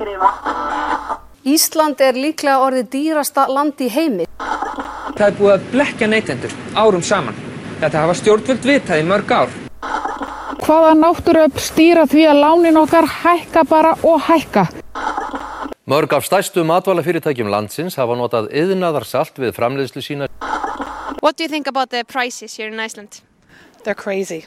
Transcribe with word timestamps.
skrifa. 0.00 0.30
Ísland 1.44 2.00
er 2.04 2.16
líklega 2.16 2.60
orðið 2.64 2.90
dýrasta 2.94 3.46
land 3.48 3.80
í 3.80 3.88
heimi. 3.92 4.26
Það 5.16 5.26
er 5.26 5.38
búið 5.38 5.54
að 5.54 5.64
blekja 5.72 6.08
neytendur 6.08 6.54
árum 6.76 7.04
saman. 7.04 7.36
Þetta 7.80 8.04
hafa 8.04 8.16
stjórnvöld 8.20 8.68
vitað 8.68 9.00
í 9.00 9.06
mörg 9.08 9.32
ár. 9.32 9.56
Hvaða 10.60 10.92
náttúruöfl 11.00 11.64
stýra 11.64 12.04
því 12.08 12.26
að 12.30 12.42
lánin 12.44 12.80
okkar 12.80 13.08
hækka 13.08 13.64
bara 13.68 13.94
og 14.04 14.20
hækka? 14.28 14.68
Mörg 15.90 16.12
af 16.14 16.28
stærstu 16.28 16.62
matvælafyrirtækjum 16.68 17.50
landsins 17.50 17.96
hafa 17.98 18.14
notað 18.14 18.52
yðnaðarsalt 18.54 19.40
við 19.40 19.56
framleiðslu 19.56 20.04
sína. 20.04 20.30
What 21.20 21.36
do 21.36 21.44
you 21.44 21.48
think 21.48 21.66
about 21.66 21.90
the 21.90 22.04
prices 22.04 22.56
here 22.56 22.68
in 22.68 22.78
Iceland? 22.78 23.22
They're 23.82 23.96
crazy. 23.96 24.44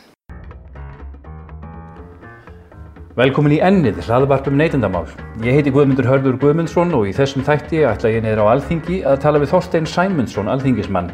Velkomin 3.14 3.54
í 3.54 3.60
ennið, 3.62 4.00
hlaðvarpum 4.08 4.56
neytendamál. 4.58 5.04
Ég 5.46 5.60
heiti 5.60 5.70
Guðmundur 5.70 6.08
Hörður 6.10 6.40
Guðmundsson 6.42 6.96
og 6.98 7.04
í 7.06 7.12
þessum 7.14 7.44
þætti 7.46 7.84
ætla 7.86 8.10
ég 8.10 8.24
niður 8.26 8.42
á 8.42 8.46
Alþingi 8.56 8.96
að 9.06 9.20
tala 9.22 9.42
við 9.44 9.52
Þorstein 9.52 9.86
Sæmundsson, 9.86 10.50
alþingismann. 10.50 11.12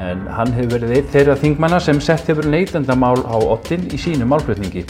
En 0.00 0.22
hann 0.32 0.54
hefur 0.56 0.78
verið 0.78 0.94
eitt 0.96 1.12
þeirra 1.12 1.36
þingmanna 1.42 1.82
sem 1.84 2.00
sett 2.00 2.32
hefur 2.32 2.48
neytendamál 2.48 3.20
á 3.28 3.36
ottin 3.36 3.84
í 3.92 4.00
sínum 4.00 4.32
málflutningi. 4.32 4.86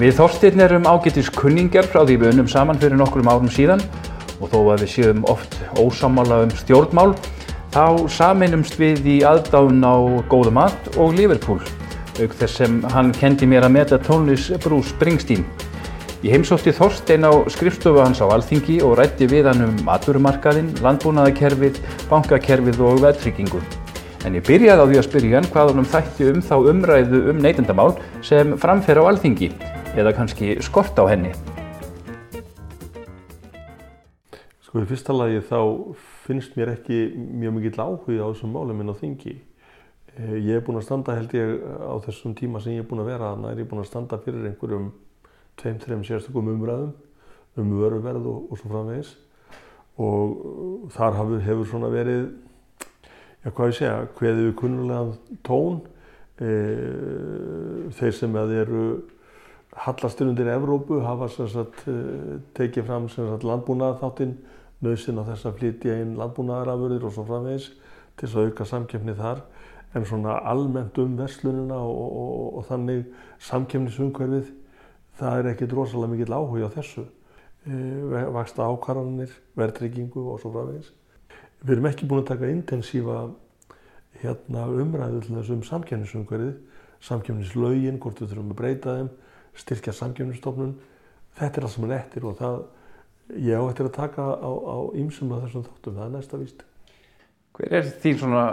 Við 0.00 0.16
Þorstein 0.16 0.64
erum 0.64 0.88
ágættis 0.88 1.28
kunningar 1.36 1.84
frá 1.92 2.06
því 2.06 2.22
við 2.22 2.32
unnum 2.32 2.48
saman 2.48 2.80
fyrir 2.80 2.96
nokkrum 2.96 3.28
árum 3.28 3.52
síðan 3.52 3.84
og 4.40 4.48
þó 4.48 4.60
að 4.62 4.86
við 4.86 4.94
séum 4.94 5.24
oft 5.28 5.60
ósamála 5.76 6.46
um 6.46 6.56
stjórnmál, 6.56 7.10
þá 7.76 8.08
saminumst 8.16 8.80
við 8.80 9.04
í 9.18 9.22
aðdáðun 9.28 9.84
á 9.84 10.24
góða 10.32 10.56
mat 10.56 10.94
og 10.96 11.12
Liverpool, 11.20 11.60
auk 12.22 12.34
þess 12.40 12.58
sem 12.60 12.82
hann 12.92 13.12
kendi 13.16 13.46
mér 13.48 13.66
að 13.66 13.74
meta 13.76 13.98
tónlis 14.00 14.48
Bruce 14.64 14.94
Springsteen. 14.94 15.44
Ég 16.24 16.32
heimsótti 16.32 16.72
Þorstein 16.74 17.26
á 17.28 17.32
skrifstofu 17.52 18.00
hans 18.00 18.22
á 18.24 18.26
Alþingi 18.26 18.80
og 18.82 18.96
rætti 18.98 19.28
við 19.30 19.46
hann 19.50 19.60
um 19.66 19.90
atverumarkaðinn, 19.92 20.72
landbúnaðakerfið, 20.82 21.78
bankakerfið 22.10 22.80
og 22.82 23.02
veðtryggingu. 23.04 23.60
En 24.26 24.34
ég 24.34 24.46
byrjaði 24.48 24.82
á 24.82 24.88
því 24.90 24.98
að 24.98 25.06
spyrja 25.06 25.38
hann 25.38 25.50
hvað 25.52 25.74
hann 25.76 25.90
þætti 25.92 26.30
um 26.32 26.40
þá 26.42 26.54
umræðu 26.72 27.20
um 27.30 27.42
neytendamál 27.44 27.92
sem 28.26 28.56
framfer 28.58 28.98
á 28.98 29.06
Alþingi, 29.06 29.52
eða 29.94 30.16
kannski 30.16 30.56
skort 30.66 30.98
á 30.98 31.06
henni. 31.06 31.30
Sko 34.66 34.82
í 34.82 34.88
fyrsta 34.88 35.14
lagi 35.14 35.44
þá 35.46 35.60
finnst 36.26 36.56
mér 36.58 36.74
ekki 36.74 37.04
mjög 37.14 37.60
mikill 37.60 37.78
áhuga 37.78 38.24
á 38.24 38.28
þessum 38.32 38.56
málum 38.56 38.82
en 38.82 38.90
á 38.90 38.94
þingi. 38.98 39.36
Eh, 40.16 40.36
Ég 40.40 40.56
er 40.56 40.62
búinn 40.64 40.80
að 40.80 40.86
standa 40.86 41.14
held 41.16 41.34
ég 41.36 41.58
á 41.60 41.92
þessum 42.06 42.32
tíma 42.36 42.60
sem 42.64 42.72
ég 42.72 42.84
er 42.84 42.88
búinn 42.88 43.02
að 43.02 43.10
vera 43.10 43.34
þannig 43.34 43.50
er 43.50 43.58
ég 43.60 43.68
búinn 43.68 43.82
að 43.82 43.88
standa 43.90 44.16
fyrir 44.24 44.46
einhverjum 44.48 44.86
tveim, 45.60 45.80
þreim 45.82 46.04
sérstökum 46.08 46.48
umræðum 46.54 46.94
um 47.60 47.74
vöruverð 47.76 48.28
og, 48.30 48.46
og 48.48 48.60
svo 48.60 48.70
framvegis. 48.70 49.10
Og 50.00 50.32
uh, 50.32 50.86
þar 50.92 51.18
hafur, 51.18 51.42
hefur 51.44 51.68
svona 51.68 51.90
verið 51.92 52.30
já 53.44 53.50
hvað 53.50 53.68
ég 53.68 53.76
segja, 53.78 53.98
hveðið 54.16 54.48
við 54.48 54.56
kunnulegan 54.60 55.12
tón. 55.46 55.76
E, 56.36 56.48
þeir 57.96 58.12
sem 58.12 58.34
að 58.36 58.50
eru 58.58 58.80
hallastur 59.86 60.28
undir 60.28 60.50
Evrópu 60.52 60.98
hafa 61.00 61.30
sagt 61.32 61.86
e, 61.88 61.94
tekið 62.58 62.88
fram 62.90 63.06
landbúnaðarþáttinn 63.40 64.34
nöðsinn 64.84 65.16
á 65.16 65.24
þess 65.30 65.48
að 65.48 65.60
flytja 65.62 65.96
inn 66.02 66.12
landbúnaðarafurðir 66.20 67.06
og 67.08 67.14
svo 67.14 67.24
framvegis 67.28 67.70
til 68.18 68.26
þess 68.26 68.36
að 68.36 68.50
auka 68.50 68.68
samkeppni 68.68 69.16
þar 69.16 69.40
en 69.94 70.04
svona 70.04 70.38
almennt 70.50 70.98
um 70.98 71.16
verslunina 71.18 71.78
og, 71.78 71.96
og, 71.96 72.16
og, 72.22 72.56
og 72.58 72.66
þannig 72.70 73.04
samkeppnisumhverfið 73.46 74.52
það 75.16 75.38
er 75.38 75.50
ekkert 75.52 75.74
rosalega 75.76 76.12
mikill 76.12 76.36
áhuga 76.36 76.68
á 76.68 76.76
þessu 76.76 77.06
e, 77.66 78.22
vaksta 78.34 78.66
ákvarðanir, 78.66 79.32
verðtryggingu 79.58 80.26
og 80.32 80.40
svo 80.42 80.52
framvegis. 80.54 80.92
Við 81.62 81.76
erum 81.76 81.90
ekki 81.90 82.08
búin 82.08 82.22
að 82.22 82.30
taka 82.32 82.50
intensífa 82.52 83.18
hérna, 84.20 84.66
umræðu 84.68 85.22
til 85.24 85.36
þessum 85.38 85.64
samkjöfnisumhverfið, 85.66 86.54
samkjöfnislaugin, 87.06 88.00
hvort 88.02 88.20
við 88.22 88.32
þurfum 88.32 88.52
að 88.52 88.60
breyta 88.60 88.96
þeim, 88.98 89.10
styrkja 89.56 89.94
samkjöfnistofnun. 89.96 90.76
Þetta 91.36 91.60
er 91.60 91.66
allt 91.66 91.74
sem 91.74 91.88
er 91.88 91.96
eftir 91.98 92.28
og 92.28 92.38
það 92.40 92.62
ég 93.42 93.58
á 93.58 93.64
eftir 93.66 93.88
að 93.88 93.96
taka 93.96 94.24
á, 94.38 94.50
ýmsum 94.96 95.32
af 95.34 95.46
þessum 95.46 95.66
þáttum, 95.66 95.96
það 95.98 96.06
er 96.06 96.14
næsta 96.14 96.40
víst. 96.40 96.64
Hver 97.56 97.74
er 97.78 97.88
þín 98.04 98.20
svona 98.20 98.44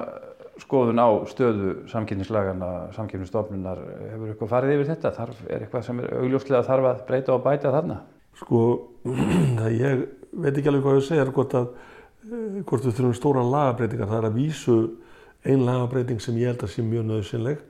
skoðun 0.61 1.01
á 1.01 1.09
stöðu 1.29 1.71
samkynningslagana, 1.89 2.71
samkynningsstofnunar, 2.93 3.79
hefur 4.11 4.33
eitthvað 4.33 4.51
farið 4.51 4.75
yfir 4.75 4.89
þetta? 4.91 5.13
Þarf, 5.17 5.39
er 5.49 5.65
eitthvað 5.65 5.85
sem 5.87 6.01
er 6.03 6.13
augljóslega 6.19 6.67
þarf 6.67 6.89
að 6.89 7.01
breyta 7.07 7.33
og 7.33 7.41
bæta 7.45 7.73
þarna? 7.73 7.97
Sko, 8.37 8.61
það 9.59 9.79
ég 9.79 10.05
veit 10.33 10.53
ekki 10.53 10.69
alveg 10.69 10.85
hvað 10.85 10.99
ég 10.99 11.07
segja, 11.07 11.25
hvort, 11.33 11.57
að, 11.57 11.67
hvort 12.69 12.85
við 12.85 12.97
þurfum 12.99 13.17
stóra 13.17 13.43
lagabreitingar. 13.49 14.11
Það 14.11 14.19
er 14.19 14.29
að 14.29 14.37
vísu 14.37 14.77
einn 15.43 15.65
lagabreiting 15.67 16.21
sem 16.23 16.37
ég 16.41 16.53
held 16.53 16.65
að 16.65 16.73
sé 16.75 16.85
mjög 16.85 17.09
nöðsynleg. 17.09 17.61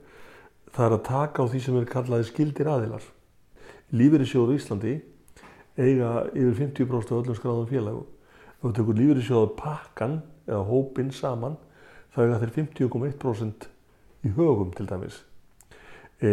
Það 0.73 0.85
er 0.87 0.95
að 0.97 1.03
taka 1.07 1.45
á 1.45 1.51
því 1.51 1.63
sem 1.63 1.79
er 1.79 1.89
kallaði 1.89 2.29
skildir 2.29 2.69
aðilar. 2.69 3.09
Lífeyrissjóður 3.93 4.55
í 4.55 4.59
Íslandi 4.59 4.93
eiga 5.77 6.09
yfir 6.33 6.55
50% 6.59 7.13
af 7.13 7.19
öllum 7.19 7.37
skráðum 7.37 7.69
félagum. 7.69 8.07
Ef 8.59 8.65
við 8.65 8.75
tökum 8.79 8.99
lífeyrissjóður 8.99 9.53
pakkan 9.59 10.15
eða 10.47 10.63
hópinn 10.67 11.11
saman, 11.13 11.57
þá 12.13 12.19
eiga 12.23 12.41
þeir 12.43 12.53
50,1% 12.57 13.69
í 14.23 14.31
högum 14.37 14.73
til 14.77 14.87
dæmis. 14.89 15.21
E, 16.21 16.29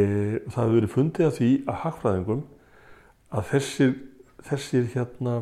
það 0.46 0.60
hefur 0.60 0.76
verið 0.76 0.92
fundið 0.94 1.26
að 1.26 1.36
því 1.38 1.50
að 1.64 1.80
hagfræðingum 1.84 2.42
að 3.30 3.48
þessir, 3.54 3.94
þessir, 4.46 4.86
hérna, 4.94 5.36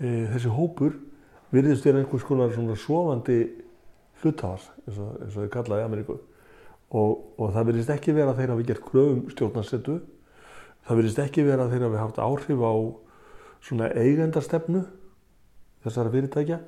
e, 0.00 0.24
þessi 0.32 0.54
hópur 0.56 0.96
virðist 1.52 1.86
vera 1.86 2.00
einhvers 2.00 2.26
konar 2.26 2.54
svona 2.54 2.76
sofandi 2.80 3.40
hlutafar, 4.22 4.64
eins 4.86 4.98
og, 4.98 5.12
eins 5.22 5.36
og 5.36 5.44
þau 5.44 5.54
kallaði 5.58 5.84
í 5.84 5.86
Ameríku. 5.90 6.18
Og, 6.96 7.12
og 7.36 7.50
það 7.54 7.70
virðist 7.70 7.92
ekki 7.92 8.14
vera 8.16 8.32
að 8.32 8.40
þeir 8.40 8.52
hafi 8.54 8.68
gert 8.68 8.84
kröfum 8.86 9.24
stjórnarsettu, 9.34 9.98
það 10.86 11.00
virðist 11.00 11.20
ekki 11.22 11.44
vera 11.46 11.66
þeir 11.70 11.84
hafi 11.86 12.00
haft 12.00 12.22
áhrif 12.22 12.62
á 12.64 12.74
svona 13.66 13.90
eigendastefnu 13.98 14.84
þessara 15.84 16.12
fyrirtækja 16.14 16.60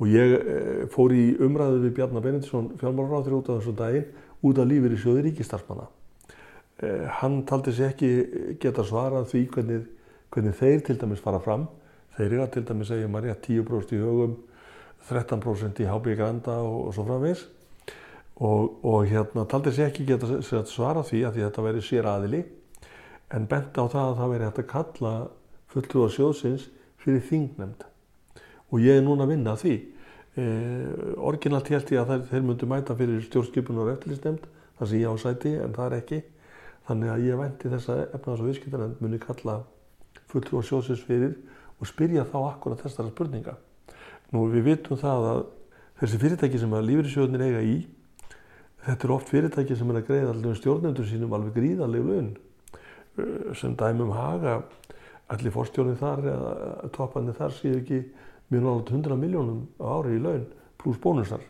og 0.00 0.08
ég 0.08 0.34
eh, 0.34 0.82
fór 0.90 1.12
í 1.12 1.24
umræðu 1.44 1.84
við 1.84 1.94
Bjarnar 1.98 2.24
Benediktsson 2.24 2.72
fjármálaráður 2.80 3.38
út 3.38 3.50
af 3.52 3.60
þessu 3.60 3.76
daginn 3.76 4.06
út 4.40 4.60
af 4.60 4.68
lífið 4.70 4.96
í 4.96 5.00
sjóði 5.02 5.24
ríkistarfsmanna. 5.28 5.88
Eh, 6.80 7.06
hann 7.20 7.42
taldi 7.48 7.74
sér 7.76 7.92
ekki 7.92 8.12
geta 8.62 8.84
svarað 8.88 9.28
því 9.34 9.42
hvernig, 9.54 9.86
hvernig 10.32 10.56
þeir 10.56 10.84
til 10.86 10.96
dæmis 11.02 11.20
fara 11.20 11.40
fram. 11.44 11.68
Þeir 12.16 12.30
eru 12.30 12.44
að 12.46 12.52
til 12.56 12.64
dæmis 12.70 12.88
segja 12.88 13.08
maður 13.12 13.34
rétt 13.34 13.48
10% 13.50 13.96
í 13.96 14.00
högum, 14.00 14.38
13% 15.10 15.82
í 15.84 15.88
HB 15.88 16.16
Granda 16.16 16.56
og, 16.64 16.86
og 16.88 16.96
svo 16.96 17.04
framvegs 17.08 17.44
og, 18.40 18.80
og 18.84 19.04
hérna 19.08 19.44
taldi 19.48 19.72
sér 19.74 19.90
ekki 19.90 20.06
geta 20.08 20.40
svarað 20.68 21.10
því 21.10 21.22
að 21.26 21.36
því 21.36 21.44
þetta 21.46 21.64
væri 21.66 21.84
sér 21.84 22.08
aðili 22.08 22.42
en 23.36 23.46
bent 23.50 23.76
á 23.76 23.84
það 23.84 24.02
að 24.06 24.18
það 24.20 24.32
væri 24.34 24.48
hægt 24.48 24.60
að 24.62 24.68
kalla 24.74 25.14
fulltrúa 25.72 26.10
sjóðsins 26.12 26.68
fyrir 27.00 27.24
þingnemnd 27.28 27.86
og 28.70 28.82
ég 28.82 28.98
er 28.98 29.04
núna 29.04 29.26
að 29.26 29.34
vinna 29.34 29.54
að 29.54 29.64
því. 29.64 29.76
E, 30.38 30.44
orginalt 31.30 31.70
held 31.70 31.92
ég 31.92 32.00
að 32.00 32.12
þeir, 32.12 32.24
þeir 32.30 32.46
myndu 32.46 32.68
mæta 32.70 32.96
fyrir 32.98 33.22
stjórnskipunar 33.26 33.88
og 33.88 33.94
eftirlýstemnd 33.96 34.48
þar 34.78 34.90
sem 34.90 35.02
ég 35.02 35.10
á 35.10 35.14
sæti 35.20 35.54
en 35.58 35.76
það 35.76 35.86
er 35.86 35.96
ekki. 35.98 36.20
Þannig 36.90 37.12
að 37.12 37.24
ég 37.26 37.40
vænti 37.40 37.72
þess 37.74 37.92
að 37.92 38.02
efnaðs- 38.18 38.42
og 38.42 38.50
viðskiptarnefnd 38.50 39.04
muni 39.04 39.22
kalla 39.22 39.56
fulltrúa 40.30 40.64
sjóðsins 40.66 41.04
fyrir 41.06 41.34
og 41.80 41.88
spyrja 41.88 42.26
þá 42.28 42.38
akkurat 42.44 42.82
þessara 42.84 43.12
spurninga. 43.12 43.56
Nú 44.30 44.46
við 44.50 44.68
vitum 44.70 44.98
það 45.00 45.30
að 45.30 45.40
þessi 46.00 46.20
fyrirtæki 46.22 46.60
sem 46.60 46.76
að 46.76 46.86
lífeyrissjóðunir 46.88 47.46
eiga 47.48 47.64
í 47.66 47.78
þetta 48.86 49.06
eru 49.06 49.16
oft 49.16 49.30
fyrirtæki 49.30 49.76
sem 49.76 49.90
er 49.92 50.00
að 50.00 50.06
greiða 50.08 50.34
allir 50.34 50.58
stjórnendur 50.58 51.08
sínum 51.08 51.34
alveg 51.36 51.56
gríðarlega 51.58 52.06
laun 52.06 52.30
sem 53.58 53.74
dæmum 53.76 54.12
haga 54.16 54.60
allir 55.30 55.54
fórstjórnir 55.54 55.98
þar 56.00 56.24
eða 56.32 56.90
toppandi 56.94 57.34
þar 57.36 57.56
séu 57.56 57.76
ekki 57.80 58.00
mjög 58.50 58.64
náttúrulega 58.66 58.96
100 58.96 59.20
miljónum 59.20 59.60
ári 59.78 60.16
í 60.16 60.22
laun 60.22 60.46
pluss 60.80 61.00
bónusar. 61.02 61.42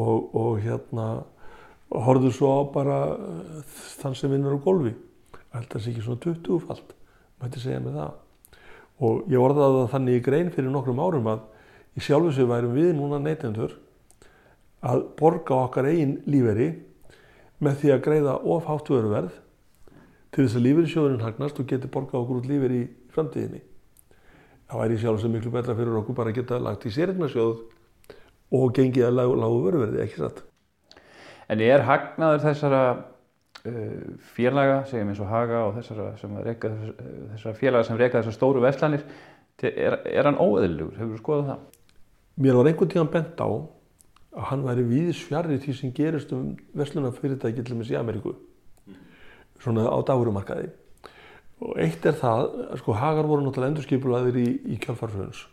Og, 0.00 0.34
og 0.34 0.58
hérna 0.62 1.06
horfður 1.90 2.34
svo 2.34 2.50
á 2.54 2.60
bara 2.72 2.98
þann 4.00 4.16
sem 4.18 4.30
vinnur 4.32 4.58
á 4.58 4.64
golfi 4.64 4.94
held 5.50 5.66
að 5.66 5.72
það 5.72 5.84
sé 5.84 5.92
ekki 5.92 6.04
svona 6.06 6.24
20 6.24 6.60
falt 6.66 6.92
mætti 7.40 7.62
segja 7.62 7.80
með 7.82 7.98
það. 7.98 8.18
Og 9.00 9.30
ég 9.32 9.40
orðaði 9.42 9.78
það 9.78 9.92
þannig 9.94 10.18
í 10.18 10.24
grein 10.24 10.52
fyrir 10.54 10.74
nokkrum 10.74 11.00
árum 11.02 11.30
að 11.32 11.46
í 11.96 12.04
sjálfu 12.04 12.34
sig 12.36 12.48
værum 12.48 12.76
við 12.76 12.92
núna 12.98 13.20
neytendur 13.22 13.76
að 14.86 15.06
borga 15.18 15.64
okkar 15.66 15.88
eigin 15.90 16.18
líferi 16.30 16.70
með 17.60 17.80
því 17.80 17.94
að 17.94 18.04
greiða 18.06 18.36
ofhátt 18.54 18.92
vöruverð 18.92 19.40
til 20.30 20.44
þess 20.44 20.56
að 20.60 20.66
lífeyrissjóðurinn 20.68 21.24
hagnast 21.24 21.58
og 21.60 21.68
geti 21.68 21.90
borgað 21.90 22.22
okkur 22.22 22.40
út 22.40 22.48
lífeyri 22.48 22.84
í 22.84 22.88
framtíðinni. 23.12 23.64
Það 24.70 24.82
væri 24.84 24.98
sjálf 25.02 25.22
sem 25.22 25.34
miklu 25.34 25.52
betra 25.54 25.74
fyrir 25.78 26.00
okkur 26.00 26.16
bara 26.18 26.30
að 26.30 26.40
geta 26.40 26.60
lagt 26.62 26.86
í 26.86 26.94
sérignarsjóð 26.94 27.64
og 28.54 28.74
gengið 28.74 29.08
að 29.08 29.16
lágu, 29.18 29.34
lágu 29.38 29.62
vöruverði, 29.64 30.04
ekki 30.04 30.20
satt. 30.20 30.44
En 31.50 31.62
er 31.66 31.82
hagnaður 31.86 32.44
þessara 32.44 32.82
uh, 32.94 33.98
félaga, 34.36 34.84
segjum 34.90 35.10
eins 35.10 35.22
og 35.22 35.30
Haga 35.30 35.64
og 35.66 35.76
þessara, 35.80 36.12
reka, 36.46 36.70
þessara 37.34 37.58
félaga 37.58 37.88
sem 37.88 37.98
reyka 37.98 38.22
þessar 38.22 38.38
stóru 38.38 38.62
veslanir 38.62 39.06
Er, 39.60 39.98
er 40.08 40.24
hann 40.24 40.38
óeðlugur? 40.40 40.94
Hefur 40.96 41.12
þú 41.12 41.20
skoðað 41.20 41.48
það? 41.50 41.64
Mér 42.40 42.56
var 42.56 42.68
einhvern 42.70 42.90
tíðan 42.94 43.10
bent 43.12 43.42
á 43.44 43.48
að 43.50 44.46
hann 44.48 44.62
væri 44.64 44.84
víðs 44.88 45.20
fjarrri 45.26 45.58
því 45.60 45.74
sem 45.76 45.92
gerist 45.92 46.30
um 46.32 46.54
verslunarfyrirtæki 46.78 47.64
til 47.64 47.74
dæmis 47.74 47.90
í 47.92 47.98
Ameríku 47.98 48.36
svona 49.60 49.84
á 49.90 49.98
dagurumarkaði 50.06 50.70
og 51.60 51.76
eitt 51.80 52.06
er 52.08 52.16
það, 52.16 52.46
sko 52.80 52.96
Hagar 52.96 53.28
voru 53.28 53.44
náttúrulega 53.44 53.74
endurskipulaðir 53.74 54.38
í, 54.40 54.48
í 54.74 54.78
kjálfarfröðuns 54.80 55.44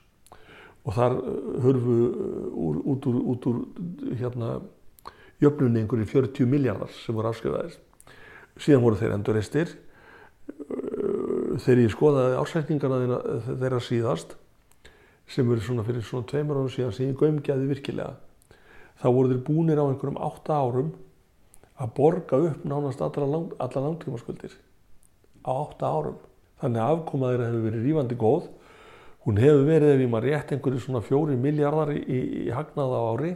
og 0.87 0.95
þar 0.95 1.17
uh, 1.19 1.39
hörfu 1.65 1.95
uh, 2.07 2.45
úr, 2.67 2.77
út 2.93 3.07
úr, 3.09 3.17
út 3.33 3.47
úr 3.51 3.57
hérna 4.15 4.53
jöfnunni 5.43 5.83
einhverju 5.83 6.07
40 6.09 6.49
miljardar 6.49 6.93
sem 6.95 7.15
voru 7.15 7.29
afskrifaðir. 7.29 7.75
Síðan 8.57 8.81
voru 8.81 8.97
þeir 8.97 9.13
endurreistir. 9.13 9.73
Þegar 10.47 11.81
ég 11.83 11.91
skoðaði 11.93 12.37
ársækningarna 12.39 13.19
þeirra 13.45 13.81
síðast 13.83 14.33
sem 15.29 15.45
verið 15.45 15.67
svona 15.67 15.85
fyrir 15.85 16.05
svona 16.07 16.25
tveimur 16.29 16.61
árum 16.61 16.71
síðan 16.73 16.95
sem 16.95 17.11
ég 17.11 17.19
gömgeði 17.19 17.67
virkilega. 17.69 18.15
Þá 18.97 19.07
voru 19.11 19.33
þeir 19.33 19.43
búinir 19.45 19.81
á 19.83 19.85
einhverjum 19.85 20.21
átta 20.25 20.57
árum 20.57 20.93
að 21.77 21.93
borga 21.99 22.39
upp 22.47 22.63
nánast 22.65 23.03
alla, 23.05 23.27
lang, 23.29 23.51
alla 23.61 23.83
langtímaskuldir 23.83 24.55
á 25.47 25.51
átta 25.55 25.87
árum. 25.87 26.19
Þannig 26.61 26.83
að 26.83 26.93
afkomaður 26.97 27.45
hefur 27.47 27.65
verið 27.69 27.87
rífandi 27.87 28.19
góð. 28.19 28.51
Hún 29.23 29.41
hefur 29.41 29.65
verið 29.67 29.93
ef 29.95 30.03
ég 30.03 30.11
maður 30.11 30.29
rétt 30.31 30.53
einhverju 30.55 30.83
svona 30.83 31.03
fjóri 31.05 31.39
miljardar 31.39 31.93
í, 31.95 32.03
í, 32.03 32.19
í 32.47 32.51
hagnaða 32.51 33.01
ári 33.13 33.33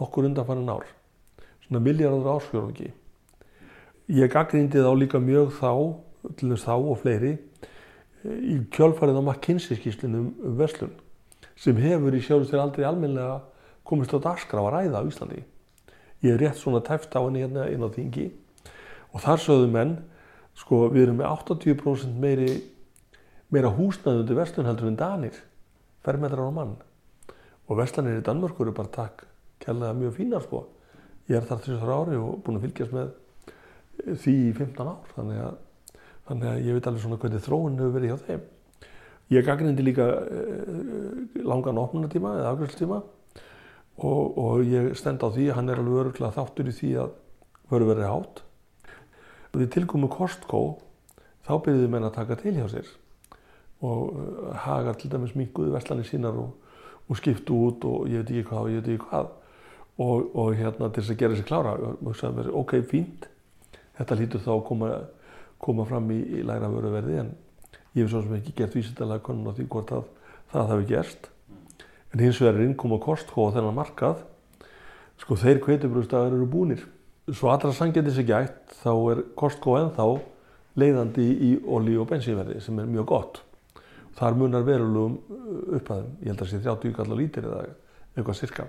nokkur 0.00 0.28
undanfannin 0.28 0.72
ár. 0.72 0.88
Svona 1.66 1.84
miljardar 1.84 2.36
ásfjörungi 2.38 2.92
ég 4.10 4.32
gaggrindi 4.32 4.82
þá 4.82 4.92
líka 4.98 5.20
mjög 5.22 5.54
þá 5.56 5.70
til 6.36 6.50
þess 6.50 6.66
þá 6.66 6.74
og 6.74 6.98
fleiri 7.00 7.32
í 8.22 8.58
kjölfarið 8.74 9.18
á 9.18 9.22
McKinsey 9.22 9.78
skýslunum 9.78 10.32
um 10.42 10.58
verslun 10.58 10.92
sem 11.58 11.78
hefur 11.78 12.14
í 12.14 12.22
sjálfsvegar 12.22 12.66
aldrei 12.66 12.86
almenlega 12.86 13.38
komist 13.86 14.14
á 14.14 14.18
dagskrá 14.22 14.62
að 14.62 14.72
ræða 14.74 15.02
á 15.02 15.08
Íslandi. 15.08 15.42
Ég 16.22 16.34
er 16.34 16.40
rétt 16.42 16.58
svona 16.58 16.82
tæft 16.84 17.14
á 17.14 17.20
henni 17.22 17.42
hérna 17.42 17.66
inn 17.70 17.82
á 17.82 17.88
þingi. 17.90 18.28
Og 19.12 19.22
þar 19.22 19.42
sögðu 19.42 19.70
menn, 19.70 19.96
sko 20.58 20.86
við 20.92 21.06
erum 21.06 21.18
með 21.20 21.30
80% 21.30 22.20
meiri, 22.22 22.50
meira 23.52 23.72
húsnaðundi 23.72 24.36
verslun 24.36 24.68
heldur 24.68 24.90
en 24.90 25.00
Danir, 25.00 25.40
fermetrar 26.04 26.48
á 26.48 26.52
mann. 26.52 26.76
Og 27.70 27.78
verslanir 27.78 28.20
í 28.20 28.24
Danmörku 28.26 28.64
eru 28.64 28.74
bara 28.76 28.92
takk 28.92 29.26
kærlega 29.62 29.96
mjög 29.96 30.16
fínar 30.18 30.44
sko. 30.44 30.64
Ég 31.30 31.38
er 31.38 31.46
þar 31.48 31.62
þessar 31.64 31.92
ári 31.94 32.18
og 32.18 32.40
búin 32.44 32.58
að 32.58 32.66
fylgjast 32.66 32.96
með 32.96 33.12
því 34.22 34.34
í 34.48 34.56
15 34.58 34.88
ár, 34.88 35.12
þannig 35.16 35.44
að 35.44 35.60
þannig 36.28 36.48
að 36.48 36.66
ég 36.66 36.76
veit 36.76 36.88
alveg 36.88 37.04
svona 37.04 37.18
hvernig 37.22 37.42
þróun 37.44 37.78
hefur 37.80 37.94
verið 37.96 38.12
hjá 38.12 38.26
þeim. 38.28 38.44
Ég 39.32 39.46
gaggrindi 39.46 39.84
líka 39.84 40.06
uh, 40.06 41.18
langan 41.48 41.80
opnunatíma 41.80 42.36
eða 42.38 42.52
afgjörðstíma 42.52 42.98
og, 43.00 44.38
og 44.38 44.64
ég 44.68 44.92
stend 44.98 45.24
á 45.24 45.28
því 45.32 45.48
hann 45.56 45.70
er 45.72 45.80
alveg 45.82 46.02
öruglega 46.04 46.36
þáttur 46.36 46.70
í 46.70 46.76
því 46.76 46.92
að 47.02 47.14
veru 47.72 47.88
verið 47.90 48.10
hátt. 48.10 48.42
Því 49.52 49.68
tilkomu 49.72 50.08
Costco 50.12 50.62
þá 51.46 51.54
byrjuði 51.64 51.90
menn 51.92 52.08
að 52.08 52.16
taka 52.16 52.38
til 52.40 52.54
hjá 52.56 52.66
sér. 52.72 52.90
Og 53.82 54.12
uh, 54.14 54.50
hagar 54.64 54.98
til 54.98 55.10
dæmis 55.12 55.34
minguði 55.36 55.74
verslanir 55.74 56.08
sínar 56.08 56.38
og, 56.38 56.52
og 57.08 57.18
skiptu 57.18 57.58
út 57.68 57.86
og 57.88 58.06
ég 58.08 58.22
veit 58.22 58.30
ekki 58.32 58.48
hvað 58.50 58.62
og 58.62 58.72
ég 58.72 58.80
veit 58.80 58.92
ekki 58.94 59.08
hvað. 59.10 59.32
Og, 60.02 60.30
og 60.38 60.54
hérna 60.56 60.88
til 60.88 61.02
þess 61.02 61.14
að 61.14 61.20
gera 61.20 61.36
sér 61.36 61.48
klára 61.50 61.74
og 61.76 61.98
hugsaði 62.06 62.38
mér 62.38 62.54
ok, 62.62 62.78
fínt, 62.88 63.26
þetta 63.98 64.16
lítur 64.18 64.44
þá 64.46 64.54
að 64.54 64.64
koma 64.70 64.94
koma 65.62 65.86
fram 65.86 66.10
í, 66.10 66.18
í 66.18 66.42
læra 66.46 66.70
vöruverði 66.70 67.20
en 67.22 67.30
ég 67.94 68.02
hef 68.02 68.10
svo 68.10 68.24
sem 68.24 68.34
ekki 68.38 68.56
gert 68.58 68.74
vísindalega 68.74 69.22
konun 69.28 69.52
á 69.52 69.54
því 69.54 69.68
hvort 69.70 69.92
að 69.94 70.08
það 70.52 70.72
hafi 70.72 70.88
gerst. 70.90 71.28
En 72.12 72.22
hins 72.22 72.40
vegar 72.42 72.58
er 72.58 72.66
innkoma 72.66 72.98
Costco 73.02 73.46
á 73.48 73.54
þennan 73.54 73.78
markað. 73.78 74.24
Sko 75.22 75.38
þeir 75.38 75.62
kveitubrúðstafar 75.62 76.34
eru 76.34 76.48
búnir 76.50 76.82
svo 77.30 77.52
allra 77.52 77.72
sangjöndis 77.76 78.18
ekki 78.22 78.34
ætt 78.34 78.76
þá 78.82 78.92
er 79.12 79.22
Costco 79.38 79.76
ennþá 79.78 80.06
leiðandi 80.80 81.26
í 81.46 81.50
olí 81.68 81.94
og 82.00 82.08
bensínverði 82.10 82.60
sem 82.64 82.78
er 82.80 82.88
mjög 82.90 83.06
gott. 83.12 83.42
Þar 84.16 84.38
munar 84.40 84.64
verulegum 84.66 85.18
uh, 85.18 85.76
upphæðum. 85.78 86.10
Ég 86.20 86.32
held 86.32 86.40
að 86.40 86.42
það 86.42 86.50
sé 86.52 86.58
30 86.66 86.96
kall 86.96 87.12
á 87.12 87.16
lítir 87.16 87.46
eða 87.48 87.60
eitthvað 88.12 88.38
cirka 88.40 88.66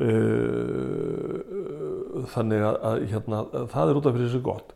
uh, 0.00 1.36
þannig 2.32 2.64
að, 2.64 2.78
að 2.88 3.04
hérna, 3.10 3.42
það 3.74 3.90
er 3.90 3.98
út 4.00 4.08
af 4.08 4.16
fyrir 4.16 4.28
þessu 4.28 4.42
gott. 4.46 4.72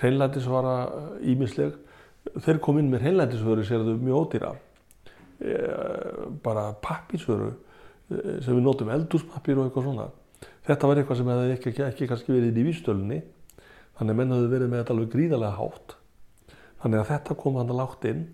Hreinlætisvara 0.00 0.76
ímisleg 1.28 1.72
þeir 2.42 2.60
kom 2.62 2.78
inn 2.80 2.90
með 2.92 3.06
hreinlætisvöru 3.06 3.64
sér 3.66 3.84
þau 3.86 3.96
mjög 4.00 4.20
ódýra. 4.20 4.52
E, 5.42 5.54
bara 6.44 6.68
pappirsvöru 6.84 7.50
e, 7.50 7.54
sem 8.44 8.54
við 8.54 8.62
notum 8.62 8.92
eldúspappir 8.94 9.58
og 9.58 9.66
eitthvað 9.66 9.88
svona 9.88 10.06
þetta 10.68 10.90
var 10.90 11.00
eitthvað 11.00 11.20
sem 11.20 11.32
hefði 11.32 11.54
ekki, 11.56 11.72
ekki, 11.72 11.84
ekki 11.88 12.08
kannski 12.10 12.34
verið 12.34 12.60
í 12.60 12.66
vístölunni 12.68 13.20
þannig 13.98 14.14
að 14.14 14.18
menn 14.20 14.34
hefði 14.36 14.52
verið 14.52 14.72
með 14.72 14.82
þetta 14.82 14.94
alveg 14.96 15.12
gríðarlega 15.12 15.58
hátt. 15.58 15.96
Þannig 16.82 17.02
að 17.02 17.10
þetta 17.12 17.38
kom 17.38 17.58
hann 17.60 17.70
að 17.70 17.78
látt 17.78 18.08
inn. 18.10 18.26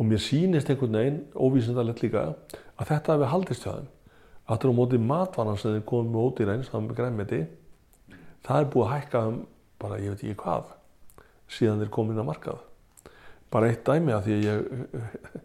Og 0.00 0.08
mér 0.08 0.22
sýnist 0.24 0.70
einhvern 0.72 0.96
veginn 0.98 1.18
óvísindalegt 1.36 2.00
líka 2.02 2.22
að 2.32 2.88
þetta 2.88 3.16
hefði 3.16 3.32
haldist 3.32 3.66
hjá 3.66 3.74
þeim. 3.76 3.90
Er 4.52 4.68
á 4.68 4.74
móti 4.74 4.98
matvanan 4.98 5.58
sem 5.60 5.76
þeir 5.76 5.84
komið 5.88 6.12
með 6.12 6.24
ódýra 6.26 6.56
eins 6.56 6.68
saman 6.68 6.88
með 6.90 6.98
græmiti 6.98 7.42
það 8.46 8.58
er 8.58 8.68
búið 8.72 8.86
að 8.86 8.92
hækka 8.96 9.22
um 9.28 9.38
bara 9.82 9.98
ég 10.02 10.12
veit 10.14 10.24
ekki 10.24 10.40
hvað 10.42 10.72
síðan 11.52 11.82
þeir 11.82 11.92
komin 11.94 12.20
að 12.20 12.28
markað. 12.28 12.60
Bara 13.52 13.68
eitt 13.70 13.84
dæmi 13.86 14.14
að 14.16 14.26
því 14.26 14.34
að 14.36 14.44
ég 14.48 15.40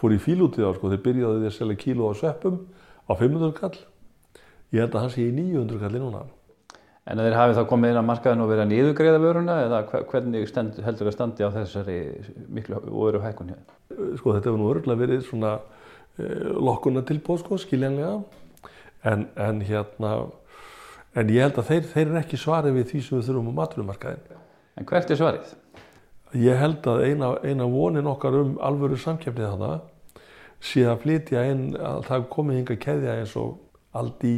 fór 0.00 0.14
í 0.16 0.20
fíl 0.22 0.40
út 0.46 0.58
í 0.58 0.64
þá 0.64 0.72
sko 0.76 0.90
þeir 0.92 1.02
byrjaði 1.06 1.40
því 1.42 1.50
að 1.50 1.56
selja 1.56 1.80
kíló 1.84 2.10
á 2.10 2.12
sveppum 2.18 2.60
á 3.06 3.12
500 3.12 3.56
kall 3.58 3.76
ég 4.74 4.84
held 4.84 4.94
að 4.94 5.06
hans 5.06 5.16
sé 5.18 5.26
í 5.26 5.32
900 5.34 5.82
kalli 5.82 6.02
núna 6.02 6.26
En 7.10 7.18
þeir 7.18 7.34
hafi 7.34 7.56
þá 7.56 7.62
komið 7.66 7.90
inn 7.90 7.98
á 7.98 8.10
markaðin 8.10 8.42
og 8.44 8.50
verið 8.50 8.62
að 8.62 8.70
niðugreiða 8.70 9.20
vöruna 9.22 9.54
eða 9.64 9.78
hvernig 10.12 10.44
stend, 10.46 10.76
heldur 10.84 11.08
það 11.08 11.14
standi 11.16 11.46
á 11.48 11.50
þessari 11.56 11.96
miklu 12.52 12.80
voru 12.84 13.22
hækkun 13.24 13.50
hér? 13.50 13.62
Sko 14.20 14.34
þetta 14.36 14.50
hefur 14.50 14.60
nú 14.60 14.68
örgulega 14.70 15.00
verið 15.00 15.24
svona 15.26 15.54
eh, 16.20 16.52
lokkuna 16.54 17.02
tilbóð 17.08 17.40
sko 17.42 17.58
skiljanlega 17.64 18.12
en, 19.10 19.24
en 19.34 19.64
hérna 19.66 20.12
en 21.18 21.32
ég 21.34 21.48
held 21.48 21.58
að 21.58 21.72
þeir, 21.72 21.88
þeir 21.94 22.04
eru 22.04 22.20
ekki 22.20 22.40
svarið 22.44 22.78
við 22.78 22.86
því 22.92 23.02
sem 23.06 23.18
við 23.18 23.26
þurfum 23.30 23.50
á 23.50 23.58
maturumarkaðin. 23.58 24.38
En 24.78 24.86
hvert 24.92 25.10
er 25.10 25.18
svarið? 25.18 25.56
Ég 26.38 26.60
held 26.60 26.86
að 26.86 27.04
eina, 27.08 27.32
eina 27.42 27.66
vonin 27.66 28.12
okkar 28.12 28.38
um 28.44 28.54
alvöru 28.62 29.00
samkjöfnið 29.00 29.56
þannig 29.56 30.28
sé 30.62 30.84
að 30.86 31.02
flytja 31.02 31.42
inn 31.48 31.66
að 31.74 32.04
það 32.06 32.30
komið 32.36 32.60
hinga 32.60 32.80
keðja 32.84 33.18
eins 33.18 33.34
og 33.40 33.56
Aldi, 33.96 34.36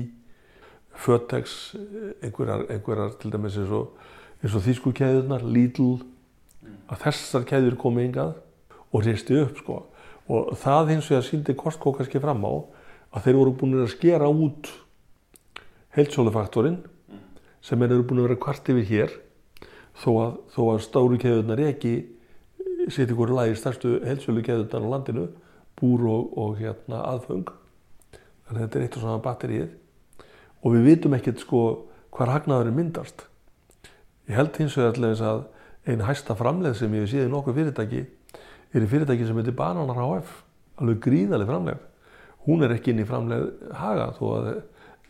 Fötex, 0.92 1.74
einhverjar, 2.22 2.66
einhverjar 2.70 3.14
til 3.20 3.32
dæmis 3.32 3.56
eins 3.58 3.72
og, 3.72 3.96
eins 4.42 4.54
og 4.54 4.64
þýsku 4.66 4.92
keðjurnar, 4.96 5.44
Lidl, 5.46 6.02
að 6.90 7.06
þessar 7.06 7.46
keðjur 7.48 7.78
komið 7.80 8.08
hingað 8.08 8.34
og 8.92 9.06
reysti 9.06 9.38
upp 9.40 9.58
sko. 9.62 9.80
Og 10.30 10.54
það 10.60 10.94
hins 10.94 11.10
vegar 11.10 11.26
síndi 11.26 11.56
Costco 11.58 11.94
kannski 11.96 12.20
fram 12.22 12.44
á 12.46 12.52
að 13.12 13.26
þeir 13.26 13.38
voru 13.40 13.54
búin 13.58 13.80
að 13.82 13.92
skera 13.92 14.28
út 14.30 14.70
heilsólufaktorinn 15.96 16.80
sem 17.62 17.82
er 17.82 17.92
eru 17.92 18.06
búin 18.06 18.22
að 18.22 18.30
vera 18.30 18.40
kvart 18.42 18.70
yfir 18.72 18.88
hér 18.88 19.16
þó 20.02 20.10
að, 20.22 20.32
þó 20.54 20.62
að 20.72 20.82
stóru 20.86 21.18
keðunar 21.20 21.60
ekki 21.66 21.94
setja 22.88 23.12
ykkur 23.12 23.34
lagi 23.36 23.58
stærstu 23.58 23.98
heilsólu 24.06 24.44
keðunar 24.46 24.86
á 24.88 24.92
landinu 24.94 25.26
búr 25.78 26.06
og, 26.08 26.32
og 26.38 26.56
hérna 26.60 27.02
aðföng. 27.10 27.50
Þannig 28.46 28.58
að 28.58 28.62
þetta 28.62 28.78
er 28.78 28.86
eitt 28.86 28.96
og 28.96 29.04
svona 29.04 29.22
batterið 29.24 29.68
og 30.62 30.76
við 30.76 30.88
vitum 30.90 31.16
ekkert 31.18 31.42
sko 31.42 31.62
hvar 32.14 32.32
hagnaðurinn 32.32 32.78
myndast. 32.78 33.26
Ég 34.30 34.38
held 34.38 34.56
hins 34.60 34.76
vegar 34.78 34.96
allaveg 34.96 35.22
að 35.26 35.44
einn 35.90 36.04
hæsta 36.06 36.36
framleð 36.38 36.76
sem 36.78 36.92
ég 36.94 37.04
hef 37.04 37.12
síðan 37.12 37.32
nokkuð 37.34 37.58
fyrirtæki 37.58 38.04
er 38.72 38.84
í 38.84 38.90
fyrirtæki 38.90 39.26
sem 39.26 39.38
heitir 39.40 39.56
Bananar 39.58 39.98
HF 39.98 40.36
alveg 40.80 41.02
gríðaleg 41.02 41.50
framleð 41.50 41.80
hún 42.46 42.64
er 42.64 42.74
ekki 42.74 42.92
inn 42.92 43.02
í 43.02 43.08
framleð 43.08 43.48
haga 43.78 44.10
að 44.18 44.48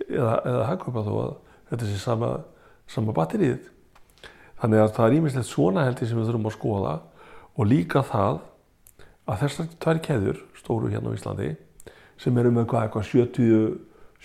eða, 0.09 0.35
eða 0.41 0.65
hagkaupa 0.69 1.05
þó 1.07 1.13
að 1.23 1.33
þetta 1.71 1.89
sé 1.89 2.01
sama, 2.03 2.33
sama 2.91 3.15
batterið. 3.17 3.69
Þannig 4.61 4.83
að 4.83 4.93
það 4.97 5.07
er 5.07 5.17
ímislegt 5.19 5.49
svona 5.49 5.87
heldur 5.87 6.09
sem 6.11 6.21
við 6.21 6.29
þurfum 6.29 6.51
að 6.51 6.57
skoða. 6.57 6.95
Og 7.57 7.69
líka 7.69 8.03
það 8.07 8.43
að 9.29 9.41
þessar 9.45 9.71
tvær 9.83 10.03
keður, 10.05 10.43
stóru 10.59 10.91
hérna 10.93 11.13
á 11.13 11.17
Íslandi, 11.17 11.49
sem 12.21 12.39
eru 12.39 12.53
með 12.55 12.69
hvað, 12.71 12.87
eitthvað 12.87 13.09
70, 13.11 13.73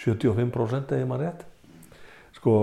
75% 0.03 0.93
eða 0.95 1.09
maður 1.09 1.25
rétt, 1.25 1.43
sko, 2.37 2.53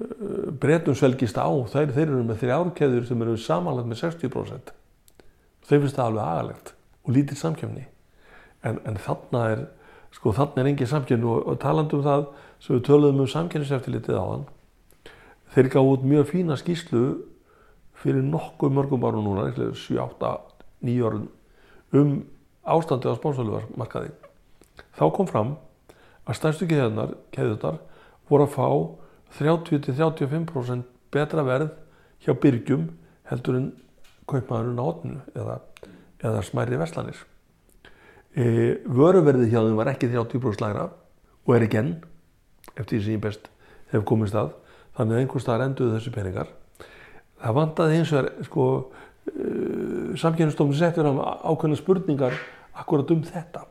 eh, 0.00 0.48
breytum 0.62 0.96
svelgist 0.98 1.38
á, 1.38 1.48
þeir, 1.72 1.92
þeir 1.96 2.06
eru 2.06 2.22
með 2.24 2.40
þrjárkeður 2.44 3.06
sem 3.08 3.22
eru 3.26 3.36
samanlegt 3.36 3.90
með 3.90 4.02
60%. 4.04 4.74
Þau 5.64 5.76
finnst 5.78 5.96
það 5.96 6.06
alveg 6.06 6.24
agalegt 6.24 6.74
og 7.04 7.14
lítið 7.16 7.40
samkjöfni. 7.40 7.86
En, 8.64 8.80
en 8.84 8.96
þarna 9.00 9.44
er, 9.52 9.64
sko 10.14 10.32
þannig 10.32 10.62
er 10.62 10.70
engin 10.72 10.90
samkynni 10.90 11.28
og, 11.28 11.46
og 11.48 11.60
talandu 11.60 11.98
um 11.98 12.04
það 12.04 12.26
sem 12.60 12.76
við 12.76 12.84
töluðum 12.86 13.24
um 13.24 13.28
samkynniseftilitið 13.28 14.20
á 14.20 14.24
hann 14.24 14.44
þeir 15.54 15.70
gaf 15.70 15.86
út 15.86 16.06
mjög 16.06 16.30
fína 16.32 16.56
skýslu 16.58 17.02
fyrir 18.02 18.24
nokkuð 18.26 18.72
mörgum 18.74 19.04
árum 19.06 19.26
núna 19.26 19.46
7, 19.54 19.98
8, 20.02 20.30
9 20.82 21.04
árum 21.06 21.28
um 21.94 22.14
ástandi 22.64 23.06
á 23.06 23.14
spánsölumarkaði 23.14 24.10
þá 24.98 25.04
kom 25.14 25.30
fram 25.30 25.54
að 26.24 26.38
stærstu 26.38 26.68
keðunar, 26.68 27.80
voru 28.28 28.46
að 28.46 28.54
fá 28.54 28.68
30-35% 29.38 30.86
betra 31.12 31.44
verð 31.46 31.72
hjá 32.24 32.34
byrgjum 32.40 32.88
heldur 33.28 33.58
en 33.58 33.70
kaupmaðurinn 34.30 34.80
á 34.80 34.84
hotninu 34.84 35.22
eða, 35.36 35.58
eða 36.24 36.42
smæri 36.46 36.80
veslanir. 36.80 37.18
E, 38.34 38.44
vöruverðið 38.88 39.52
hjá 39.52 39.60
þeim 39.60 39.78
var 39.78 39.92
ekki 39.92 40.10
30% 40.10 40.64
lagra 40.64 40.88
og 41.44 41.54
er 41.54 41.66
ekki 41.66 41.80
enn 41.80 41.94
eftir 42.74 42.96
því 42.96 43.02
sem 43.04 43.16
ég 43.16 43.24
best 43.24 43.50
hef 43.92 44.06
komist 44.08 44.36
að 44.38 44.54
þannig 44.96 45.16
að 45.16 45.24
einhvers 45.24 45.44
staðar 45.44 45.66
enduðu 45.68 45.96
þessu 45.98 46.14
peningar. 46.14 46.52
Það 47.42 47.58
vandaði 47.58 47.98
hins 47.98 48.12
vegar 48.14 48.46
sko, 48.46 48.66
uh, 49.28 50.14
samkynastofnum 50.20 50.78
settur 50.78 51.10
á 51.10 51.12
ákveðna 51.50 51.78
spurningar 51.78 52.38
akkurat 52.74 53.12
um 53.14 53.22
þetta 53.26 53.66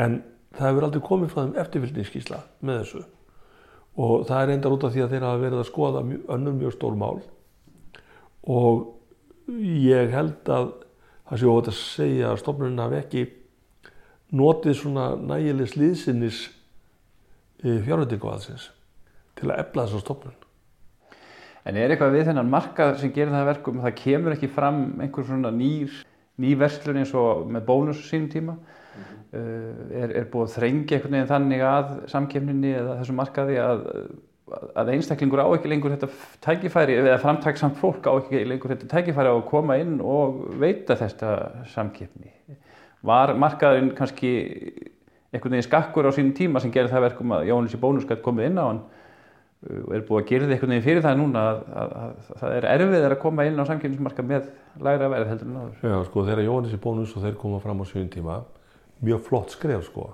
en 0.00 0.20
það 0.58 0.68
hefur 0.68 0.86
aldrei 0.88 1.04
komið 1.08 1.32
frá 1.32 1.42
þeim 1.42 1.60
eftirfylgningsskísla 1.64 2.40
með 2.60 2.80
þessu 2.82 3.04
og 3.94 4.26
það 4.26 4.42
er 4.42 4.52
endar 4.56 4.74
út 4.74 4.86
af 4.86 4.94
því 4.94 5.04
að 5.04 5.14
þeir 5.14 5.26
hafa 5.28 5.42
verið 5.44 5.60
að 5.60 5.68
skoða 5.70 6.02
mjög, 6.08 6.22
önnur 6.34 6.58
mjög 6.58 6.74
stór 6.74 6.98
mál 6.98 7.20
og 8.50 8.84
ég 9.48 10.12
held 10.14 10.50
að 10.50 10.70
það 11.28 11.40
sé 11.40 11.50
óvægt 11.50 11.70
að 11.72 11.80
segja 11.80 12.30
að 12.30 12.40
stofnunum 12.42 12.84
hafi 12.84 13.00
ekki 13.00 13.24
notið 14.34 14.78
svona 14.80 15.10
nægileg 15.20 15.70
slíðsinnis 15.70 16.40
fjárveitingu 17.64 18.28
aðsins 18.28 18.70
til 19.38 19.50
að 19.50 19.60
efla 19.62 19.86
þessa 19.86 20.02
stofnun. 20.02 20.34
En 21.64 21.78
er 21.80 21.92
eitthvað 21.92 22.18
við 22.18 22.26
þennan 22.28 22.50
markað 22.52 22.98
sem 23.00 23.12
gerir 23.14 23.32
það 23.32 23.48
verkum 23.48 23.80
það 23.80 23.94
kemur 24.02 24.34
ekki 24.34 24.50
fram 24.52 24.80
einhver 25.00 25.24
svona 25.24 25.52
nýr, 25.54 25.92
ný 26.36 26.50
verslun 26.60 27.00
eins 27.00 27.14
og 27.16 27.46
með 27.48 27.64
bónus 27.70 28.02
sínum 28.10 28.28
tíma? 28.32 28.56
-hmm. 28.94 29.96
er, 30.02 30.14
er 30.20 30.28
búið 30.30 30.46
að 30.46 30.54
þrengja 30.58 30.96
einhvern 30.96 31.16
veginn 31.16 31.32
þannig 31.32 31.66
að 31.68 31.90
samkefninni 32.12 32.72
eða 32.78 32.96
þessum 33.00 33.20
markaði 33.20 33.58
að, 33.62 33.84
að 34.74 34.92
einstaklingur 34.94 35.44
á 35.44 35.48
ekki 35.48 35.72
lengur 35.72 35.94
þetta 35.94 36.08
tækifæri 36.44 36.98
eða 37.00 37.20
framtæksamt 37.22 37.78
fólk 37.80 38.06
á 38.06 38.12
ekki 38.14 38.44
lengur 38.48 38.74
þetta 38.74 38.90
tækifæri 38.96 39.32
á 39.32 39.34
að 39.34 39.46
koma 39.50 39.78
inn 39.82 40.00
og 40.00 40.44
veita 40.60 40.96
þetta 41.00 41.36
samkefni? 41.74 42.32
Var 43.04 43.34
markaðurinn 43.36 43.94
kannski 43.96 44.34
einhvern 45.34 45.56
veginn 45.56 45.66
skakkur 45.66 46.06
á 46.08 46.12
sínum 46.14 46.34
tíma 46.36 46.60
sem 46.62 46.72
gerir 46.72 46.92
það 46.92 47.08
verkum 47.08 47.34
að 47.34 47.48
Jóhannes 47.50 47.74
í 47.74 47.80
bónuskatt 47.80 48.22
komið 48.24 48.52
inn 48.52 48.60
á 48.62 48.64
hann 48.68 48.84
og 49.64 49.94
er 49.96 50.02
búið 50.04 50.20
að 50.20 50.28
gera 50.28 50.44
þetta 50.44 50.54
einhvern 50.54 50.72
veginn 50.74 50.84
fyrir 50.84 51.04
það 51.04 51.20
núna 51.20 51.42
að, 51.48 51.60
að, 51.72 51.92
að, 52.00 52.10
að 52.34 52.40
það 52.40 52.56
er 52.56 52.66
erfið 52.74 53.06
að 53.08 53.14
koma 53.22 53.46
inn 53.48 53.60
á 53.60 53.64
samkynningsmarka 53.70 54.24
með 54.28 54.50
læra 54.84 55.08
verð 55.12 55.30
heldur 55.32 55.48
en 55.48 55.60
áður. 55.62 55.78
Já, 55.80 55.96
sko, 56.08 56.24
þegar 56.28 56.44
Jóhannes 56.44 56.74
í 56.76 56.80
bónus 56.84 57.14
og 57.16 57.24
þeir 57.24 57.38
koma 57.40 57.60
fram 57.64 57.80
á 57.80 57.84
sjöjum 57.88 58.10
tíma, 58.12 58.36
mjög 59.04 59.24
flott 59.28 59.54
skref, 59.54 59.86
sko. 59.88 60.10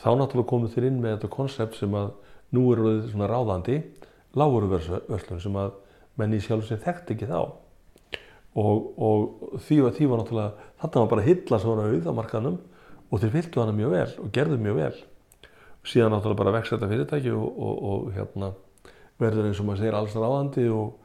Þá 0.00 0.10
náttúrulega 0.16 0.50
komið 0.50 0.74
þeir 0.74 0.86
inn 0.88 1.00
með 1.02 1.16
þetta 1.16 1.32
konsept 1.34 1.78
sem 1.78 1.96
að 1.96 2.12
nú 2.56 2.66
eru 2.74 2.94
svona 3.10 3.28
ráðandi, 3.30 3.80
lágurverðslun 4.38 5.42
sem 5.42 5.58
að 5.60 5.74
menni 6.20 6.40
sjálf 6.42 6.66
sem 6.68 6.80
þekkt 6.80 7.14
ekki 7.14 7.28
þá. 7.30 7.40
Og, 8.58 8.88
og 8.98 9.60
því 9.62 9.78
var 9.84 9.94
því 9.94 10.08
var 10.10 10.22
náttúrulega, 10.22 10.68
þetta 10.82 11.02
var 11.02 11.12
bara 11.12 11.26
hilla 11.26 11.60
svona 11.62 11.86
auð 11.90 12.08
á 12.10 12.12
markanum 12.16 12.56
og 13.10 13.22
þeir 13.22 13.34
fylgdu 13.36 13.62
hana 13.62 13.74
mjög 13.76 13.94
vel 13.94 14.08
og 14.24 14.32
gerðu 14.34 14.58
mjög 14.62 14.80
vel. 14.80 14.96
Síðan 15.86 16.14
náttúrulega 16.14 16.42
bara 16.42 16.54
vext 16.58 16.74
þetta 16.74 16.90
fyrirtæki 16.90 17.34
og, 17.34 17.46
og, 17.46 17.84
og 17.90 18.10
hérna 18.16 18.50
verður 19.20 19.50
eins 19.50 19.60
og 19.60 19.68
maður 19.68 19.84
segir 19.84 19.98
alls 19.98 20.16
ráðandi 20.16 20.66
og, 20.72 20.96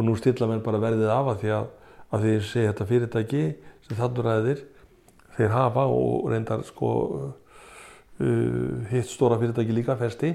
nú 0.00 0.14
stilla 0.16 0.48
menn 0.48 0.62
bara 0.64 0.80
verðið 0.80 1.10
af 1.12 1.32
að 1.32 1.40
því 1.42 1.50
að, 1.56 1.66
að 2.10 2.22
því 2.24 2.34
segja 2.48 2.72
þetta 2.72 2.88
fyrirtæki 2.88 3.42
sem 3.86 3.98
þannig 3.98 4.26
ræðir 4.26 4.62
þeir 5.36 5.54
hafa 5.54 5.86
og 5.90 6.30
reyndar 6.32 6.64
sko 6.66 6.90
uh, 8.20 8.88
hitt 8.90 9.08
stóra 9.08 9.38
fyrirtæki 9.40 9.74
líka 9.74 9.96
festi 10.00 10.34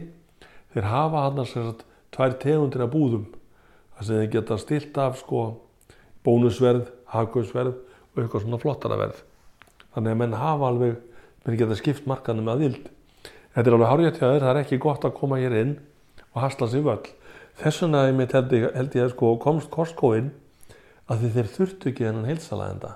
þeir 0.74 0.90
hafa 0.92 1.26
hann 1.28 1.42
að 1.44 1.84
tvær 2.16 2.38
tegundir 2.42 2.86
af 2.86 2.92
búðum 2.94 3.28
þar 3.96 4.08
sem 4.08 4.22
þeir 4.22 4.32
geta 4.34 4.58
stilt 4.60 4.98
af 5.00 5.20
sko 5.20 5.46
bónusverð, 6.26 6.90
hagkauðsverð 7.14 7.76
og 7.76 8.22
eitthvað 8.22 8.44
svona 8.44 8.60
flottara 8.60 8.98
verð. 8.98 9.20
Þannig 9.94 10.14
að 10.16 10.20
menn 10.22 10.38
hafa 10.40 10.70
alveg 10.72 10.96
menn 11.46 11.60
geta 11.60 11.78
skipt 11.78 12.08
markanum 12.10 12.50
að 12.52 12.64
vild 12.66 12.90
þetta 13.56 13.70
er 13.70 13.78
alveg 13.78 13.92
hárjætt 13.92 14.18
hjá 14.20 14.26
þeir, 14.26 14.44
það 14.44 14.52
er 14.52 14.62
ekki 14.64 14.82
gott 14.84 15.06
að 15.08 15.16
koma 15.20 15.40
hér 15.40 15.56
inn 15.62 15.78
og 16.34 16.42
hasla 16.44 16.68
sig 16.68 16.84
völl. 16.84 17.06
Þess 17.56 17.86
vegna 17.86 18.02
held 18.10 18.52
ég, 18.52 19.06
að 19.06 19.14
sko 19.14 19.32
komst 19.40 19.72
Costco-inn 19.72 20.34
að 21.08 21.30
þeir 21.30 21.52
þurftu 21.54 21.92
ekki 21.92 22.08
þennan 22.10 22.28
heilsalæðenda 22.28 22.96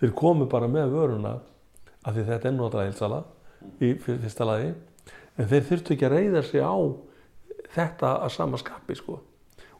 þeir 0.00 0.14
komu 0.16 0.48
bara 0.50 0.68
með 0.70 0.94
vöruna 0.94 1.34
að 2.06 2.16
því 2.16 2.24
þetta 2.30 2.48
er 2.48 2.56
náttúrulega 2.56 2.88
heilsala 2.88 3.20
í 3.84 3.92
fyrsta 4.00 4.46
lagi 4.48 4.70
en 5.36 5.48
þeir 5.50 5.66
þurftu 5.68 5.94
ekki 5.94 6.08
að 6.08 6.14
reyða 6.16 6.42
sig 6.46 6.64
á 6.64 6.76
þetta 7.74 8.14
að 8.24 8.32
sama 8.34 8.60
skapi 8.60 8.96
sko. 8.98 9.20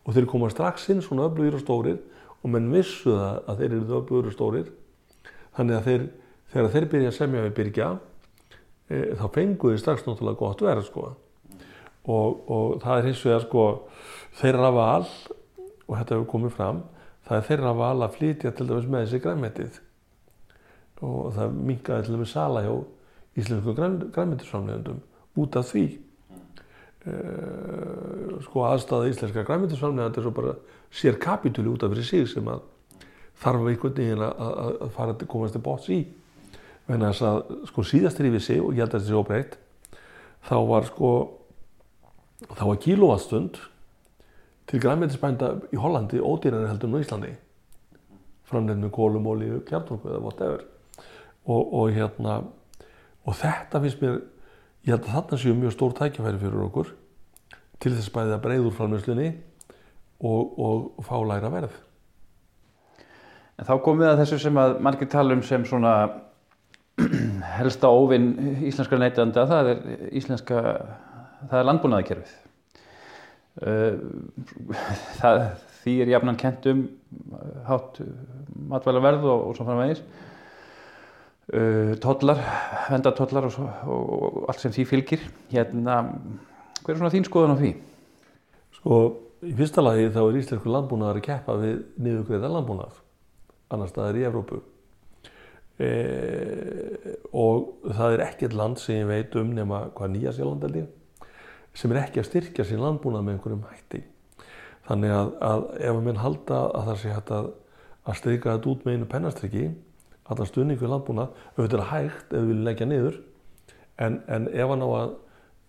Og 0.05 0.15
þeir 0.17 0.29
koma 0.31 0.50
strax 0.53 0.87
inn 0.93 1.03
svona 1.05 1.27
öflugir 1.29 1.57
og 1.59 1.65
stórir 1.65 1.99
og 2.41 2.53
menn 2.53 2.71
vissu 2.73 3.12
það 3.12 3.50
að 3.50 3.62
þeir 3.62 3.73
eru 3.73 3.99
öflugir 3.99 4.31
og 4.31 4.37
stórir. 4.37 4.71
Þannig 5.57 5.77
að 5.77 5.89
þeir, 5.89 6.07
þegar 6.53 6.71
þeir 6.75 6.87
byrja 6.95 7.11
að 7.11 7.19
semja 7.19 7.43
við 7.47 7.57
byrja 7.59 7.89
e, 8.89 9.00
þá 9.19 9.27
fenguði 9.35 9.83
strax 9.83 10.07
náttúrulega 10.07 10.41
gott 10.41 10.65
verð 10.65 10.87
sko. 10.89 11.11
Og, 12.11 12.41
og 12.49 12.81
það 12.81 12.97
er 12.97 13.11
hins 13.11 13.27
vegar 13.27 13.45
sko 13.45 13.67
þeirra 14.41 14.73
val 14.73 15.05
og 15.91 15.99
þetta 15.99 16.17
hefur 16.17 16.31
komið 16.31 16.57
fram 16.57 16.83
það 17.29 17.37
er 17.37 17.47
þeirra 17.50 17.73
val 17.77 17.97
að 18.07 18.17
flytja 18.17 18.53
til 18.57 18.67
dæmis 18.71 18.89
með 18.91 19.05
þessi 19.05 19.23
græmitið 19.27 19.81
og 21.00 21.33
það 21.37 21.59
minkaði 21.71 22.07
til 22.07 22.16
dæmis 22.16 22.35
sala 22.35 22.64
hjá 22.64 22.75
íslensku 23.40 23.75
græmitisframlegundum 24.12 25.00
út 25.40 25.57
af 25.57 25.71
því. 25.71 25.87
Uh, 27.00 28.37
sko 28.45 28.66
aðstæða 28.69 29.09
íslenska 29.09 29.45
græmitisframlegandi 29.49 30.21
er 30.21 30.26
svo 30.26 30.35
bara 30.37 30.54
sér 30.92 31.16
kapitúli 31.21 31.73
út 31.73 31.83
af 31.83 31.95
fyrir 31.95 32.04
sig 32.04 32.28
sem 32.28 32.49
að 32.50 32.61
þarf 33.40 33.69
einhvern 33.71 33.97
veginn 33.97 34.25
að 34.26 34.90
fara 34.92 35.14
að 35.14 35.26
komast 35.30 35.57
til 35.57 35.64
bóts 35.64 35.88
í. 35.88 36.02
Þess 36.90 37.23
að 37.25 37.42
sko 37.71 37.85
síðast 37.87 38.21
er 38.21 38.28
í 38.28 38.35
vissi 38.35 38.59
og 38.61 38.75
ég 38.75 38.83
held 38.83 38.95
að 38.95 38.99
þetta 38.99 39.09
sé 39.09 39.16
óbreytt 39.16 39.59
þá 40.49 40.57
var 40.69 40.88
sko 40.88 41.11
þá 42.57 42.64
var 42.66 42.80
kílóvatstund 42.85 43.61
til 44.71 44.80
grænmætisbænda 44.83 45.52
í 45.73 45.78
Hollandi 45.80 46.21
ódýrari 46.21 46.69
heldur 46.71 46.95
á 46.95 47.02
Íslandi. 47.02 47.33
Framlegð 48.50 48.83
með 48.83 48.92
kólum, 48.95 49.26
olíu, 49.30 49.61
kjartorku 49.66 50.11
eða 50.11 50.23
whatever 50.25 50.70
og, 51.50 51.75
og 51.83 51.92
hérna 51.97 52.40
og 53.26 53.37
þetta 53.37 53.83
finnst 53.83 54.02
mér 54.02 54.19
ég 54.87 54.95
held 54.95 55.04
að 55.04 55.12
þarna 55.16 55.42
séu 55.42 55.59
mjög 55.59 55.76
stór 55.76 55.95
tækjafæri 55.99 56.40
fyrir 56.40 56.64
okkur 56.66 56.95
til 57.80 57.95
þess 57.97 58.14
bæðið 58.14 58.37
að 58.37 58.42
breyður 58.47 58.76
framleyslinni 58.78 59.30
og, 60.21 60.59
og, 60.61 60.90
fá 61.07 61.16
læra 61.25 61.52
verð 61.52 61.78
En 63.61 63.66
þá 63.69 63.75
komum 63.85 64.00
við 64.00 64.09
að 64.09 64.21
þessu 64.23 64.37
sem 64.40 64.57
að 64.57 64.78
margir 64.80 65.09
tala 65.12 65.35
um 65.37 65.42
sem 65.45 65.64
svona 65.69 65.92
helsta 67.59 67.90
óvinn 67.92 68.30
íslenska 68.64 68.97
neytanda, 68.97 69.45
það 69.50 69.69
er 69.75 69.83
íslenska 70.16 70.62
það 71.50 71.59
er 71.59 71.69
landbúnaðarkerfið. 71.69 72.38
Það, 75.21 75.40
því 75.83 75.95
er 76.00 76.12
jafnan 76.14 76.38
kent 76.40 76.66
um 76.71 76.83
hátt 77.66 77.99
matvælaverð 78.71 79.26
og, 79.28 79.42
og 79.50 79.57
svo 79.59 79.66
framvegis. 79.66 80.00
Tollar, 81.50 82.40
vendatollar 82.87 83.49
og, 83.49 83.57
og, 83.90 84.11
og 84.14 84.45
allt 84.52 84.62
sem 84.62 84.75
því 84.75 84.85
fylgir. 84.87 85.25
Hérna, 85.50 85.97
hver 86.85 86.95
er 86.95 87.00
svona 87.00 87.12
þín 87.14 87.26
skoðan 87.26 87.57
á 87.57 87.61
því? 87.62 87.71
Sko, 88.78 88.99
í 89.42 89.54
fyrsta 89.59 89.83
lagi 89.83 90.12
þá 90.14 90.21
er 90.23 90.38
íslensku 90.42 90.71
landbúnaðar 90.71 91.19
að 91.19 91.26
keppa 91.26 91.57
við 91.59 91.80
niðugreiða 92.04 92.52
landbúnaðar, 92.54 93.02
annar 93.75 93.90
staðar 93.90 94.21
í 94.21 94.25
Evrópu. 94.28 94.61
E, 95.80 95.90
og 97.35 97.88
það 97.88 98.14
er 98.14 98.25
ekkert 98.28 98.54
land 98.54 98.78
sem 98.78 99.00
ég 99.00 99.09
veit 99.09 99.37
um 99.40 99.54
nema 99.57 99.87
hvað 99.97 100.14
Nýja 100.14 100.35
Sjálfland 100.37 100.75
líka 100.75 100.90
sem 101.76 101.92
er 101.92 102.02
ekki 102.02 102.23
að 102.23 102.28
styrkja 102.28 102.66
sín 102.66 102.83
landbúnað 102.83 103.26
með 103.26 103.37
einhverjum 103.37 103.66
hætti. 103.71 104.00
Þannig 104.88 105.14
að, 105.14 105.28
að 105.47 105.66
ef 105.78 105.92
að 105.92 106.02
minn 106.07 106.21
halda 106.21 106.61
að 106.66 106.88
það 106.88 106.99
sé 107.02 107.12
hægt 107.14 107.33
að, 107.37 107.50
að 108.04 108.19
stryka 108.19 108.54
þetta 108.57 108.71
út 108.73 108.87
með 108.87 108.97
einu 108.97 109.09
pennastriki, 109.12 109.64
allar 110.31 110.49
stuðning 110.49 110.79
við 110.81 110.93
landbúnað, 110.93 111.35
auðvitað 111.57 111.81
er 111.81 111.89
hægt 111.91 112.33
ef 112.33 112.39
við 112.39 112.49
viljum 112.51 112.67
leggja 112.69 112.89
niður, 112.89 113.19
en, 114.01 114.21
en 114.31 114.49
ef 114.49 114.73
hann 114.73 114.85
á 114.87 114.89
að 114.89 115.15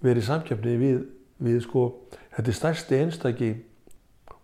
vera 0.06 0.22
í 0.22 0.25
samkjöfni 0.27 0.75
við, 0.82 1.00
við 1.41 1.60
sko, 1.65 1.86
þetta 2.36 2.51
er 2.51 2.58
stærsti 2.58 3.00
einstaki 3.01 3.51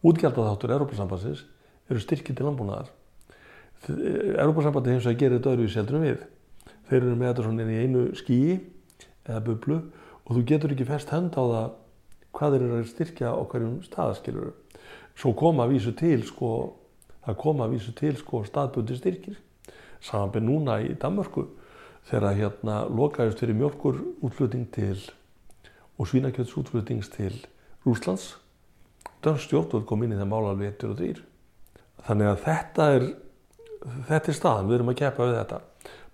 útgjaldadáttur 0.08 0.74
Európa-sambansins, 0.76 1.44
eru 1.88 2.02
styrkið 2.04 2.40
til 2.40 2.48
landbúnaðar. 2.48 2.90
Európa-sambandi 3.88 4.96
hins 4.96 5.06
vegar 5.06 5.20
gerir 5.22 5.38
þetta 5.38 5.54
öðruvísi 5.54 5.80
heldur 5.80 6.00
en 6.00 6.06
við. 6.08 6.24
Þeir 6.90 7.00
eru 7.00 7.16
með 7.16 7.30
þetta 7.32 7.46
svona 7.46 7.68
í 7.68 7.82
einu 7.84 8.04
skíi 8.18 8.56
eða 9.28 9.42
bublu 9.46 9.78
og 10.26 10.32
þú 10.34 10.44
getur 10.50 10.74
ekki 10.74 10.88
fest 10.88 11.12
hend 11.14 11.38
á 11.38 11.44
það 11.44 11.68
hvað 12.38 12.56
þeir 12.56 12.66
eru 12.66 12.78
að 12.78 12.90
styrkja 12.92 13.34
á 13.34 13.42
hverjum 13.52 13.76
staðaskiluru. 13.86 14.54
Svo 15.18 15.34
koma 15.38 15.66
að 15.66 15.76
vísu 15.76 15.94
til 15.98 16.20
sko, 16.28 16.52
það 17.26 17.40
koma 17.44 17.68
að 17.68 17.76
vísu 17.78 17.94
til 17.98 18.14
sko 18.20 18.44
staðbundi 18.48 18.98
styrkir 18.98 19.38
samanbyrð 20.04 20.48
núna 20.48 20.80
í 20.84 20.96
Danmörku 21.00 21.48
þegar 22.08 22.38
hérna 22.38 22.82
lokaðist 22.88 23.42
fyrir 23.42 23.58
mjölkur 23.58 24.02
útflutning 24.24 24.68
til 24.74 24.98
og 25.98 26.08
svínakjöts 26.08 26.56
útflutnings 26.60 27.10
til 27.10 27.34
Rúslands. 27.86 28.36
Dönsk 29.24 29.48
stjórnvöld 29.48 29.88
kom 29.90 30.04
inn 30.06 30.14
í 30.14 30.20
það 30.20 30.30
mála 30.30 30.54
alveg 30.54 30.76
ettur 30.76 30.94
og 30.94 31.02
dýr. 31.02 31.24
Þannig 32.06 32.30
að 32.30 32.44
þetta 32.46 32.88
er, 32.94 33.06
þetta 34.12 34.32
er 34.32 34.38
staðan, 34.38 34.70
við 34.70 34.78
erum 34.78 34.94
að 34.94 35.00
keppa 35.02 35.28
við 35.28 35.38
þetta. 35.40 35.60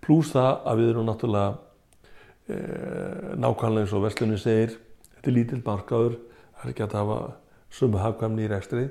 Plús 0.04 0.32
það 0.34 0.52
að 0.72 0.82
við 0.82 0.92
erum 0.94 1.08
náttúrulega 1.10 1.52
e, 2.48 2.58
nákvæmlega 3.44 3.86
eins 3.86 3.96
og 3.96 4.06
Vestlunni 4.06 4.40
segir, 4.40 4.78
þetta 5.18 5.32
er 5.32 5.38
lítill 5.38 5.62
markaður, 5.66 6.18
það 6.56 6.66
er 6.66 6.74
ekki 6.74 6.86
að 6.88 6.98
hafa 7.02 7.20
sömu 7.74 8.02
hafkvæmni 8.02 8.48
í 8.48 8.52
rekstrið. 8.52 8.90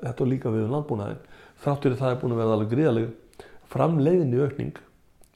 Þetta 0.00 0.24
er 0.24 0.30
líka 0.30 0.52
við 0.52 0.66
um 0.66 0.74
landbúnaðin. 0.74 1.24
Þráttur 1.62 1.98
það 2.00 2.14
er 2.14 2.20
búin 2.20 2.34
að 2.34 2.42
verða 2.42 2.58
alveg 2.58 2.74
gríðaleg 2.74 3.10
framleiðinni 3.70 4.40
aukning 4.44 4.80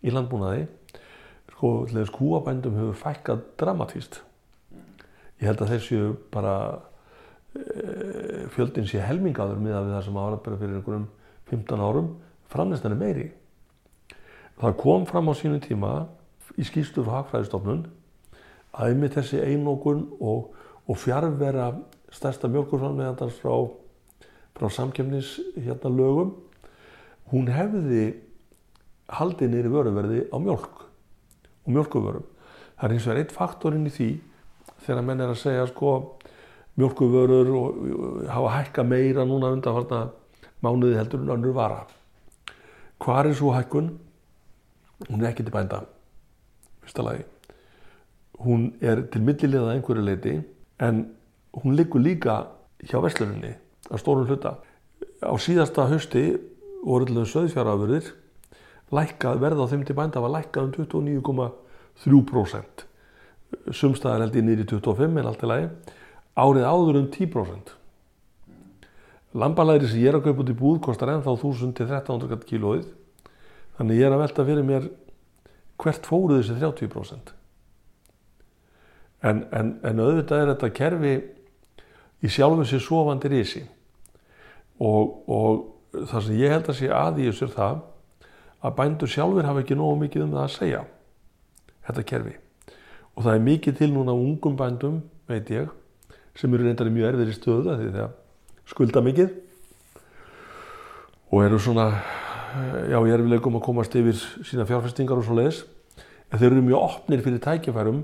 í 0.05 0.13
landbúnaði. 0.15 0.67
Sko, 1.55 1.87
húabændum 2.19 2.77
hefur 2.77 2.99
fækkað 2.99 3.45
dramatíst. 3.61 4.21
Ég 5.41 5.49
held 5.49 5.63
að 5.63 5.73
þessu 5.75 6.01
bara 6.35 6.57
e, 7.55 8.45
fjöldin 8.55 8.89
sé 8.91 9.03
helmingaður 9.03 9.63
miða 9.63 9.85
við 9.87 9.97
það 9.97 10.05
sem 10.09 10.19
ára 10.19 10.41
bara 10.43 10.61
fyrir 10.61 10.79
einhverjum 10.81 11.09
15 11.51 11.85
árum 11.85 12.13
framleystan 12.53 12.95
er 12.95 13.01
meiri. 13.01 13.27
Það 14.61 14.77
kom 14.83 15.07
fram 15.11 15.31
á 15.31 15.35
sínu 15.35 15.61
tíma 15.63 15.93
í 16.59 16.67
skýrstu 16.67 17.03
frá 17.07 17.21
Hagfræðistofnun 17.21 17.87
að 18.75 18.91
einmitt 18.91 19.17
þessi 19.17 19.41
einókun 19.43 20.05
og, 20.21 20.53
og 20.87 20.99
fjárvera 21.01 21.73
stærsta 22.15 22.51
mjölkurframleðandans 22.51 23.41
frá, 23.43 23.55
frá 24.55 24.71
samkjöfnis 24.71 25.37
hérna 25.57 25.91
lögum, 25.91 26.35
hún 27.33 27.49
hefði 27.53 28.05
haldið 29.15 29.53
nýri 29.53 29.73
vöruverði 29.73 30.21
á 30.33 30.37
mjölk 30.41 30.85
og 31.65 31.73
mjölkuvörum. 31.73 32.27
Það 32.75 32.87
er 32.87 32.95
eins 32.95 33.07
og 33.07 33.15
er 33.15 33.21
eitt 33.23 33.35
faktorinn 33.35 33.89
í 33.89 33.93
því 33.95 34.09
þegar 34.85 35.07
menn 35.07 35.23
er 35.25 35.33
að 35.33 35.41
segja 35.41 35.67
sko 35.71 35.93
mjölkuvörur 36.81 37.53
og 37.59 38.25
hafa 38.29 38.55
hækka 38.59 38.85
meira 38.87 39.27
núna 39.29 39.53
undanfarna 39.55 40.09
mánuði 40.65 40.99
heldur 40.99 41.23
en 41.23 41.37
önnur 41.37 41.55
vara. 41.57 41.85
Hvar 42.99 43.29
er 43.29 43.37
svo 43.37 43.53
hækkun? 43.55 43.93
Hún 45.09 45.23
er 45.23 45.33
ekki 45.33 45.45
til 45.45 45.53
bænda, 45.53 45.83
fyrsta 46.83 47.03
lagi. 47.05 47.25
Hún 48.41 48.73
er 48.81 49.05
til 49.13 49.23
millilega 49.23 49.75
einhverju 49.75 50.05
leiti 50.05 50.39
en 50.81 51.05
hún 51.53 51.77
liggur 51.77 52.01
líka 52.01 52.47
hjá 52.83 53.01
Vestluninni 53.03 53.55
á 53.91 53.95
stórum 54.01 54.27
hluta. 54.27 54.57
Á 55.23 55.35
síðasta 55.37 55.89
hausti 55.89 56.39
þau 56.85 57.25
söðfjárafurðir 57.33 58.13
verða 58.95 59.65
á 59.65 59.71
þeim 59.71 59.85
til 59.87 59.97
bænda 59.97 60.21
var 60.21 60.35
lækkað 60.35 60.65
um 60.65 60.73
29,3%. 60.77 62.85
Sumstaðar 63.73 64.27
held 64.27 64.37
ég 64.37 64.45
nýri 64.45 64.67
25 64.69 65.19
en 65.19 65.27
allt 65.27 65.43
í 65.43 65.49
lagi. 65.49 65.71
Árið 66.37 66.67
áður 66.67 66.99
um 67.01 67.09
10%. 67.11 67.73
Lambalæri 69.35 69.89
sem 69.89 70.03
ég 70.03 70.13
er 70.13 70.19
að 70.19 70.29
kaupa 70.29 70.45
út 70.45 70.53
í 70.53 70.59
búð 70.59 70.81
kostar 70.83 71.15
ennþá 71.15 71.35
1000-1300 71.43 72.45
kílóið. 72.47 72.87
Þannig 73.79 73.99
ég 73.99 74.07
er 74.07 74.15
að 74.15 74.23
velta 74.23 74.47
fyrir 74.47 74.67
mér 74.67 74.91
hvert 75.83 76.07
fóruð 76.07 76.43
þessi 76.43 76.59
30%. 76.61 77.33
En, 79.25 79.47
en, 79.51 79.73
en 79.83 80.03
auðvitað 80.05 80.43
er 80.43 80.51
þetta 80.53 80.75
kerfi 80.77 81.15
í 82.25 82.31
sjálfum 82.31 82.67
sér 82.69 82.83
sofandi 82.85 83.31
risi 83.33 83.65
og, 84.79 85.25
og 85.27 85.74
það 86.11 86.27
sem 86.27 86.41
ég 86.41 86.55
held 86.55 86.71
að 86.71 86.79
sé 86.81 86.91
að 86.91 87.21
í 87.21 87.29
þessu 87.29 87.47
er 87.49 87.55
það 87.55 87.81
að 88.65 88.77
bændur 88.79 89.13
sjálfur 89.13 89.49
hafa 89.49 89.63
ekki 89.65 89.79
nógu 89.79 90.01
mikið 90.03 90.27
um 90.27 90.35
það 90.35 90.45
að 90.45 90.53
segja 90.55 90.83
þetta 91.85 92.07
kerfi. 92.11 92.35
Og 93.15 93.27
það 93.27 93.37
er 93.37 93.47
mikið 93.49 93.81
til 93.81 93.91
núna 93.93 94.15
ungum 94.17 94.57
bændum 94.59 95.01
veit 95.29 95.51
ég 95.53 95.73
sem 96.35 96.55
eru 96.55 96.67
reyndar 96.67 96.91
í 96.91 96.95
mjög 96.95 97.13
erfiðri 97.13 97.37
stöðu 97.37 97.77
því 97.79 97.91
það 97.95 98.15
skulda 98.71 99.03
mikið 99.05 99.35
og 101.31 101.45
eru 101.45 101.61
svona 101.63 101.87
já 102.91 102.99
ég 102.99 103.13
er 103.15 103.23
viðlegum 103.23 103.59
að 103.59 103.65
komast 103.67 103.95
yfir 103.99 104.19
sína 104.47 104.67
fjárfestingar 104.69 105.21
og 105.21 105.27
svo 105.27 105.37
leiðis 105.39 105.63
en 106.31 106.41
þeir 106.41 106.51
eru 106.53 106.67
mjög 106.67 106.85
opnir 106.89 107.23
fyrir 107.25 107.43
tækjafærum 107.45 108.03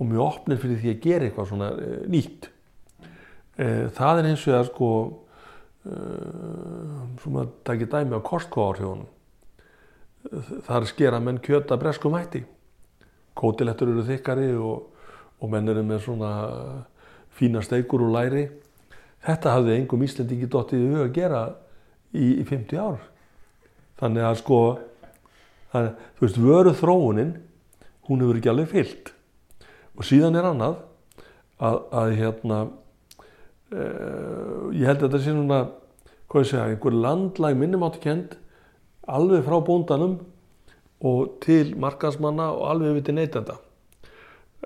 og 0.00 0.08
mjög 0.08 0.22
opnir 0.26 0.60
fyrir 0.60 0.80
því 0.80 0.92
að 0.92 1.02
gera 1.04 1.26
eitthvað 1.28 1.48
svona 1.50 1.68
e, 1.76 1.88
nýtt. 2.08 2.48
E, 3.60 3.66
það 3.96 4.20
er 4.20 4.28
eins 4.30 4.46
og 4.46 4.54
það 4.54 4.68
sko 4.70 4.90
svona 5.84 7.46
það 7.64 7.74
ekki 7.74 7.88
dæmi 7.94 8.18
á 8.18 8.20
Costco 8.26 8.66
áhrifunum 8.68 9.08
þar 10.66 10.86
skera 10.88 11.20
menn 11.20 11.40
kjöta 11.40 11.78
breskum 11.80 12.16
hætti. 12.18 12.42
Kótilettur 13.36 13.92
eru 13.92 14.04
þykkari 14.04 14.50
og, 14.58 14.90
og 15.40 15.52
menn 15.52 15.68
eru 15.70 15.84
með 15.86 16.02
svona 16.04 16.32
fína 17.36 17.62
steikur 17.64 18.04
og 18.04 18.12
læri. 18.16 18.48
Þetta 19.24 19.54
hafði 19.56 19.76
engum 19.76 20.04
Íslendingi 20.04 20.48
dottið 20.50 20.84
í 20.84 20.90
hug 20.92 21.04
að 21.06 21.14
gera 21.16 21.42
í, 22.12 22.40
í 22.40 22.44
50 22.44 22.80
ár. 22.80 23.00
Þannig 24.00 24.26
að 24.26 24.36
sko 24.40 24.60
það, 25.72 25.90
þú 26.16 26.26
veist 26.26 26.40
vöru 26.40 26.76
þróunin 26.76 27.32
hún 28.08 28.24
hefur 28.24 28.40
ekki 28.40 28.52
alveg 28.52 28.70
fyllt. 28.74 29.12
Og 29.96 30.06
síðan 30.08 30.38
er 30.40 30.48
annað 30.50 30.80
að, 31.60 31.80
að 31.92 32.14
hérna 32.20 32.60
ég 33.70 34.86
held 34.88 35.00
að 35.00 35.06
þetta 35.06 35.22
sé 35.24 35.34
núna 35.34 35.60
hvað 36.30 36.44
ég 36.44 36.50
segja, 36.50 36.66
einhver 36.70 36.96
landlæg 37.04 37.58
minnumáttu 37.58 38.02
kend 38.02 38.36
alveg 39.10 39.44
frá 39.46 39.58
bóndanum 39.66 40.18
og 41.06 41.36
til 41.42 41.74
markasmanna 41.80 42.50
og 42.54 42.66
alveg 42.70 42.98
við 42.98 43.06
til 43.08 43.16
neytenda. 43.18 43.56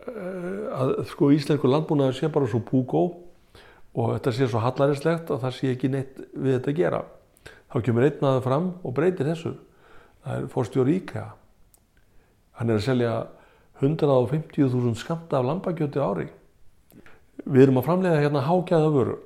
Uh, 0.04 0.64
að 0.74 0.90
sko 1.08 1.30
íslensku 1.32 1.68
landbúnaður 1.70 2.16
sé 2.18 2.28
bara 2.32 2.48
svo 2.50 2.58
púkó 2.66 3.04
og 3.94 4.10
þetta 4.16 4.32
sé 4.34 4.48
svo 4.50 4.60
hallarislegt 4.64 5.30
að 5.30 5.44
það 5.46 5.54
sé 5.56 5.70
ekki 5.70 5.92
neitt 5.92 6.18
við 6.34 6.58
þetta 6.58 6.72
að 6.72 6.80
gera. 6.80 7.00
Þá 7.70 7.78
kemur 7.86 8.08
einn 8.08 8.26
aðeins 8.26 8.44
fram 8.48 8.68
og 8.82 8.96
breytir 8.96 9.30
þessu. 9.30 9.54
Það 10.24 10.40
er 10.40 10.52
fórstjóri 10.52 10.98
íkja 10.98 11.24
hann 12.58 12.70
er 12.70 12.78
að 12.78 12.86
selja 12.86 13.12
150.000 13.82 14.94
skamta 14.98 15.40
af 15.40 15.48
lambakjöti 15.48 16.02
ári. 16.02 16.28
Við 17.44 17.66
erum 17.66 17.80
að 17.80 17.86
framlega 17.88 18.20
hérna 18.22 18.44
hákjæða 18.46 18.92
vöru. 18.94 19.16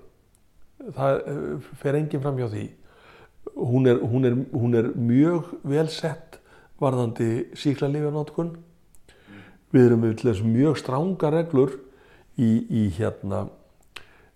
Það 0.96 1.18
eh, 1.18 1.68
fer 1.82 1.98
enginn 1.98 2.22
fram 2.24 2.40
hjá 2.40 2.48
því. 2.52 2.64
Hún 3.58 3.90
er, 3.90 4.00
hún 4.02 4.28
er, 4.28 4.38
hún 4.52 4.78
er 4.78 4.90
mjög 4.94 5.52
vel 5.66 5.86
sett 5.92 6.40
varðandi 6.82 7.48
síklarlífjarnátkun. 7.58 8.56
Við 9.74 9.86
erum 9.86 10.04
þess 10.18 10.42
mjög 10.44 10.78
stránga 10.80 11.30
reglur 11.34 11.74
í, 12.38 12.50
í 12.68 12.84
hérna 12.96 13.46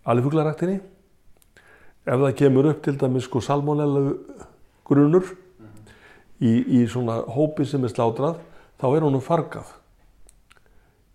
alifuglaræktinni. 0.08 0.80
Ef 2.02 2.18
það 2.18 2.36
kemur 2.38 2.68
upp 2.72 2.82
til 2.82 2.96
dæmis 2.98 3.28
sko 3.28 3.40
salmonellu 3.44 4.16
grunur 4.88 5.28
í, 6.42 6.82
í 6.82 6.82
svona 6.90 7.20
hópi 7.30 7.66
sem 7.68 7.84
er 7.86 7.92
slátrað, 7.94 8.40
þá 8.80 8.86
er 8.90 9.06
honum 9.06 9.22
fargað. 9.22 9.70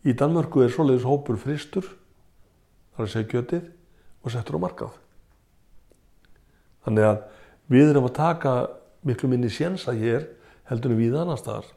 Í 0.08 0.16
Danmörku 0.16 0.64
er 0.64 0.72
svoleiðis 0.72 1.08
hópur 1.08 1.40
fristur, 1.42 1.90
þar 2.98 3.06
að 3.06 3.14
segja 3.14 3.32
götið, 3.32 3.72
og 4.26 4.34
settur 4.34 4.58
á 4.58 4.66
markað. 4.66 5.00
Þannig 6.88 7.08
að 7.08 7.24
við 7.72 7.92
erum 7.94 8.10
að 8.10 8.18
taka 8.18 8.54
miklu 9.08 9.30
minni 9.32 9.50
sjensa 9.54 9.94
hér 9.96 10.26
heldur 10.68 10.98
við 10.98 11.16
annar 11.22 11.40
staðar. 11.40 11.70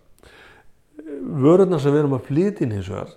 Vörðuna 1.01 1.79
sem 1.81 1.93
við 1.93 2.03
erum 2.03 2.17
að 2.17 2.27
flytja 2.29 2.65
inn 2.67 2.79
hins 2.79 2.91
vegar 2.91 3.17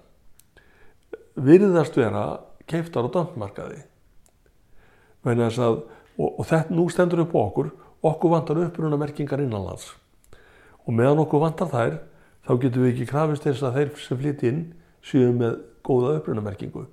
virðast 1.34 1.98
vera 1.98 2.24
keiftar 2.70 3.08
á 3.10 3.14
dansmarkaði. 3.14 3.82
Að, 5.24 5.84
og, 6.20 6.28
og 6.28 6.46
þetta 6.48 6.76
nú 6.76 6.88
stendur 6.92 7.24
upp 7.24 7.36
á 7.36 7.40
okkur, 7.42 7.70
okkur 8.04 8.34
vantar 8.36 8.62
uppruna 8.66 9.00
merkingar 9.00 9.42
innanlands. 9.42 9.94
Og 10.84 10.96
meðan 10.96 11.24
okkur 11.24 11.46
vantar 11.46 11.72
þær, 11.72 12.00
þá 12.44 12.54
getum 12.60 12.84
við 12.84 12.92
ekki 12.94 13.10
krafist 13.10 13.48
þess 13.48 13.64
að 13.66 13.80
þeir 13.80 13.94
sem 14.04 14.20
flytja 14.20 14.52
inn 14.52 14.64
séu 15.04 15.32
með 15.36 15.62
góða 15.84 16.18
upprunamerkingu. 16.20 16.86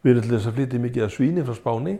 Við 0.00 0.14
erum 0.14 0.24
til 0.24 0.32
þess 0.32 0.48
að 0.48 0.56
flytja 0.56 0.80
mikið 0.80 1.04
að 1.04 1.12
svíni 1.14 1.44
frá 1.44 1.56
Spáni. 1.58 1.94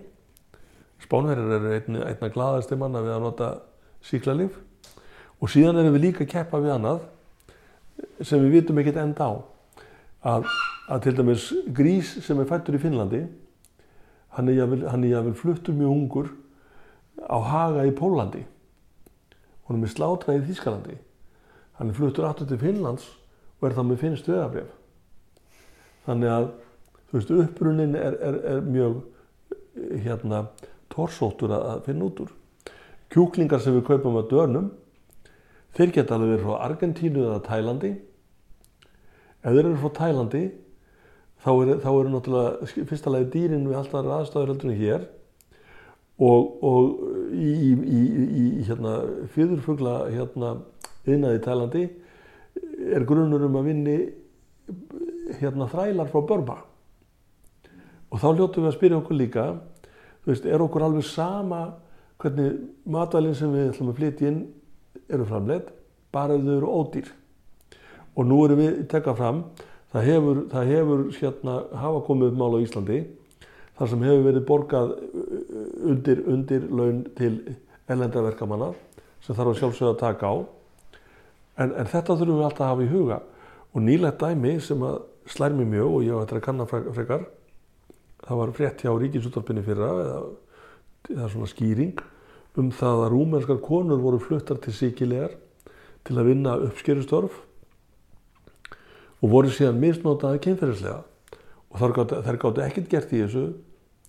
Spánverðar 1.01 1.57
eru 1.57 1.73
einna, 1.77 2.05
einna 2.09 2.31
gladasti 2.33 2.77
manna 2.81 3.03
við 3.05 3.15
að 3.15 3.25
nota 3.25 3.49
síklarlif 4.05 4.57
og 5.41 5.53
síðan 5.53 5.81
erum 5.81 5.97
við 5.97 6.05
líka 6.07 6.25
að 6.25 6.33
keppa 6.35 6.61
við 6.61 6.75
annað 6.75 7.05
sem 8.25 8.41
við 8.45 8.57
vitum 8.59 8.81
ekkert 8.81 9.01
enda 9.01 9.29
á. 9.29 9.33
Að, 10.31 10.49
að 10.93 11.05
til 11.07 11.15
dæmis 11.17 11.47
grís 11.77 12.11
sem 12.25 12.41
er 12.41 12.49
fættur 12.49 12.77
í 12.77 12.81
Finnlandi, 12.83 13.23
hann 14.37 14.51
er 14.53 14.59
jáfnvel 14.61 15.37
fluttur 15.37 15.77
mjög 15.77 15.95
ungur 15.95 16.33
á 17.25 17.39
haga 17.41 17.87
í 17.89 17.95
Pólandi. 17.97 18.45
Hún 19.65 19.79
er 19.79 19.85
með 19.85 19.95
slátraði 19.95 20.43
í 20.43 20.49
Þískalandi. 20.51 20.99
Hann 21.81 21.93
er 21.93 21.97
fluttur 21.97 22.29
aftur 22.29 22.49
til 22.49 22.61
Finnlands 22.61 23.09
og 23.61 23.69
er 23.69 23.77
þá 23.77 23.85
með 23.85 24.05
finnst 24.05 24.29
veðabref 24.29 24.77
þannig 26.07 26.33
að 26.33 26.47
þú 27.11 27.19
veist 27.19 27.33
uppbrunnin 27.35 27.97
er, 27.99 28.17
er, 28.23 28.37
er 28.55 28.61
mjög 28.63 29.01
hérna 30.05 30.45
torsóttur 30.93 31.53
að 31.55 31.83
finna 31.89 32.07
út 32.07 32.23
úr. 32.25 32.31
Kjúklingar 33.11 33.63
sem 33.63 33.75
við 33.75 33.89
kaupum 33.89 34.19
að 34.21 34.31
dörnum 34.31 34.71
þeir 35.75 35.95
geta 35.97 36.15
alveg 36.17 36.37
verið 36.37 36.47
frá 36.47 36.67
Argentínu 36.69 37.25
eða 37.27 37.41
Tælandi. 37.47 37.93
Ef 39.43 39.51
þeir 39.51 39.65
eru 39.65 39.79
frá 39.83 39.93
Tælandi 39.99 40.45
þá 41.43 41.51
eru, 41.55 41.79
þá 41.83 41.91
eru 41.91 42.13
náttúrulega 42.15 42.87
fyrsta 42.93 43.15
lagi 43.15 43.31
dýrin 43.35 43.67
við 43.67 43.81
alltaf 43.81 44.13
aðstæður 44.19 44.55
heldur 44.55 44.71
en 44.71 44.81
hér. 44.85 45.09
Og, 46.21 46.49
og 46.63 46.89
í, 47.33 47.51
í, 47.51 47.75
í, 47.75 48.01
í 48.37 48.65
hérna, 48.69 48.99
fyrðurfugla 49.35 49.99
hérna, 50.13 50.55
innaði 51.09 51.43
Tælandi 51.47 51.87
er 52.95 53.07
grunnur 53.09 53.47
um 53.47 53.57
að 53.57 53.71
vinni 53.71 54.01
hérna, 55.41 55.67
þrælar 55.71 56.11
frá 56.13 56.21
Börba 56.29 56.59
og 58.11 58.19
þá 58.19 58.27
hljóttum 58.33 58.65
við 58.65 58.71
að 58.71 58.77
spyrja 58.77 58.99
okkur 59.01 59.19
líka 59.19 59.45
þú 60.25 60.33
veist, 60.33 60.47
er 60.47 60.65
okkur 60.65 60.87
alveg 60.87 61.07
sama 61.07 61.61
hvernig 62.21 62.59
matvælinn 62.85 63.37
sem 63.39 63.53
við 63.55 63.71
ætlum 63.71 63.93
að 63.93 64.01
flytja 64.01 64.31
inn 64.31 64.43
eru 65.09 65.27
framleitt 65.29 65.71
bara 66.13 66.37
ef 66.37 66.45
þau 66.45 66.57
eru 66.57 66.75
ódýr? 66.81 67.09
Og 68.19 68.27
nú 68.27 68.41
erum 68.45 68.61
við 68.61 68.83
tekað 68.91 69.21
fram 69.21 69.43
það 69.93 70.07
hefur, 70.11 70.43
það 70.51 70.75
hefur 70.75 71.03
hérna 71.17 71.57
hafa 71.81 72.05
komið 72.07 72.31
upp 72.31 72.39
mál 72.43 72.59
á 72.59 72.65
Íslandi 72.65 73.01
þar 73.79 73.93
sem 73.93 74.07
hefur 74.07 74.25
verið 74.27 74.47
borgað 74.51 74.95
undir, 75.89 76.23
undir 76.29 76.67
laun 76.69 77.03
til 77.17 77.35
ellendaverkamanna 77.91 78.73
sem 79.25 79.37
þarf 79.37 79.55
að 79.55 79.61
sjálfsögða 79.61 79.95
að 79.95 80.01
taka 80.01 80.31
á. 80.31 80.37
En, 81.61 81.73
en 81.77 81.89
þetta 81.89 82.17
þurfum 82.17 82.39
við 82.39 82.47
alltaf 82.47 82.65
að 82.65 82.71
hafa 82.73 82.85
í 82.85 82.91
huga. 82.91 83.19
Og 83.77 83.85
nýlegt 83.85 84.23
dæmi 84.23 84.55
sem 84.65 84.85
að 84.85 85.03
slær 85.31 85.55
mér 85.55 85.69
mjög 85.75 85.97
og 85.97 86.05
ég 86.07 86.17
á 86.17 86.21
þetta 86.23 86.39
að 86.39 86.47
kanna 86.47 86.67
frekar 86.71 87.27
það 88.31 88.39
var 88.39 88.55
frétt 88.55 88.83
hjá 88.85 88.95
Ríkisúttarpinni 88.95 89.63
fyrra 89.67 89.91
eða, 89.91 90.19
eða 91.11 91.29
svona 91.33 91.51
skýring 91.51 92.03
um 92.61 92.69
það 92.75 93.05
að 93.05 93.13
rúmenskar 93.15 93.59
konur 93.63 94.03
voru 94.03 94.21
fluttar 94.23 94.61
til 94.63 94.75
síkilegar 94.75 95.35
til 96.07 96.19
að 96.19 96.31
vinna 96.31 96.57
uppskerustörf 96.69 97.41
og 99.21 99.33
voru 99.33 99.51
síðan 99.53 99.81
misnótaði 99.83 100.41
kynferðislega. 100.47 101.03
Og 101.71 101.83
þær 101.83 102.39
gáttu, 102.41 102.63
ekkert 102.65 102.91
gert 102.91 103.13
í 103.15 103.21
þessu 103.25 103.45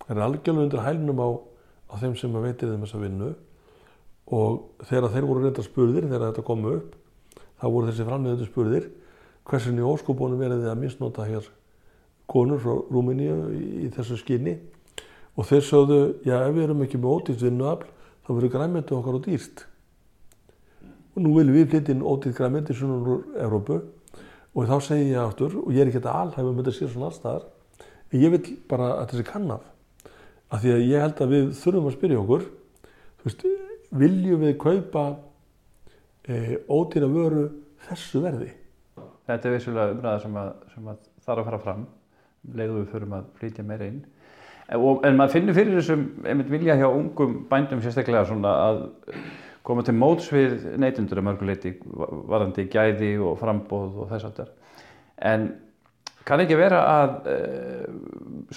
þær 0.05 0.15
er 0.15 0.23
algjörlega 0.25 0.67
undir 0.67 0.83
hælnum 0.85 1.21
á, 1.21 1.29
á 1.91 1.93
þeim 2.01 2.15
sem 2.17 2.37
veitir 2.37 2.71
þeim 2.71 2.85
þessa 2.85 3.01
vinnu. 3.01 3.31
Og 4.31 4.85
þegar 4.87 5.13
þeir 5.15 5.27
voru 5.27 5.43
reynda 5.43 5.65
spurðir 5.65 6.07
þegar 6.07 6.27
þetta 6.29 6.45
kom 6.47 6.67
upp 6.69 6.95
þá 7.61 7.65
voru 7.67 7.89
þessi 7.89 8.07
framleiðandi 8.07 8.49
spurðir 8.49 8.87
hversin 9.49 9.81
í 9.81 9.85
óskubónum 9.85 10.39
verði 10.39 10.69
að 10.69 10.79
misnóta 10.85 11.25
hér 11.27 11.49
konur 12.31 12.61
frá 12.63 12.75
Rúmeníu 12.91 13.37
í, 13.55 13.63
í 13.85 13.89
þessu 13.95 14.19
skinni 14.19 14.57
og 15.35 15.47
þeir 15.47 15.65
sögðu, 15.67 15.99
já 16.27 16.37
ef 16.41 16.53
við 16.55 16.65
erum 16.65 16.83
ekki 16.85 16.99
með 16.99 17.15
ódýrt 17.15 17.45
vinnuafl 17.45 17.89
þá 18.25 18.31
verður 18.31 18.53
græmyndi 18.55 18.95
okkar 18.97 19.17
á 19.17 19.25
dýrst 19.27 19.65
og 21.11 21.23
nú 21.23 21.33
viljum 21.35 21.57
við 21.57 21.73
flytja 21.73 21.95
inn 21.95 22.05
ódýrt 22.05 22.37
græmyndi 22.37 22.75
svona 22.77 22.99
úr 23.01 23.25
Európu 23.45 23.79
og 24.51 24.67
þá 24.67 24.75
segi 24.83 25.11
ég 25.13 25.19
aftur, 25.21 25.57
og 25.63 25.71
ég 25.71 25.83
er 25.83 25.91
ekki 25.91 26.01
þetta 26.01 26.15
alhæfum 26.21 26.55
með 26.55 26.65
þetta 26.65 26.77
sér 26.77 26.93
svona 26.93 27.09
allstaðar 27.11 27.45
en 28.11 28.23
ég 28.25 28.33
vil 28.33 28.55
bara 28.71 28.89
að 28.99 29.13
þessi 29.13 29.27
kannaf 29.29 29.67
af 30.51 30.63
því 30.63 30.73
að 30.75 30.85
ég 30.89 31.05
held 31.05 31.23
að 31.23 31.35
við 31.35 31.51
þurfum 31.61 31.87
að 31.87 31.95
spyrja 31.95 32.21
okkur 32.21 32.47
þú 33.21 33.29
veist, 33.29 33.45
viljum 34.01 34.43
við 34.43 34.57
kaupa 34.59 35.05
e, 36.27 36.59
ódýra 36.67 37.07
vöru 37.11 37.45
þessu 37.87 38.23
verði? 38.23 38.51
Þetta 39.29 39.47
er 39.47 39.55
vissulega 39.55 39.95
umræða 39.95 40.23
sem, 40.25 40.37
að, 40.41 40.51
sem 40.73 40.91
að 40.91 41.01
þarf 41.23 41.43
að 41.43 41.47
fara 41.47 41.61
fram 41.63 41.87
leiðu 42.55 42.81
við 42.81 42.89
förum 42.95 43.15
að 43.17 43.29
flytja 43.39 43.65
meira 43.67 43.87
inn. 43.91 44.01
En, 44.67 44.79
og, 44.79 45.05
en 45.07 45.17
maður 45.19 45.37
finnir 45.37 45.57
fyrir 45.57 45.79
þessum 45.79 46.05
einmitt 46.25 46.51
vilja 46.51 46.77
hjá 46.79 46.87
ungum 46.89 47.41
bændum 47.49 47.81
sérstaklega 47.83 48.25
svona 48.29 48.53
að 48.69 48.83
koma 49.67 49.83
til 49.85 49.95
móts 49.97 50.31
við 50.33 50.71
neytundur 50.81 51.21
að 51.21 51.27
mörguleiti 51.27 51.75
varðandi 51.85 52.65
gæði 52.71 53.11
og 53.21 53.37
frambóð 53.41 53.99
og 54.03 54.09
þess 54.13 54.29
aftar 54.31 54.49
en 55.21 55.51
kann 56.25 56.41
ekki 56.43 56.57
vera 56.57 56.81
að 56.85 57.29
e, 57.29 57.35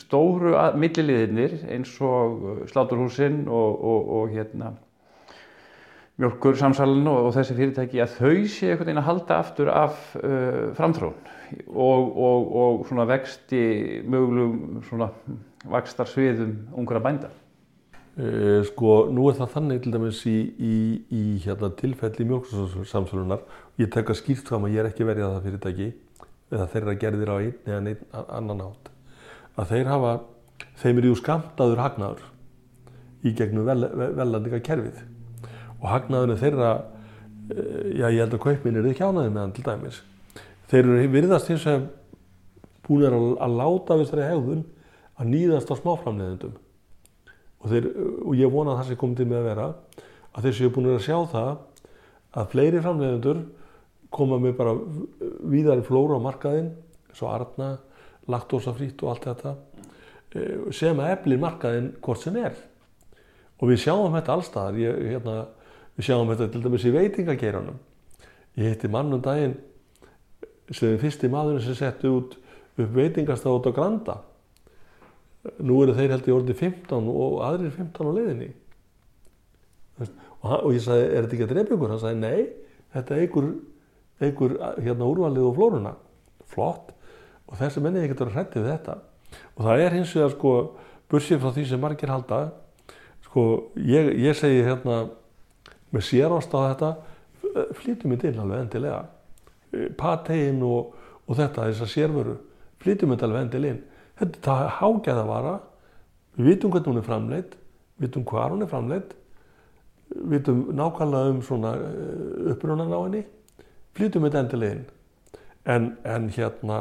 stóru 0.01 0.55
milliliðinir 0.81 1.59
eins 1.73 1.93
og 2.05 2.65
sláturhúsin 2.73 3.45
og, 3.49 3.85
og, 3.85 4.11
og 4.19 4.35
hérna 4.35 4.75
mjölkur 6.21 6.55
samsalun 6.59 7.09
og, 7.11 7.29
og 7.29 7.33
þessi 7.35 7.57
fyrirtæki 7.59 8.03
að 8.03 8.19
þau 8.19 8.35
sé 8.47 8.69
einhvern 8.71 8.87
veginn 8.87 9.01
að 9.01 9.09
halda 9.09 9.39
aftur 9.43 9.71
af 9.73 9.97
uh, 10.21 10.75
framtrón 10.79 11.17
og, 11.69 12.13
og, 12.15 12.53
og 12.61 12.85
svona 12.89 13.07
vexti 13.11 13.63
mögulegum 14.07 14.85
svona 14.87 15.09
vakstar 15.71 16.09
sviðum 16.11 16.55
ungra 16.77 17.01
bænda. 17.03 17.31
Uh, 18.15 18.63
sko, 18.69 19.09
nú 19.11 19.27
er 19.27 19.41
það 19.41 19.55
þannig 19.57 19.83
til 19.83 19.95
dæmis 19.97 20.21
í, 20.31 20.37
í, 20.55 20.77
í 21.11 21.23
hérna, 21.43 21.73
tilfelli 21.81 22.29
mjölkursamsalunar 22.31 23.43
ég 23.83 23.91
tek 23.91 24.13
að 24.13 24.21
skýrt 24.21 24.47
fram 24.47 24.69
að 24.69 24.77
ég 24.77 24.85
er 24.85 24.91
ekki 24.93 25.09
verið 25.09 25.27
að 25.27 25.35
það 25.35 25.49
fyrirtæki 25.49 25.89
eða 26.55 26.69
þeirra 26.71 26.95
gerðir 27.01 27.33
á 27.35 27.37
einn 27.41 27.57
eða 27.65 27.81
einn 27.81 28.29
annan 28.39 28.63
átt 28.69 28.93
að 29.59 29.73
þeir 29.73 29.91
hafa, 29.91 30.13
þeim 30.79 31.03
eru 31.03 31.17
skamtaður 31.19 31.83
hagnaður 31.83 32.23
í 33.27 33.35
gegnum 33.35 33.67
vel, 33.67 33.89
velandinga 34.15 34.63
kerfið 34.63 35.03
og 35.85 35.91
hagnaðinu 35.93 36.37
þeirra 36.41 36.71
já 37.93 38.09
ég 38.09 38.23
held 38.23 38.37
að 38.39 38.43
kaupminn 38.47 38.79
er 38.81 38.89
ekki 38.89 39.05
ánaði 39.05 39.33
með 39.33 39.43
hann 39.43 39.55
til 39.57 39.65
dæmis. 39.67 39.99
Þeir 40.71 40.87
eru 40.87 41.09
virðast 41.13 41.51
eins 41.53 41.67
og 41.69 41.89
búin 42.87 43.05
að, 43.09 43.27
að 43.45 43.59
láta 43.61 43.99
við 43.99 44.07
þessari 44.07 44.29
hegðun 44.31 44.63
að 45.21 45.29
nýðast 45.31 45.73
á 45.73 45.75
smáframleðendum 45.81 46.55
og, 47.65 47.75
og 48.25 48.33
ég 48.39 48.53
vona 48.53 48.75
að 48.75 48.81
það 48.81 48.89
sé 48.89 48.99
komið 49.01 49.21
til 49.21 49.29
með 49.29 49.41
að 49.41 49.49
vera 49.51 49.69
að 50.35 50.47
þeir 50.47 50.57
séu 50.59 50.73
búin 50.75 50.91
að 50.95 51.05
sjá 51.05 51.19
það 51.35 51.53
að 52.35 52.51
fleiri 52.55 52.83
framleðendur 52.83 53.45
koma 54.15 54.41
með 54.43 54.57
bara 54.59 54.75
víðari 55.53 55.85
flóra 55.87 56.19
á 56.19 56.27
markaðinn 56.27 56.73
svo 57.15 57.31
arna, 57.31 57.77
laktósafrít 58.31 59.03
og 59.05 59.13
allt 59.13 59.29
þetta 59.29 59.55
sem 60.75 60.99
að 60.99 61.13
eflir 61.15 61.43
markaðinn 61.43 61.93
hvort 62.03 62.25
sem 62.25 62.37
er. 62.41 62.57
Og 63.63 63.71
við 63.71 63.85
sjáum 63.85 64.15
þetta 64.17 64.35
allstaðar 64.35 64.79
ég, 64.81 64.97
hérna, 65.13 65.37
Við 65.95 66.09
sjáum 66.09 66.31
þetta 66.33 66.51
til 66.51 66.63
dæmis 66.65 66.87
í 66.89 66.93
veitingageiranum. 66.95 67.79
Ég 68.59 68.75
hitti 68.75 68.91
mannum 68.91 69.23
daginn 69.23 69.57
sem 70.75 70.97
fyrsti 70.99 71.31
maðurinn 71.31 71.63
sem 71.65 71.77
setti 71.79 72.11
út 72.11 72.37
upp 72.75 72.95
veitingastaf 72.97 73.59
út 73.59 73.69
á 73.71 73.73
Granda. 73.77 74.17
Nú 75.61 75.83
eru 75.85 75.95
þeir 75.95 76.15
held 76.17 76.29
í 76.29 76.35
orði 76.35 76.57
15 76.57 77.11
og 77.13 77.41
aðrir 77.47 77.75
15 77.75 78.11
á 78.11 78.13
leiðinni. 78.17 78.51
Og, 80.01 80.11
og 80.57 80.71
ég 80.75 80.83
sagði, 80.83 81.05
er 81.05 81.27
þetta 81.27 81.37
ekki 81.37 81.47
að 81.47 81.53
drepa 81.53 81.77
ykkur? 81.77 81.93
Hann 81.93 82.03
sagði, 82.03 82.21
nei, 82.23 82.79
þetta 82.95 83.19
eigur, 83.21 83.51
eigur 84.25 84.57
hérna 84.81 85.11
úrvalið 85.11 85.49
og 85.51 85.59
flórunna. 85.59 85.95
Flott. 86.51 86.95
Og 87.51 87.61
þessi 87.61 87.83
menni 87.85 88.03
ekkert 88.03 88.25
að 88.25 88.35
hrætti 88.35 88.63
við 88.63 88.73
þetta. 88.73 88.97
Og 89.55 89.67
það 89.69 89.85
er 89.85 89.99
hins 89.99 90.15
vegar 90.17 90.35
sko, 90.35 90.55
bursið 91.13 91.43
frá 91.43 91.53
því 91.55 91.67
sem 91.71 91.83
margir 91.83 92.11
halda, 92.11 92.41
sko, 93.29 93.45
ég, 93.79 94.11
ég 94.25 94.39
segi 94.39 94.65
hérna, 94.67 95.05
með 95.95 96.09
sérást 96.09 96.55
á 96.55 96.59
þetta. 96.69 96.95
Flytjum 97.79 98.15
við 98.15 98.25
til 98.25 98.35
alveg 98.43 98.65
endilega. 98.65 99.05
Patein 99.99 100.63
og, 100.67 100.95
og 101.27 101.39
þetta 101.39 101.71
þessar 101.71 101.91
sérvöru 101.91 102.37
flytjum 102.85 103.15
við 103.15 103.27
alveg 103.27 103.47
endilega 103.47 104.01
þetta 104.21 104.57
er 104.65 104.75
hágæða 104.79 105.27
vara 105.29 105.55
við 106.37 106.51
vitum 106.51 106.75
hvernig 106.75 106.91
hún 106.91 107.01
er 107.01 107.07
framleitt 107.07 107.55
við 107.55 108.09
vitum 108.09 108.27
hvað 108.29 108.55
hún 108.55 108.65
er 108.67 108.73
framleitt 108.73 109.15
við 110.15 110.35
vitum 110.35 110.61
nákvæmlega 110.77 111.33
um 111.33 111.41
svona 111.47 111.73
upprunan 112.53 112.93
á 112.93 112.99
henni 113.01 113.25
flytjum 113.97 114.29
við 114.29 114.39
endilega 114.43 114.85
en, 115.65 115.95
en 116.05 116.29
hérna 116.35 116.81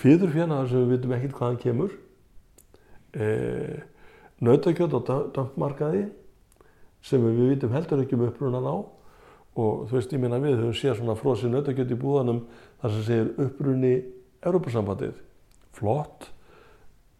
fyrir 0.00 0.32
fjanaðar 0.34 0.70
sem 0.70 0.82
við 0.82 0.96
vitum 0.96 1.12
ekkert 1.14 1.36
hvaðan 1.38 1.58
kemur. 1.62 1.92
E, 3.14 3.26
nautakjöld 4.42 4.94
á 4.98 5.00
dömpmarkaði 5.36 6.04
sem 7.04 7.22
við 7.24 7.54
vitum 7.54 7.74
heldur 7.74 8.02
ekki 8.02 8.16
um 8.18 8.26
upprunan 8.28 8.66
á 8.68 8.76
og 9.60 9.86
þú 9.90 9.96
veist, 9.96 10.12
ég 10.14 10.22
minna 10.22 10.38
við 10.40 10.60
höfum 10.60 10.76
séð 10.76 11.00
svona 11.00 11.16
frosið 11.18 11.54
nautakjöld 11.54 11.90
í 11.90 11.98
búðanum 11.98 12.44
þar 12.80 12.92
sem 12.94 13.06
segir 13.06 13.30
upprunni 13.46 13.94
Európa-sambandið. 14.46 15.16
Flott, 15.76 16.28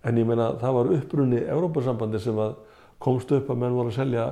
en 0.07 0.21
ég 0.21 0.29
minna 0.29 0.53
það 0.61 0.77
var 0.77 0.93
upprunni 0.97 1.43
Európa-sambandið 1.43 2.25
sem 2.25 2.39
komst 3.03 3.33
upp 3.35 3.51
að 3.51 3.61
menn 3.61 3.77
voru 3.77 3.93
að 3.93 3.99
selja 3.99 4.29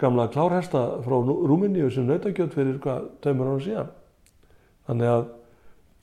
gamla 0.00 0.28
klárhesta 0.32 0.82
frá 1.04 1.16
Rúminíu 1.24 1.90
sem 1.92 2.06
nautakjöld 2.08 2.54
fyrir 2.56 2.78
hvað 2.84 3.10
taumur 3.24 3.52
ára 3.54 3.64
síðan. 3.64 3.90
Þannig 4.86 5.12
að, 5.12 5.26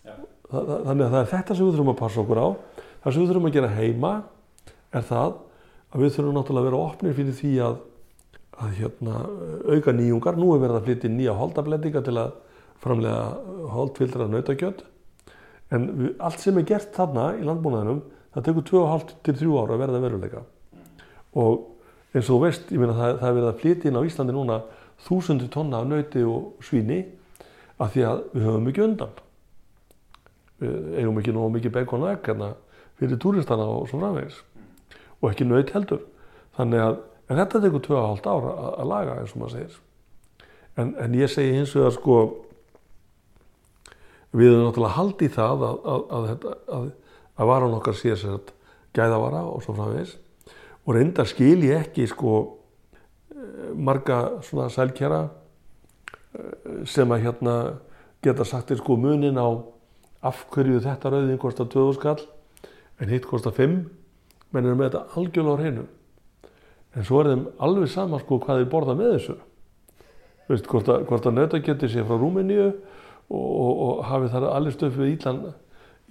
ja. 0.03 0.17
það, 0.49 0.73
þannig 0.73 1.05
að 1.05 1.15
það 1.15 1.21
er 1.21 1.31
þetta 1.31 1.55
sem 1.55 1.65
við 1.65 1.73
þurfum 1.77 1.93
að 1.93 2.01
passa 2.01 2.21
okkur 2.23 2.43
á. 2.43 2.47
Það 3.03 3.15
sem 3.15 3.23
við 3.23 3.31
þurfum 3.31 3.49
að 3.49 3.57
gera 3.57 3.73
heima 3.77 4.13
er 4.93 5.07
það 5.07 5.39
að 5.93 6.03
við 6.03 6.15
þurfum 6.17 6.37
náttúrulega 6.37 6.63
að 6.63 6.69
vera 6.69 6.83
opnir 6.89 7.17
fyrir 7.17 7.37
því 7.39 7.53
að 7.63 7.81
að 8.61 8.79
hérna, 8.79 9.19
auka 9.69 9.93
nýjungar. 9.95 10.37
Nú 10.37 10.53
er 10.53 10.63
verið 10.63 10.79
að 10.79 10.87
flytja 10.87 11.11
nýja 11.11 11.35
holdablendinga 11.37 12.03
til 12.05 12.17
að 12.21 12.33
framlega 12.83 13.23
holdfildra 13.73 14.27
nautakjöld. 14.29 14.83
En 15.73 15.87
allt 16.21 16.43
sem 16.43 16.57
er 16.59 16.67
gert 16.69 16.93
þarna 16.93 17.31
í 17.39 17.45
landbúnaðinum, 17.47 18.03
það 18.35 18.47
tekur 18.47 18.67
2,5 18.69 19.13
til 19.25 19.37
3 19.39 19.57
ára 19.63 19.77
að 19.77 19.83
verða 19.83 20.03
veruleika. 20.03 20.43
Og 21.39 21.63
eins 22.13 22.27
og 22.27 22.35
þú 22.35 22.39
veist, 22.43 22.69
ég 22.69 22.81
meina 22.81 22.95
það, 22.97 23.17
það 23.19 23.29
er 23.29 23.37
verið 23.39 23.49
að 23.49 23.59
flytja 23.63 23.89
inn 23.89 23.97
á 23.97 24.07
Íslandi 24.07 24.35
núna 24.35 24.59
þúsundi 25.07 25.49
tonna 25.51 25.81
af 25.81 25.89
nauti 25.89 26.23
og 26.27 26.63
svíni 26.63 26.99
af 27.81 27.93
því 27.95 28.05
að 28.09 28.21
við 28.35 28.47
höfum 28.47 28.69
ekki 28.69 28.83
undan. 28.85 29.15
Við 30.61 30.99
eigum 31.01 31.17
ekki 31.19 31.33
nógu 31.35 31.55
mikið 31.57 31.75
bacon 31.79 32.05
og 32.05 32.13
egg 32.13 32.29
hérna 32.29 32.51
fyrir 32.99 33.19
túristana 33.19 33.65
og 33.65 33.87
svo 33.89 33.99
framvegis 33.99 34.37
og 35.23 35.31
ekki 35.31 35.47
naut 35.47 35.73
heldur. 35.73 36.03
Þannig 36.53 36.83
að 36.83 37.01
en 37.29 37.39
þetta 37.39 37.61
tekur 37.63 37.83
2,5 37.87 38.29
ára 38.29 38.55
að, 38.69 38.87
laga 38.89 39.19
eins 39.21 39.35
og 39.35 39.43
maður 39.43 39.55
segir. 39.57 39.77
En, 40.79 40.95
en 40.99 41.15
ég 41.17 41.31
segi 41.31 41.53
hins 41.53 41.75
vegar 41.77 41.95
sko 41.95 42.17
við 44.33 44.49
erum 44.49 44.67
náttúrulega 44.67 44.97
haldið 44.97 45.29
í 45.29 45.33
það 45.35 45.63
að, 45.67 45.77
að, 45.93 46.27
að, 46.33 46.89
að, 47.37 47.47
varan 47.51 47.77
okkar 47.77 47.97
sé 47.99 48.17
sér 48.17 48.39
að 48.39 48.53
gæðavara 48.97 49.45
og 49.49 49.63
svo 49.65 49.77
framvegis. 49.77 50.17
Og 50.83 50.97
reyndar 50.97 51.29
skil 51.29 51.61
ég 51.63 51.85
ekki 51.85 52.09
sko 52.09 52.33
marga 53.75 54.41
svona 54.43 54.69
sælkjara 54.69 55.23
eh, 55.27 56.85
sem 56.89 57.11
að 57.11 57.25
hérna 57.27 57.55
geta 58.23 58.45
sagt 58.47 58.71
þér 58.71 58.81
sko 58.81 58.97
munin 58.99 59.39
á 59.39 59.47
af 60.23 60.45
hverju 60.53 60.79
þetta 60.83 61.11
rauðin 61.11 61.41
kostar 61.41 61.67
2000 61.71 61.99
skall 61.99 62.21
en 63.01 63.11
hitt 63.11 63.27
kostar 63.27 63.55
5 63.55 63.75
menn 64.53 64.65
eru 64.65 64.77
með 64.79 64.91
þetta 64.91 65.19
algjörlega 65.19 65.55
á 65.55 65.61
hreinu 65.61 65.85
en 66.93 67.07
svo 67.07 67.21
er 67.21 67.31
þeim 67.31 67.47
alveg 67.65 67.91
sama 67.91 68.19
sko 68.21 68.39
hvað 68.43 68.61
þeir 68.61 68.69
borða 68.71 68.95
með 68.99 69.11
þessu. 69.15 69.35
Veist, 70.49 70.67
hvort 70.67 70.89
að, 70.91 71.09
að 71.09 71.33
nautakjöti 71.33 71.89
sé 71.89 72.03
frá 72.03 72.17
Rúmeníu 72.19 72.67
og, 72.67 73.43
og, 73.43 73.73
og 73.87 74.05
hafi 74.09 74.31
þar 74.33 74.49
allir 74.51 74.75
stöf 74.75 74.97
við 74.99 75.15
íllan, 75.15 75.43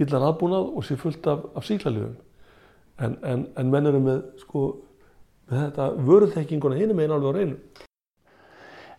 íllan 0.01 0.29
aðbúnað 0.31 0.71
og 0.73 0.87
sé 0.89 0.97
fullt 0.99 1.27
af, 1.29 1.45
af 1.59 1.67
síklarljöfum 1.69 2.17
en, 3.03 3.17
en, 3.23 3.47
en 3.59 3.71
menn 3.71 3.89
eru 3.89 4.01
með 4.03 4.23
sko 4.43 4.65
með 5.51 5.65
þetta 5.67 5.89
vöruþekkinguna 6.09 6.79
hinum 6.79 7.01
einn 7.03 7.15
alveg 7.15 7.35
á 7.35 7.37
reynu 7.39 7.57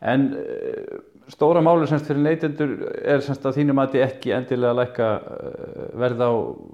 En 0.04 0.26
uh, 0.36 0.96
stóra 1.32 1.62
máli 1.64 1.88
semst 1.88 2.10
fyrir 2.10 2.24
neytendur 2.26 2.74
er 3.00 3.24
semst 3.24 3.46
að 3.48 3.60
þínum 3.62 3.80
að 3.84 4.00
ekki 4.04 4.34
endilega 4.36 4.76
lækka 4.82 5.12
uh, 5.20 5.86
verð 6.02 6.26
á 6.28 6.32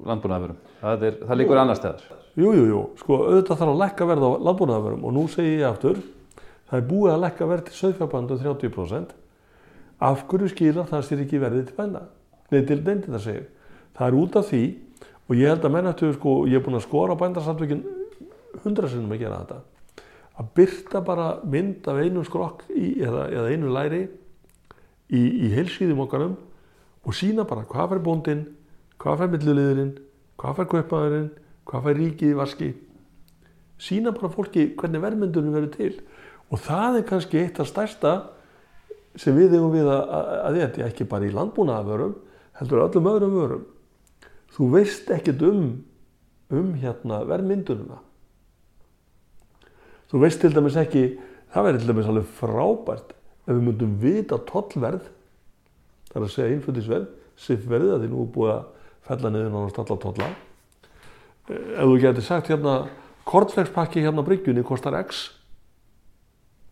landbúnaðafurum. 0.10 0.64
Það, 0.82 1.06
er, 1.10 1.20
það 1.28 1.42
líkur 1.44 1.62
annar 1.62 1.78
stæðar. 1.78 2.08
Jú, 2.40 2.54
jú, 2.56 2.66
jú, 2.70 2.82
sko 3.02 3.20
auðvitað 3.26 3.60
þarf 3.60 3.74
að 3.74 3.82
lekka 3.84 4.08
verð 4.10 4.26
á 4.26 4.32
landbúnaðarvörum 4.48 5.06
og 5.06 5.16
nú 5.16 5.26
segi 5.32 5.58
ég 5.60 5.68
aftur 5.68 6.02
það 6.70 6.78
er 6.78 6.86
búið 6.90 7.14
að 7.14 7.24
lekka 7.26 7.48
verð 7.50 7.66
til 7.68 7.78
söðfjárbandu 7.80 8.38
30% 8.44 9.16
af 10.10 10.22
hverju 10.30 10.52
skýra 10.54 10.86
það 10.88 11.08
sér 11.08 11.24
ekki 11.26 11.42
verðið 11.42 11.66
til 11.70 11.78
bænda? 11.80 12.04
Nei 12.54 12.62
til 12.66 12.80
dendi 12.86 13.12
það 13.12 13.26
segir. 13.26 13.48
Það 13.98 14.08
er 14.08 14.20
út 14.22 14.38
af 14.40 14.48
því 14.50 14.62
og 15.30 15.36
ég 15.38 15.52
held 15.52 15.66
að 15.68 15.74
menn 15.76 15.90
eftir 15.92 16.14
sko, 16.16 16.36
ég 16.50 16.62
er 16.62 16.64
búin 16.66 16.80
að 16.80 16.86
skora 16.86 17.18
bændarsamtökin 17.20 17.84
hundra 18.64 18.90
sinnum 18.90 19.14
að 19.14 19.26
gera 19.26 19.42
þetta 19.44 19.60
að 20.40 20.52
byrta 20.56 21.02
bara 21.06 21.30
mynd 21.44 21.88
af 21.90 22.00
einu 22.00 22.24
skrokk 22.28 22.64
í, 22.72 22.94
eða, 23.04 23.28
eða 23.28 23.50
einu 23.52 23.74
læri 23.76 24.04
í, 25.12 25.20
í 25.20 25.50
heilsýðum 25.56 26.06
okkarum 26.06 26.38
og 27.04 27.16
sína 27.16 27.46
bara 27.48 27.68
hvað 27.68 27.94
fær 27.94 28.04
bóndinn 28.06 28.46
hvað 29.02 29.24
fær 29.24 29.34
millilegurinn 29.34 29.94
hvað 30.40 30.60
fær 30.60 30.70
kaupmaðurinn 30.74 31.30
hvað 31.70 31.86
fær 31.86 32.00
ríkið 32.00 32.32
í 32.32 32.38
vaski. 32.40 32.70
Sína 33.80 34.14
bara 34.16 34.32
fólki 34.34 34.72
hvernig 34.80 35.04
verðmyndunum 35.04 35.56
verður 35.56 35.76
til. 35.76 35.92
Og 36.50 36.62
það 36.66 37.00
er 37.00 37.06
kannski 37.12 37.44
eitt 37.44 37.60
af 37.62 37.70
stærsta 37.70 38.14
sem 39.20 39.38
við 39.38 39.54
eigum 39.58 39.74
við 39.76 39.88
að, 39.92 40.02
að, 40.02 40.32
að 40.48 40.60
þetta 40.64 40.88
ekki 40.88 41.08
bara 41.12 41.28
í 41.28 41.36
landbúnaðavörum 41.36 42.16
heldur 42.60 42.84
öllum 42.88 43.12
öðrum 43.12 43.38
vörum. 43.38 43.64
Þú 44.56 44.72
veist 44.74 45.12
ekkert 45.14 45.46
um 45.46 45.64
um 46.50 46.72
hérna 46.82 47.22
verðmyndununa 47.30 48.00
þú 50.10 50.22
veist 50.24 50.42
til 50.42 50.52
dæmis 50.56 50.78
ekki 50.80 51.06
það 51.54 51.68
verður 51.68 51.84
til 51.84 51.92
dæmis 51.92 52.12
alveg 52.12 52.36
frábært 52.40 53.14
ef 53.14 53.52
við 53.54 53.64
myndum 53.66 53.96
vita 54.02 54.40
tollverð 54.50 55.08
það 56.10 56.20
er 56.20 56.28
að 56.28 56.34
segja 56.36 56.56
innflutningsverð 56.56 57.10
siffverðið 57.40 57.96
að 57.96 58.04
því 58.04 58.12
nú 58.12 58.24
er 58.24 58.32
búið 58.36 58.54
að 58.56 58.64
fella 59.10 59.34
niður 59.34 59.54
nánast 59.56 59.82
alla 59.84 60.00
tolla 60.06 60.32
ef 61.50 61.84
þú 61.84 62.00
getur 62.04 62.26
sagt 62.26 62.52
hérna 62.54 62.80
kortflexpakki 63.30 64.04
hérna 64.06 64.26
á 64.26 64.28
bryggjunni 64.28 64.66
kostar 64.66 64.98
X 65.04 65.28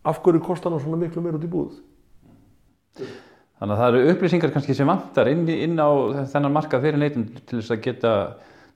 af 0.08 0.20
hverju 0.22 0.42
kostar 0.44 0.74
hann 0.74 0.82
svona 0.82 1.00
miklu 1.00 1.22
meir 1.22 1.38
út 1.38 1.46
í 1.46 1.50
búð 1.50 1.80
Þannig 3.58 3.74
að 3.74 3.80
það 3.80 3.88
eru 3.88 4.10
upplýsingar 4.12 4.52
kannski 4.54 4.74
sem 4.78 4.86
vantar 4.86 5.28
inn, 5.32 5.40
inn 5.50 5.80
á 5.82 5.90
þennan 6.30 6.54
markað 6.54 6.84
fyrir 6.86 7.00
neytendur 7.02 7.42
til 7.42 7.58
þess 7.58 7.74
að 7.74 7.80
geta 7.82 8.12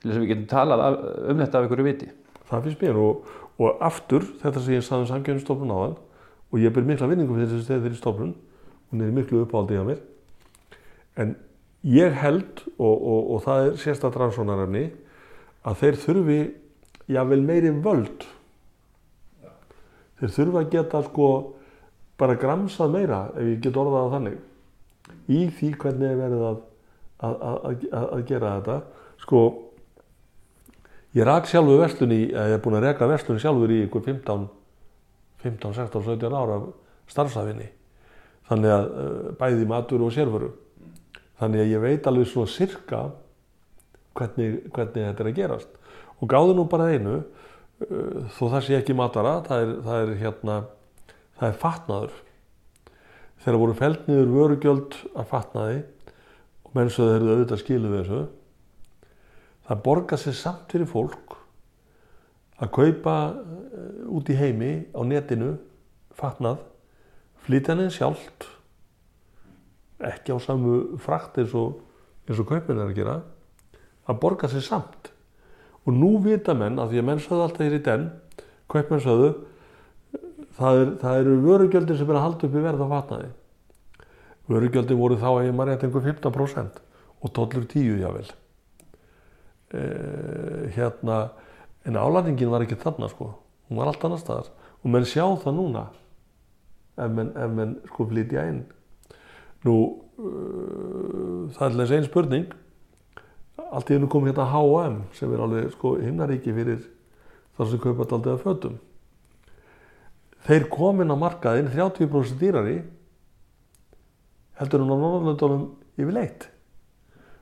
til 0.03 0.09
þess 0.09 0.17
að 0.17 0.25
við 0.25 0.31
getum 0.33 0.49
talað 0.51 0.83
af, 0.83 0.97
um 1.31 1.43
þetta 1.43 1.59
af 1.59 1.67
einhverju 1.67 1.87
viti. 1.87 2.09
það 2.51 2.65
finnst 2.67 2.83
mér 2.83 2.99
og, 2.99 3.29
og 3.61 3.85
aftur 3.85 4.25
þetta 4.41 4.63
sem 4.63 4.79
ég 4.79 4.87
sagði 4.87 5.07
um 5.07 5.13
samgjöfnstofnun 5.13 5.75
áðan 5.75 5.99
og 6.53 6.61
ég 6.61 6.73
ber 6.75 6.87
mikla 6.89 7.11
vinningu 7.11 7.37
fyrir 7.37 7.51
þessi 7.53 7.69
stefið 7.69 7.97
í 7.97 8.01
stofnun 8.01 8.35
hún 8.91 9.05
er 9.05 9.15
miklu 9.15 9.45
uppáldi 9.45 9.81
á 9.81 9.85
mér 9.89 10.03
en 11.21 11.37
ég 11.83 12.15
held 12.23 12.65
og, 12.79 12.95
og, 12.95 13.21
og 13.35 13.43
það 13.47 13.65
er 13.65 13.79
sérstætt 13.83 14.19
rannsónarefni 14.21 14.85
að 15.67 15.79
þeir 15.83 15.99
þurfi 16.05 16.39
jável 17.11 17.43
meiri 17.45 17.73
völd. 17.83 18.27
Þeir 20.21 20.35
þurfa 20.37 20.63
að 20.63 20.71
geta 20.73 21.03
sko 21.09 21.29
bara 22.21 22.39
gramsað 22.39 22.95
meira 22.95 23.23
ef 23.35 23.49
ég 23.49 23.63
get 23.65 23.79
orðað 23.79 24.05
það 24.05 24.17
þannig 24.17 25.33
í 25.33 25.41
því 25.59 25.71
hvernig 25.83 26.09
er 26.09 26.21
verið 26.21 26.45
að, 26.47 26.61
að, 27.27 27.37
að, 27.43 27.87
að 28.05 28.25
gera 28.31 28.55
þetta. 28.57 28.79
Sko 29.23 29.43
ég 31.19 31.29
rak 31.29 31.49
sjálfur 31.51 31.83
verslun 31.83 32.15
í 32.15 32.23
ég 32.31 32.57
er 32.57 32.63
búin 32.65 32.79
að 32.79 32.89
reka 32.89 33.09
verslun 33.11 33.41
sjálfur 33.43 33.73
í 33.73 33.85
ykkur 33.87 34.05
15 34.07 34.49
15, 35.43 35.75
16, 35.75 36.05
17 36.07 36.37
ára 36.39 36.59
starfsafinni 37.11 37.69
þannig 38.49 38.75
að 38.75 38.87
uh, 38.87 39.31
bæði 39.39 39.69
matur 39.69 40.05
og 40.07 40.15
sérfuru 40.15 40.51
þannig 41.41 41.65
að 41.65 41.73
ég 41.73 41.83
veit 41.83 42.09
alveg 42.09 42.29
svona 42.31 42.51
sirka 42.51 43.03
hvernig, 44.19 44.59
hvernig 44.71 45.09
þetta 45.09 45.25
er 45.25 45.31
að 45.31 45.39
gerast. 45.39 45.73
Og 46.21 46.31
gáðu 46.31 46.57
nú 46.57 46.67
bara 46.71 46.91
einu 46.93 47.17
uh, 47.19 48.29
þó 48.37 48.45
það 48.45 48.61
sé 48.67 48.77
ekki 48.79 48.97
matara 48.99 49.39
það 49.47 49.65
er, 49.65 49.73
það 49.87 50.03
er 50.03 50.13
hérna 50.21 50.59
það 51.41 51.49
er 51.49 51.59
fatnaður. 51.65 52.21
Þegar 53.43 53.61
voru 53.65 53.79
feld 53.79 54.07
niður 54.07 54.37
vörugjöld 54.37 55.01
af 55.19 55.33
fatnaði 55.33 55.81
og 56.63 56.77
menn 56.77 56.93
svo 56.93 57.09
þeir 57.09 57.19
eru 57.19 57.35
auðvitað 57.35 57.63
skilu 57.65 57.91
við 57.91 58.05
þessu 58.05 58.23
það 59.69 59.83
borgar 59.85 60.21
sér 60.21 60.37
samt 60.37 60.73
fyrir 60.73 60.91
fólk 60.91 61.37
að 62.63 62.73
kaupa 62.75 63.15
eh, 63.33 64.03
út 64.11 64.31
í 64.31 64.39
heimi 64.39 64.73
á 64.95 65.01
netinu 65.07 65.55
fatnað, 66.19 66.61
flytja 67.47 67.75
hann 67.75 67.87
inn 67.87 67.95
sjálft 67.95 68.49
ekki 70.03 70.35
á 70.35 70.39
samu 70.43 70.99
frakt 71.03 71.39
eins 71.39 71.55
og, 71.59 71.79
og 72.29 72.45
kaupin 72.49 72.79
er 72.79 72.89
að 72.89 72.97
gera. 72.97 73.17
Að 74.11 74.19
borga 74.23 74.51
sér 74.51 74.65
samt. 74.67 75.13
Og 75.87 75.95
nú 75.95 76.17
vita 76.23 76.55
menn 76.59 76.81
að 76.83 76.93
því 76.93 77.03
að 77.03 77.09
menn 77.09 77.23
sögðu 77.23 77.45
alltaf 77.47 77.67
hér 77.67 77.79
í 77.79 77.83
den 77.87 78.09
kaupmenn 78.71 79.03
sögðu 79.03 79.31
það, 80.59 80.81
er, 80.83 80.93
það 81.03 81.23
eru 81.23 81.39
vörugjöldin 81.47 81.99
sem 81.99 82.11
er 82.11 82.19
að 82.19 82.27
halda 82.27 82.49
upp 82.49 82.59
í 82.59 82.67
verð 82.67 82.83
á 82.83 82.89
fatnaði. 82.97 83.33
Vörugjöldin 84.51 85.01
voru 85.01 85.19
þá 85.23 85.29
ég 85.47 85.57
maður 85.57 85.73
rétt 85.73 85.87
einhver 85.87 86.07
15% 86.11 86.81
og 87.23 87.35
tollur 87.37 87.67
10 87.71 88.03
jável 88.03 88.31
hérna 89.73 91.19
en 91.89 91.97
álætingin 91.99 92.51
var 92.53 92.65
ekki 92.65 92.79
þarna 92.79 93.09
sko. 93.11 93.33
Hún 93.69 93.81
var 93.81 93.91
allt 93.91 94.05
annar 94.05 94.21
staðar. 94.21 94.51
Og 94.83 94.91
menn 94.91 95.07
sjá 95.09 95.25
það 95.43 95.57
núna 95.57 95.85
ef 97.01 97.11
menn, 97.11 97.33
ef 97.33 97.53
menn 97.57 97.75
sko 97.89 98.07
flytja 98.11 98.47
inn. 98.51 98.63
Nú 99.67 99.77
uh, 100.21 101.51
það 101.57 101.67
er 101.69 101.77
þess 101.81 101.97
einn 101.97 102.09
spurning. 102.09 102.49
Allt 103.73 103.91
í 103.91 103.97
hennu 103.97 104.11
kom 104.13 104.27
hérna 104.29 104.49
H&M 104.53 105.03
sem 105.17 105.33
er 105.33 105.45
alveg 105.45 105.71
sko 105.77 105.97
himnaríki 106.01 106.55
fyrir 106.55 106.83
þar 107.57 107.71
sem 107.71 107.83
kaupa 107.83 108.07
alltaf 108.07 108.33
að 108.35 108.43
fötum. 108.47 108.81
Þeir 110.43 110.67
komin 110.73 111.15
á 111.15 111.17
markaðin 111.17 111.71
30% 111.71 112.41
dýrari 112.41 112.81
heldur 114.59 114.83
hún 114.83 114.93
á 114.93 114.97
Norðurlöndunum 114.99 115.69
yfirleitt. 115.97 116.49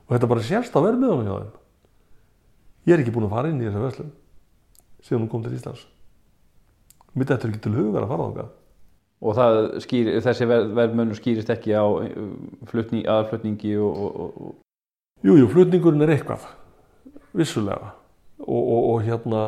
Og 0.07 0.15
þetta 0.15 0.31
bara 0.31 0.45
sérst 0.45 0.77
á 0.77 0.81
verðmiðunum 0.85 1.27
hjá 1.27 1.35
þeim 1.39 1.60
ég 2.91 2.97
er 2.97 3.05
ekki 3.05 3.15
búin 3.15 3.31
að 3.31 3.37
fara 3.39 3.51
inn 3.53 3.63
í 3.63 3.69
þessa 3.69 3.85
verslun 3.87 4.15
síðan 5.01 5.25
hún 5.25 5.33
kom 5.33 5.45
til 5.47 5.55
Íslands 5.57 5.87
mitt 7.15 7.31
eftir 7.31 7.53
ekki 7.53 7.63
til 7.65 7.79
hugar 7.79 8.07
að 8.07 8.13
fara 8.17 8.49
Og 9.21 9.37
það 9.37 9.59
skýr, 9.85 10.09
þessi 10.25 10.47
verð, 10.49 10.71
verðmönnur 10.79 11.19
skýrist 11.19 11.51
ekki 11.53 11.75
á 11.77 11.85
uh, 11.85 12.29
flutning, 12.71 13.05
aðflutningi 13.05 13.75
og, 13.77 13.99
og, 14.01 14.29
og, 14.41 14.55
Jú, 15.21 15.35
jú, 15.37 15.49
flutningurinn 15.53 16.01
er 16.01 16.15
eitthvað, 16.15 16.47
vissulega. 17.37 17.91
Og, 18.41 18.57
og, 18.57 18.87
og 18.95 19.03
hérna, 19.05 19.43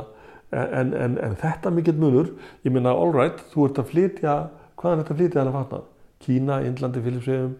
en, 0.53 0.91
en, 0.93 1.15
en 1.17 1.37
þetta 1.41 1.73
mikill 1.73 1.97
munur, 1.97 2.29
ég 2.61 2.75
minna, 2.75 2.93
all 2.93 3.15
right, 3.17 3.41
þú 3.55 3.71
ert 3.71 3.81
að 3.81 3.89
flytja, 3.95 4.35
hvaðan 4.77 5.01
er 5.01 5.01
þetta 5.01 5.15
að 5.15 5.23
flytja 5.23 5.39
þennan 5.39 5.57
fatnað? 5.57 5.87
Kína, 6.27 6.59
Indlandi, 6.69 7.05
Filipsheim, 7.07 7.55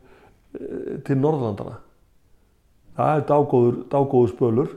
til 1.09 1.17
Norðlandana. 1.23 1.79
Það 3.01 3.15
er 3.15 3.27
dágóður, 3.33 3.81
dágóður 3.97 4.35
spölur. 4.35 4.77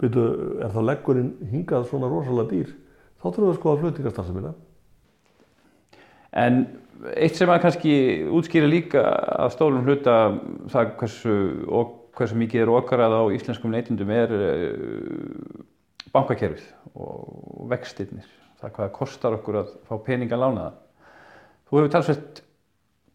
Byrju, 0.00 0.24
er 0.60 0.72
þá 0.74 0.80
leggurinn 0.90 1.30
hingað 1.52 1.86
svona 1.90 2.10
rosalega 2.12 2.52
dýr? 2.52 2.72
Þá 3.16 3.26
þurfum 3.26 3.46
við 3.46 3.52
að 3.52 3.60
skoða 3.60 3.82
flutningastarfsemina. 3.82 4.50
En 6.36 6.58
eitt 7.16 7.38
sem 7.38 7.50
að 7.52 7.62
kannski 7.64 7.94
útskýra 8.36 8.68
líka 8.68 9.04
að 9.36 9.54
stólum 9.56 9.86
hluta 9.88 10.16
það 10.72 10.92
hversu, 11.00 11.36
hversu 12.16 12.40
mikið 12.40 12.64
er 12.64 12.72
okarað 12.76 13.16
á 13.16 13.22
íslenskum 13.36 13.72
neytundum 13.72 14.12
er 14.12 14.34
uh, 14.36 15.64
bankakerfið 16.12 16.66
og 16.96 17.68
vextinnir. 17.72 18.28
Það 18.60 18.74
hvað 18.78 18.96
kostar 18.96 19.36
okkur 19.36 19.62
að 19.62 19.76
fá 19.88 19.96
peninga 20.04 20.38
lánaða. 20.40 20.74
Þú 21.66 21.80
hefur 21.80 21.92
talsveit, 21.92 22.42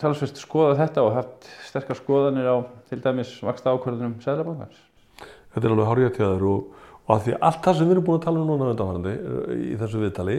talsveit 0.01 0.41
skoðað 0.41 0.81
þetta 0.83 1.05
og 1.05 1.17
haft 1.17 1.49
sterkar 1.69 1.97
skoðanir 1.97 2.49
á 2.49 2.57
til 2.89 3.01
dæmis 3.01 3.37
vaksta 3.45 3.73
ákvörðunum 3.73 4.19
Sæðlabankans. 4.21 4.90
Þetta 5.51 5.67
er 5.67 5.75
alveg 5.75 5.89
hárið 5.91 6.09
til 6.15 6.25
þaður 6.25 6.47
og, 6.51 6.81
og 7.01 7.13
að 7.15 7.23
því 7.25 7.37
allt 7.49 7.61
það 7.65 7.77
sem 7.77 7.87
við 7.87 7.95
erum 7.95 8.07
búin 8.07 8.19
að 8.19 8.25
tala 8.25 8.41
um 8.41 8.51
núna 8.51 8.71
undanfærandi 8.71 9.15
í 9.67 9.77
þessu 9.81 10.01
viðtali, 10.01 10.37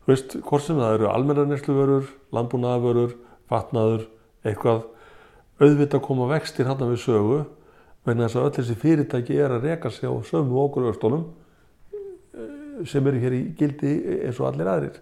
þú 0.00 0.12
veist, 0.12 0.36
hvort 0.48 0.66
sem 0.66 0.80
það 0.80 0.96
eru 0.98 1.10
almenna 1.10 1.46
nesluvörur, 1.48 2.10
landbúnaðavörur, 2.36 3.14
fatnaður, 3.50 4.06
eitthvað, 4.44 4.82
auðvitað 5.60 6.04
koma 6.04 6.28
vextir 6.30 6.68
hann 6.68 6.84
við 6.86 7.02
sögu 7.04 7.40
vegna 8.06 8.26
þess 8.26 8.38
að 8.40 8.46
öll 8.48 8.54
þessi 8.56 8.76
fyrirtæki 8.80 9.36
er 9.36 9.54
að 9.54 9.66
reka 9.68 9.90
sig 9.92 10.08
á 10.08 10.14
sömu 10.24 10.60
okkur 10.64 10.88
östónum 10.92 11.26
sem 12.88 13.06
eru 13.06 13.20
hér 13.20 13.36
í 13.36 13.40
gildi 13.58 13.94
eins 14.24 14.38
og 14.40 14.48
allir 14.48 14.68
aðrir. 14.72 15.00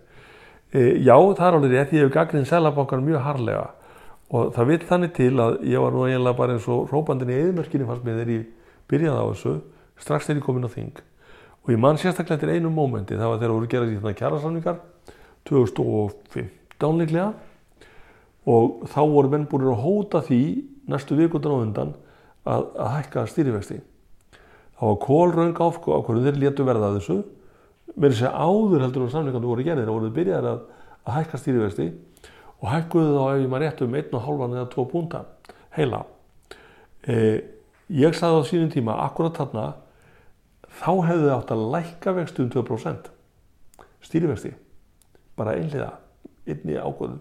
E, 0.74 0.98
já, 1.06 1.14
það 1.14 1.44
er 1.46 1.56
alveg 1.58 1.74
rétt, 1.74 1.92
ég 1.94 2.04
hef 2.04 2.14
gaggrinn 2.14 2.48
selabankar 2.48 3.02
mjög 3.04 3.22
harlega 3.24 3.68
og 4.28 4.50
það 4.56 4.70
vil 4.72 4.80
þannig 4.90 5.12
til 5.16 5.30
að 5.40 5.54
ég 5.70 5.80
var 5.80 5.94
nú 5.94 6.04
eiginlega 6.04 6.36
bara 6.36 6.56
eins 6.56 6.66
og 6.68 6.90
rópandin 6.92 7.30
í 7.32 7.38
eðimörkinni 7.38 7.86
fannst 7.88 8.04
þegar 8.04 8.32
ég 8.34 8.48
byrjaði 8.90 9.20
á 9.20 9.26
þessu, 9.30 9.54
strax 9.98 10.28
þegar 10.28 10.40
ég 10.40 10.46
kom 10.46 10.60
inn 10.60 10.68
á 10.68 10.76
þing 10.76 11.02
og 11.68 11.72
ég 11.74 11.80
man 11.82 11.98
sérstaklega 12.00 12.40
til 12.40 12.54
einu 12.54 12.70
mómenti, 12.72 13.18
það 13.18 13.32
var 13.32 13.40
þegar 13.42 13.54
voru 13.54 13.68
gerað 13.68 13.92
í 13.92 13.98
þarna 13.98 14.18
kjærasamningar 14.18 14.78
2015 15.48 17.00
líklega 17.02 17.32
og 18.48 18.86
þá 18.88 19.00
voru 19.12 19.32
menn 19.32 19.48
búin 19.50 19.66
að 19.68 19.82
hóta 19.84 20.22
því 20.24 20.42
næstu 20.88 21.18
vikundan 21.18 21.52
á 21.52 21.58
undan 21.60 21.90
að, 22.48 22.64
að 22.80 22.92
hækka 22.94 23.26
stýrivexti. 23.28 23.82
Það 24.78 24.88
var 24.88 25.00
kólraung 25.02 25.58
ákvörðu 25.58 26.24
þeir 26.24 26.40
létu 26.40 26.64
verða 26.64 26.88
að 26.88 27.00
þessu 27.00 27.18
þess 27.98 28.24
að 28.28 28.38
áður 28.46 28.84
heldur 28.86 29.04
og 29.04 29.12
samlingarnir 29.12 29.50
voru 29.50 29.66
gerðir 29.66 29.90
og 29.90 29.98
voruð 29.98 30.16
byrjaðir 30.16 30.50
að, 30.52 30.60
að 31.04 31.16
hækka 31.18 31.40
stýrivexti 31.42 31.88
og 32.58 32.70
hækkuðu 32.72 33.14
þá 33.14 33.22
ef 33.26 33.42
ég 33.42 33.50
maður 33.52 33.64
rétt 33.66 33.84
um 33.84 33.96
1,5 34.00 34.44
eða 34.48 34.66
2 34.72 34.86
púnta 34.92 35.22
heila. 35.76 36.02
E, 37.04 37.14
ég 37.88 38.16
sagði 38.16 38.42
á 38.42 38.48
sínum 38.48 38.72
tíma, 38.72 38.96
akkurat 39.04 39.38
þarna, 39.38 39.68
þá 40.80 40.92
hefðu 41.08 41.24
þið 41.24 41.34
átt 41.36 41.54
að 41.54 41.64
lækka 41.74 42.14
vexti 42.18 42.44
um 42.44 42.50
2% 42.54 43.10
stýrivexti, 44.08 44.52
bara 45.36 45.56
einliða, 45.58 45.90
einni 46.48 46.78
ákvörðun. 46.78 47.18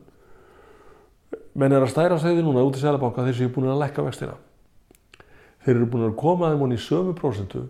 Menn 1.58 1.73
er 1.73 1.84
að 1.84 1.91
stæra 1.91 2.19
segði 2.21 2.45
núna 2.45 2.63
út 2.67 2.77
í 2.77 2.82
Sælabanka 2.84 3.25
þeir 3.25 3.39
séu 3.39 3.51
búin 3.53 3.71
að 3.71 3.82
lækka 3.82 4.06
vextina. 4.06 4.36
Þeir 5.65 5.75
eru 5.75 5.89
búin 5.91 6.08
að 6.08 6.17
koma 6.21 6.51
þeim 6.51 6.62
honni 6.63 6.77
í 6.77 6.84
sömu 6.84 7.15
prosentu 7.17 7.63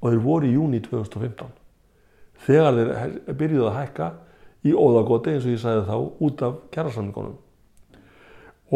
og 0.00 0.08
þeir 0.08 0.22
voru 0.24 0.48
í 0.48 0.54
júni 0.54 0.80
2015 0.82 1.52
þegar 2.46 2.78
þeir 2.78 3.36
byrjuði 3.38 3.68
að 3.68 3.78
hækka 3.78 4.08
í 4.66 4.74
óðagoti 4.74 5.34
eins 5.34 5.46
og 5.46 5.54
ég 5.54 5.62
sagði 5.62 5.84
þá 5.88 5.96
út 6.28 6.44
af 6.46 6.58
kjærasamningunum 6.74 7.36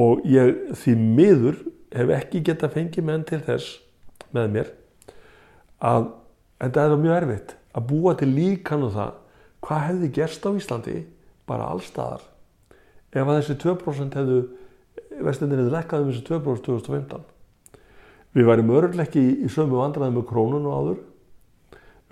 og 0.02 0.22
ég 0.26 0.74
því 0.82 0.96
miður 0.98 1.60
hef 1.96 2.12
ekki 2.18 2.44
geta 2.46 2.70
fengið 2.72 3.08
menn 3.08 3.26
til 3.28 3.40
þess 3.44 3.78
með 4.32 4.54
mér 4.56 4.72
að 5.82 6.08
þetta 6.62 6.86
er 6.86 6.96
mjög 7.04 7.18
erfitt 7.18 7.56
að 7.72 7.88
búa 7.90 8.14
til 8.18 8.30
líkan 8.32 8.86
og 8.86 8.94
það 8.96 9.18
hvað 9.62 9.84
hefði 9.88 10.12
gerst 10.18 10.46
á 10.46 10.50
Íslandi 10.52 10.96
bara 11.48 11.68
allstaðar 11.74 12.24
ef 13.12 13.22
að 13.22 13.36
þessi 13.38 13.58
2% 13.66 14.18
hefðu 14.20 14.40
vestendin 15.22 15.60
hefði 15.60 15.76
lekkað 15.76 16.04
um 16.04 16.12
þessi 16.12 16.26
2% 16.30 16.66
2015 16.70 17.30
við 18.36 18.48
værim 18.48 18.72
öruglega 18.72 19.08
ekki 19.08 19.22
í 19.44 19.50
sömu 19.52 19.80
vandræði 19.80 20.16
með 20.16 20.28
krónun 20.30 20.68
og 20.68 20.76
áður. 20.76 21.00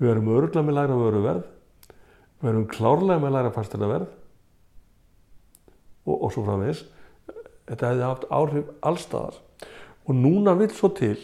Við 0.01 0.13
erum 0.15 0.33
öruglega 0.33 0.65
með 0.65 0.77
læra 0.77 0.97
vöruverð, 0.97 1.45
við 2.41 2.51
erum 2.53 2.67
klárlega 2.73 3.21
með 3.21 3.35
læra 3.37 3.53
fasteinaverð 3.53 4.09
og, 6.09 6.17
og 6.17 6.33
svo 6.33 6.45
framvegis. 6.47 6.83
Þetta 7.69 7.93
hefði 7.93 8.07
haft 8.07 8.27
áhrif 8.33 8.71
allstaðar. 8.91 9.41
Og 10.11 10.17
núna 10.19 10.57
vil 10.59 10.73
svo 10.75 10.91
til, 10.97 11.15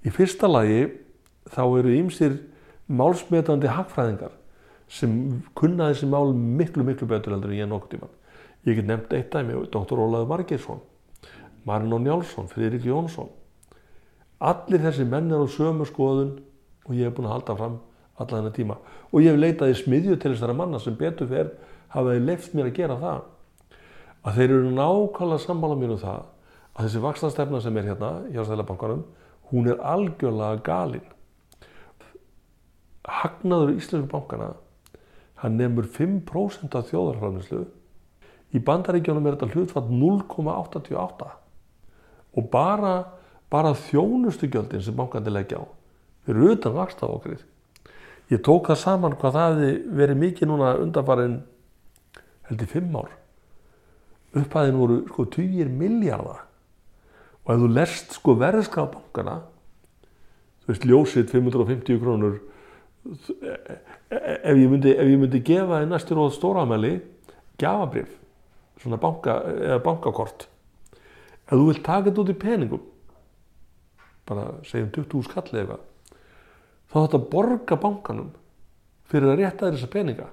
í 0.00 0.12
fyrsta 0.14 0.48
lagi 0.48 0.86
þá 1.52 1.62
eru 1.66 1.92
ýmsir 1.92 2.38
málsmetandi 2.88 3.68
hagfræðingar 3.68 4.32
sem 4.88 5.12
kunna 5.58 5.90
þessi 5.90 6.08
mál 6.08 6.32
miklu, 6.32 6.86
miklu 6.88 7.08
betur 7.10 7.34
heldur 7.34 7.52
en 7.52 7.60
ég 7.60 7.68
nokkur 7.68 7.92
tíman. 7.92 8.14
Ég 8.64 8.78
get 8.78 8.88
nefnt 8.88 9.12
eitt 9.12 9.28
dæmi, 9.34 9.58
Dr. 9.68 10.00
Ólaður 10.00 10.30
Margeirsson, 10.30 10.80
Marino 11.68 11.98
Njálsson, 12.00 12.48
Friðrik 12.48 12.88
Jónsson. 12.88 13.28
Allir 14.40 14.80
þessi 14.86 15.04
menn 15.04 15.28
er 15.28 15.44
á 15.44 15.48
sömu 15.52 15.84
skoðun 15.88 16.38
og 16.88 16.96
ég 16.96 17.10
hef 17.10 17.16
búin 17.18 17.28
að 17.28 17.36
halda 17.36 17.58
fram 17.58 17.76
alla 18.18 18.38
þennan 18.38 18.54
tíma 18.56 18.78
og 19.12 19.20
ég 19.22 19.32
hef 19.32 19.40
leitað 19.40 19.72
í 19.72 19.78
smiðju 19.82 20.16
til 20.16 20.32
þessara 20.32 20.56
manna 20.56 20.80
sem 20.82 20.96
betur 20.98 21.28
fer 21.30 21.52
hafaði 21.92 22.24
leift 22.24 22.54
mér 22.56 22.70
að 22.70 22.78
gera 22.78 22.96
það 23.02 23.20
að 24.24 24.38
þeir 24.38 24.54
eru 24.56 24.72
nákvæmlega 24.74 25.44
sammála 25.44 25.78
mér 25.78 25.94
um 25.94 26.00
það 26.02 26.24
að 26.78 26.86
þessi 26.86 27.02
vaksnastefna 27.02 27.60
sem 27.62 27.76
er 27.76 27.90
hérna 27.90 28.12
hjá 28.30 28.44
Sælabankanum 28.46 29.02
hún 29.50 29.66
er 29.72 29.82
algjörlega 29.82 30.62
galinn 30.62 31.08
hagnaður 33.08 33.74
í 33.74 33.80
Íslensku 33.80 34.12
bankana 34.12 34.52
hann 35.42 35.58
nefnur 35.58 35.88
5% 35.98 36.78
af 36.78 36.88
þjóðarfræðnislu 36.92 37.64
í 38.54 38.62
bandaríkjónum 38.64 39.26
er 39.26 39.36
þetta 39.36 39.52
hlutfall 39.54 39.90
0,88 39.90 41.28
og 42.38 42.50
bara, 42.52 42.94
bara 43.50 43.74
þjónustugjöldin 43.88 44.84
sem 44.84 44.96
bankandi 44.96 45.32
leggja 45.34 45.62
á 45.62 45.66
fyrir 46.28 46.54
utan 46.54 46.76
vakstafokrið. 46.76 47.44
Ég 48.28 48.42
tók 48.44 48.68
það 48.68 48.82
saman 48.82 49.16
hvað 49.16 49.36
það 49.36 49.54
hefði 49.54 49.70
verið 49.96 50.20
mikið 50.22 50.50
núna 50.50 50.74
undanfarið 50.82 51.38
held 52.50 52.64
í 52.64 52.68
fimm 52.68 52.98
ár. 53.00 53.14
Upphæðin 54.36 54.80
voru 54.80 54.98
sko 55.08 55.24
20 55.38 55.72
miljardar 55.72 56.44
og 57.48 57.54
ef 57.54 57.62
þú 57.62 57.68
lest 57.72 58.12
sko 58.18 58.34
verðskapbankana, 58.36 59.38
þú 60.60 60.72
veist 60.72 60.84
ljósið 60.84 61.30
550 61.32 62.00
krónur, 62.02 62.36
ef 63.08 64.52
ég 64.52 64.68
myndi, 64.68 64.92
ef 64.92 65.08
ég 65.08 65.16
myndi 65.16 65.40
gefa 65.48 65.80
í 65.80 65.88
næstur 65.88 66.20
og 66.20 66.34
stóramæli 66.36 66.98
gafabrif, 67.58 68.12
svona 68.82 69.00
banka, 69.00 69.38
bankakort, 69.80 70.44
ef 71.48 71.54
þú 71.56 71.64
vilt 71.70 71.84
taka 71.88 72.10
þetta 72.10 72.24
út 72.26 72.34
í 72.34 72.38
peningum, 72.44 72.84
bara 74.28 74.50
segjum 74.68 74.92
20 74.92 75.24
skall 75.30 75.48
eða 75.48 75.62
eitthvað, 75.62 75.88
þá 76.92 76.96
þetta 77.00 77.24
borga 77.32 77.80
bankanum 77.80 78.30
fyrir 79.08 79.32
að 79.32 79.40
rétta 79.40 79.64
þér 79.64 79.78
þessa 79.78 79.92
peninga. 79.92 80.28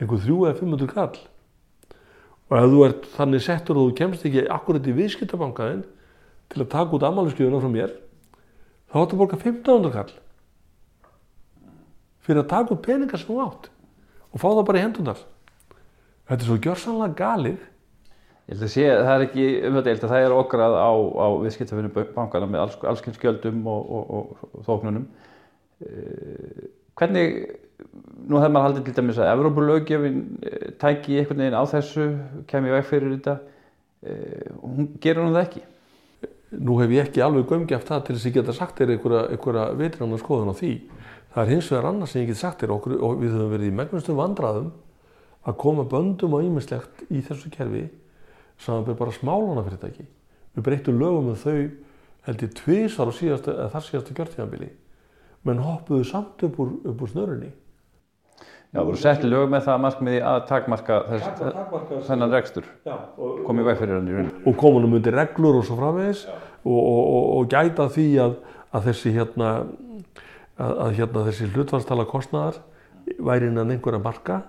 Einhver 0.00 0.20
þrjú 0.24 0.38
eða 0.46 0.58
500 0.62 0.92
kall 0.92 1.18
og 2.46 2.56
ef 2.58 2.66
þú 2.72 2.82
ert 2.86 3.06
þannig 3.16 3.44
settur 3.44 3.80
og 3.80 3.88
þú 3.88 3.96
kemst 4.00 4.26
ekki 4.28 4.44
akkurat 4.54 4.86
í 4.86 4.96
viðskiptabankaðin 4.96 5.84
til 6.52 6.62
að 6.62 6.72
taka 6.74 6.96
út 6.96 7.06
amáliðskjöfuna 7.08 7.62
frá 7.62 7.72
mér 7.72 7.94
þá 8.86 8.98
ættu 9.02 9.16
að 9.16 9.22
borga 9.22 9.38
1500 9.40 9.94
kall 9.96 10.12
fyrir 12.26 12.42
að 12.42 12.52
taka 12.52 12.76
út 12.76 12.84
peninga 12.86 13.18
sem 13.18 13.30
þú 13.30 13.40
átt 13.46 13.70
og 14.30 14.42
fá 14.42 14.48
það 14.48 14.66
bara 14.68 14.82
í 14.82 14.86
hendunar 14.86 15.24
þetta 16.26 16.40
er 16.40 16.46
svo 16.50 16.60
gjörsanlega 16.62 17.18
galið 17.18 17.64
Ég 18.46 18.54
held 18.54 18.62
að 18.62 18.68
sé, 18.70 18.82
það 18.86 19.08
er 19.12 19.22
ekki 19.24 19.44
umhverfið, 19.66 20.04
það 20.06 20.20
er 20.22 20.32
okrað 20.36 20.74
á, 20.78 20.90
á 20.94 21.26
viðskiptafinu 21.42 21.88
bankana 22.14 22.46
með 22.46 22.60
alls, 22.62 22.76
allskynns 22.92 23.18
gjöldum 23.18 23.64
og, 23.66 23.88
og, 23.90 24.12
og, 24.14 24.44
og 24.52 24.60
þóknunum. 24.68 25.08
Hvernig, 26.96 27.34
nú 28.24 28.38
hefur 28.40 28.52
maður 28.54 28.70
haldið 28.70 28.86
til 28.86 28.92
dæmis 28.96 29.18
að 29.20 29.30
Evrópulögjöfin 29.34 30.20
eh, 30.48 30.68
tæki 30.80 31.18
einhvern 31.20 31.42
veginn 31.42 31.56
á 31.60 31.64
þessu, 31.68 32.06
kemur 32.48 32.72
veg 32.72 32.86
fyrir 32.88 33.10
þetta, 33.12 33.34
eh, 34.00 34.46
hún 34.62 34.86
gerur 35.04 35.26
hún 35.26 35.36
það 35.36 35.42
ekki? 35.42 35.62
Nú 36.56 36.78
hef 36.80 36.94
ég 36.94 37.10
ekki 37.10 37.24
alveg 37.26 37.50
gömgjaft 37.50 37.90
það 37.90 38.06
til 38.06 38.16
þess 38.16 38.24
að 38.24 38.30
ég 38.30 38.36
geta 38.38 38.54
sagt 38.56 38.80
þér 38.80 38.94
einhverja, 38.94 39.66
vitrannar 39.76 40.22
skoðun 40.22 40.54
á 40.54 40.56
því. 40.56 40.72
Það 41.34 41.42
er 41.42 41.52
hins 41.52 41.68
vegar 41.74 41.90
annars 41.90 42.16
sem 42.16 42.22
ég 42.22 42.32
get 42.32 42.40
sagt 42.40 42.64
þér 42.64 42.72
okkur 42.78 42.96
og 42.96 43.20
við 43.20 43.36
höfum 43.36 43.52
verið 43.52 43.68
í 43.68 43.76
megnustu 43.76 44.16
vandraðum 44.16 44.72
að 45.44 45.58
koma 45.60 45.84
böndum 45.84 46.38
og 46.38 46.48
ímislegt 46.48 47.04
í 47.10 47.20
þessu 47.20 47.52
kerfi 47.52 47.84
samanbyrð 48.64 49.02
bara 49.02 49.12
smálana 49.12 49.66
fyrirtæki. 49.68 50.08
Við 50.56 50.64
breytum 50.70 50.96
lögum 51.02 51.28
með 51.28 51.44
þau 51.44 51.60
held 52.30 52.46
ég 52.46 52.56
tvísar 52.56 53.12
og 53.12 53.18
síðastu, 53.20 53.52
þar 53.52 53.84
síðastu 53.84 54.16
kjörtíðanbili 54.16 54.72
menn 55.46 55.62
hoppuðu 55.62 56.04
samt 56.08 56.42
upp 56.46 56.60
úr, 56.62 56.74
úr 56.92 57.12
snörunni. 57.12 57.52
Já, 58.76 58.82
voru 58.84 58.98
sett 59.00 59.22
lög 59.24 59.46
með 59.48 59.62
það 59.64 59.78
markmiði 59.84 60.18
að 60.26 60.38
takmarka 60.50 60.96
þennan 62.04 62.32
rekstur, 62.34 62.66
komið 63.46 63.68
væg 63.70 63.78
fyrir 63.78 63.94
hann 63.94 64.10
í 64.10 64.16
rauninni. 64.16 64.32
Og 64.50 64.56
komunum 64.60 64.96
undir 64.98 65.14
reglur 65.16 65.60
og 65.60 65.64
svo 65.64 65.78
framvegis. 65.78 66.26
Og, 66.66 66.76
og, 66.76 66.98
og, 67.00 67.28
og 67.38 67.48
gæta 67.54 67.86
því 67.94 68.06
að, 68.24 68.34
að 68.74 68.88
þessi 68.90 69.12
hérna, 69.14 69.52
að, 70.58 70.74
að 70.84 70.96
hérna 70.98 71.22
þessi 71.28 71.48
hlutvarstala 71.54 72.08
kostnæðar 72.10 72.58
væri 73.30 73.48
innan 73.48 73.70
einhverja 73.72 74.02
marka. 74.02 74.40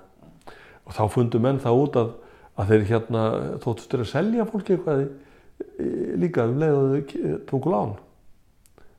Og 0.87 0.97
þá 0.97 1.03
fundu 1.13 1.41
menn 1.43 1.61
það 1.63 1.83
út 1.85 1.99
að, 2.01 2.11
að 2.57 2.73
þeir 2.73 2.87
hérna 2.91 3.23
þóttust 3.63 3.93
þeir 3.93 4.03
að 4.03 4.11
selja 4.11 4.47
fólki 4.49 4.75
eitthvað 4.75 5.05
líka 6.19 6.49
um 6.49 6.59
leið 6.59 6.81
og 6.81 6.89
þau 6.89 7.37
tóku 7.53 7.71
lán. 7.71 7.95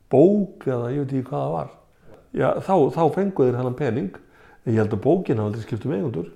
Bók 0.09 0.65
eða 0.71 0.95
ég 0.95 1.05
veit 1.05 1.19
ekki 1.19 1.29
hvað 1.29 1.45
það 1.45 1.59
var 1.59 1.75
Já, 2.37 2.59
þá, 2.61 2.75
þá 2.93 3.03
fengu 3.15 3.47
þeir 3.47 3.57
hennan 3.57 3.79
pening 3.79 4.19
en 4.65 4.75
ég 4.75 4.83
held 4.83 4.93
að 4.93 5.05
bókin 5.07 5.41
hafa 5.41 5.53
aldrei 5.53 5.65
skipt 5.65 5.87
um 5.89 5.95
eigundur 5.97 6.29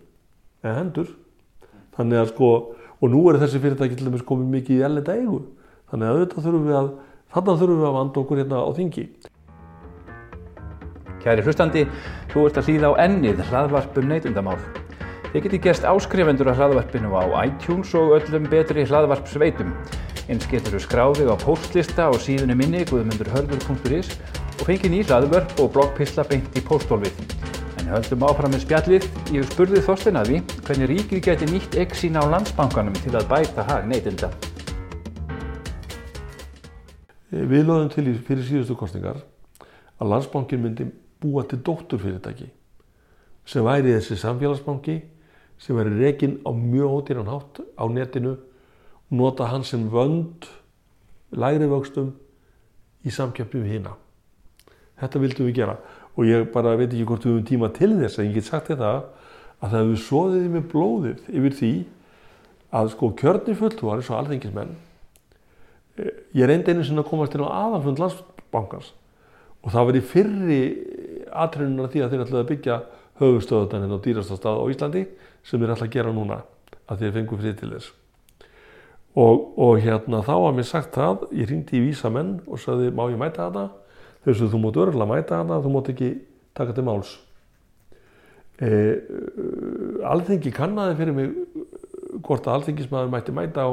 eða 0.62 0.78
hendur 0.78 1.11
þannig 1.97 2.22
að 2.22 2.30
sko, 2.32 2.49
og 3.03 3.12
nú 3.12 3.26
er 3.28 3.40
þessi 3.43 3.61
fyrirtæki 3.61 3.99
til 3.99 4.09
dæmis 4.09 4.24
komið 4.24 4.55
mikið 4.57 4.78
í 4.78 4.86
ellenda 4.88 5.18
eigu 5.18 5.43
þannig 5.93 6.09
að 6.09 6.16
auðvitað 6.16 6.47
þurfum 6.47 6.66
við 6.70 6.78
að 6.78 6.88
þarna 7.34 7.59
þurfum 7.61 7.82
við 7.82 7.90
að 7.90 7.99
vanda 7.99 8.22
okkur 8.22 8.43
hérna 8.43 8.62
á 8.64 8.70
þingi 8.78 9.07
Kæri 11.22 11.45
hlustandi, 11.47 11.84
þú 12.32 12.49
ert 12.49 12.57
að 12.59 12.68
hlýða 12.68 12.88
á 12.90 12.93
ennið 13.05 13.43
hlaðvarpum 13.47 14.09
neytundamál. 14.11 14.57
Þið 15.30 15.45
getið 15.45 15.61
gerst 15.68 15.86
áskrifendur 15.86 16.51
af 16.51 16.59
hlaðvarpinu 16.59 17.12
á 17.14 17.47
iTunes 17.47 17.93
og 17.95 18.16
öllum 18.18 18.49
betri 18.51 18.82
hlaðvarpsveitum. 18.90 19.70
Eins 20.26 20.49
getur 20.51 20.74
þú 20.74 20.82
skráðið 20.82 21.30
á 21.30 21.36
postlista 21.38 22.11
á 22.11 22.12
síðunni 22.18 22.59
minni 22.59 22.82
guðmundurhörður.is 22.90 24.11
og 24.62 24.68
fengið 24.68 24.92
ný 24.92 24.98
hlaðvörp 25.02 25.56
og 25.58 25.72
bloggpistla 25.74 26.22
beint 26.30 26.54
í 26.54 26.60
posthólfið. 26.62 27.16
En 27.80 27.88
höldum 27.90 28.20
áfram 28.28 28.52
með 28.54 28.60
spjallið. 28.62 29.06
Ég 29.34 29.46
spurði 29.50 29.80
Þorstein 29.82 30.18
að 30.20 30.28
því 30.28 30.36
hvernig 30.68 30.90
ríkið 30.90 31.22
geti 31.26 31.48
nýtt 31.50 31.78
egg 31.82 31.96
sína 31.98 32.22
á 32.22 32.30
landsbankanum 32.30 32.94
til 33.02 33.10
að 33.18 33.26
bæta 33.32 33.64
hag 33.66 33.88
neytunda. 33.90 34.28
Við 37.32 37.64
lögum 37.66 37.90
til 37.90 38.04
í 38.06 38.14
fyrir 38.22 38.46
síðustu 38.46 38.76
kostningar 38.78 39.18
að 39.98 40.12
landsbankin 40.12 40.62
myndi 40.62 40.86
búa 41.18 41.42
til 41.42 41.58
dótturfyrirtæki 41.66 42.46
sem 43.48 43.66
væri 43.66 43.96
þessi 43.96 44.20
samfélagsbanki 44.20 45.00
sem 45.58 45.74
væri 45.74 45.96
rekin 46.04 46.38
á 46.46 46.54
mjög 46.54 47.00
ódýran 47.00 47.32
hátt 47.34 47.64
á 47.74 47.84
netinu 47.90 48.36
nota 49.10 49.50
hann 49.50 49.66
sem 49.66 49.90
vönd 49.90 50.46
lægri 51.34 51.66
vöxtum 51.66 52.14
í 53.02 53.10
samkjöfni 53.10 53.64
við 53.66 53.78
hina. 53.80 53.98
Þetta 55.03 55.22
vildum 55.24 55.50
við 55.50 55.59
gera. 55.59 55.76
Og 56.14 56.28
ég 56.28 56.46
bara 56.55 56.76
veit 56.78 56.88
ekki 56.92 57.09
hvort 57.09 57.26
við 57.26 57.34
höfum 57.34 57.48
tíma 57.50 57.72
til 57.74 57.90
þess 57.98 58.20
en 58.20 58.30
ég 58.30 58.38
get 58.38 58.48
sagt 58.48 58.70
þetta 58.70 58.94
að 58.94 59.66
það 59.66 59.76
hefur 59.80 60.00
svoðið 60.07 60.48
með 60.55 60.64
blóðið 60.72 61.28
yfir 61.32 61.59
því 61.59 61.74
að 62.72 62.90
sko 62.94 63.12
kjörni 63.18 63.59
fulltúar 63.59 64.00
eins 64.00 64.11
og 64.12 64.18
alþengismenn 64.20 64.72
ég 66.32 66.48
reyndi 66.48 66.72
einu 66.72 66.84
sinna 66.84 67.05
að 67.05 67.11
komast 67.11 67.34
inn 67.36 67.44
á 67.44 67.50
aðanfund 67.53 68.00
landsbankans. 68.00 68.92
Og 69.62 69.74
það 69.74 69.88
var 69.88 69.98
í 69.98 70.05
fyrri 70.12 70.61
aðtrennunar 71.30 71.90
því 71.92 72.03
að 72.03 72.14
þeir 72.14 72.24
ætlaði 72.24 72.42
að 72.42 72.50
byggja 72.50 72.78
höfustöðutan 73.20 73.84
hérna 73.84 73.98
á 74.00 74.05
dýrasta 74.05 74.38
stað 74.38 74.62
á 74.64 74.64
Íslandi 74.72 75.03
sem 75.44 75.61
þeir 75.61 75.74
ætla 75.74 75.88
að 75.88 75.96
gera 75.96 76.14
núna 76.14 76.40
að 76.88 77.05
þeir 77.05 77.14
fengu 77.18 77.38
frið 77.38 77.59
til 77.61 77.70
þess. 77.74 77.92
Og, 79.12 79.44
og 79.61 79.82
hérna 79.84 80.22
þá 80.24 80.34
var 80.40 80.57
mér 80.57 80.66
sagt 80.66 80.96
það 80.96 81.26
ég 81.36 81.50
ringdi 81.50 81.78
í 81.78 81.84
vísamenn 81.84 82.38
og 82.48 82.61
sagði 82.62 82.88
má 82.96 83.05
ég 83.12 83.20
mæta 83.20 83.50
þetta 83.50 83.66
sagði 84.30 84.52
þú 84.52 84.60
mót 84.62 84.78
örgulega 84.78 85.10
mæta 85.10 85.40
þetta 85.40 85.60
þú 85.64 85.72
mót 85.74 85.92
ekki 85.92 86.10
taka 86.54 86.74
til 86.76 86.84
máls. 86.86 87.12
E, 88.62 88.68
alþengi 90.06 90.52
kannaði 90.54 90.98
fyrir 91.00 91.16
mig 91.16 91.32
hvort 92.22 92.46
að 92.46 92.60
alþengismæður 92.60 93.10
mætti 93.10 93.34
mæta 93.34 93.64
á 93.66 93.70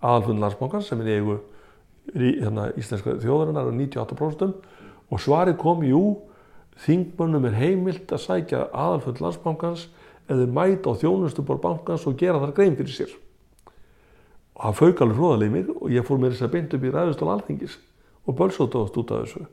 aðalfund 0.00 0.42
landsbankans 0.42 0.90
sem 0.90 1.00
er 1.02 1.16
eigu 1.16 1.40
hérna, 2.14 2.68
íslenska 2.78 3.16
þjóðarinnar 3.22 3.70
á 3.70 3.72
98% 3.74 4.60
og 5.10 5.22
svarið 5.22 5.58
kom, 5.58 5.82
jú, 5.82 6.04
þingmönnum 6.84 7.48
er 7.50 7.58
heimilt 7.58 8.12
að 8.14 8.24
sækja 8.28 8.68
aðalfund 8.70 9.20
landsbankans 9.24 9.88
eða 10.30 10.46
mæta 10.46 10.94
á 10.94 11.00
þjónustubor 11.00 11.58
bankans 11.62 12.06
og 12.06 12.18
gera 12.20 12.38
þar 12.38 12.54
grein 12.54 12.78
fyrir 12.78 12.94
sér. 12.94 13.14
Og 14.54 14.68
það 14.68 14.78
fauk 14.78 15.02
alveg 15.02 15.18
hróðalið 15.18 15.54
mig 15.56 15.70
og 15.74 15.90
ég 15.90 16.06
fór 16.06 16.20
með 16.20 16.36
þess 16.36 16.46
að 16.46 16.54
beint 16.54 16.76
upp 16.76 16.84
í 16.84 16.92
ræðustól 16.94 17.32
alþingis 17.34 17.80
og 18.30 18.36
bölsótaðast 18.38 18.98
út 19.00 19.14
af 19.14 19.24
þessu. 19.24 19.46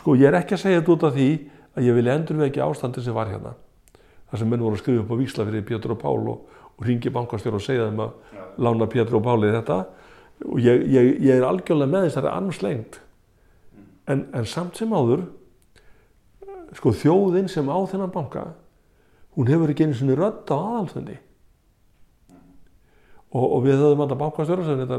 Sko, 0.00 0.16
ég 0.18 0.28
er 0.30 0.38
ekki 0.40 0.56
að 0.56 0.64
segja 0.64 0.80
þetta 0.80 0.94
út 0.94 1.06
af 1.08 1.14
því 1.14 1.28
að 1.74 1.86
ég 1.88 1.96
vilja 1.98 2.16
endur 2.18 2.40
við 2.40 2.48
ekki 2.48 2.64
ástandi 2.64 3.02
sem 3.04 3.14
var 3.14 3.30
hérna. 3.30 3.54
Það 4.30 4.42
sem 4.42 4.50
menn 4.50 4.64
voru 4.64 4.78
að 4.78 4.82
skrifa 4.82 5.04
upp 5.04 5.14
á 5.14 5.20
vísla 5.20 5.46
fyrir 5.48 5.66
Pétur 5.66 5.94
og 5.94 6.00
Pál 6.02 6.28
og, 6.32 6.58
og 6.74 6.86
ringi 6.86 7.12
bankastjóru 7.14 7.60
og 7.60 7.64
segja 7.64 7.88
þeim 7.88 8.02
að 8.04 8.42
lána 8.66 8.90
Pétur 8.90 9.18
og 9.20 9.24
Páli 9.26 9.52
þetta. 9.54 9.78
Og 10.50 10.60
ég, 10.62 10.84
ég, 10.90 11.10
ég 11.22 11.38
er 11.38 11.46
algjörlega 11.46 11.92
með 11.92 12.08
þessari 12.08 12.30
armslengt 12.32 13.00
en, 14.10 14.26
en 14.34 14.46
samt 14.48 14.78
sem 14.78 14.92
áður 14.92 15.24
sko 16.74 16.90
þjóðin 16.94 17.48
sem 17.50 17.68
á 17.70 17.78
þennan 17.86 18.12
banka 18.12 18.48
hún 19.36 19.50
hefur 19.50 19.70
ekki 19.70 19.86
einu 19.86 19.96
svona 19.98 20.16
rödd 20.18 20.50
á 20.50 20.56
aðalfundi. 20.56 21.16
Og, 23.34 23.44
og 23.44 23.62
við 23.64 23.80
höfum 23.82 24.02
alltaf 24.04 24.20
bankastjóra 24.20 24.66
sem 24.66 24.82
þetta 24.82 24.98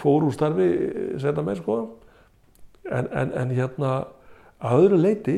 fór 0.00 0.26
úr 0.26 0.34
starfi 0.34 0.68
setja 1.20 1.44
með 1.44 1.60
sko. 1.62 1.78
En, 2.90 3.06
en, 3.12 3.32
en 3.36 3.52
hérna 3.54 3.92
að 4.60 4.84
öðru 4.84 5.00
leiti 5.00 5.36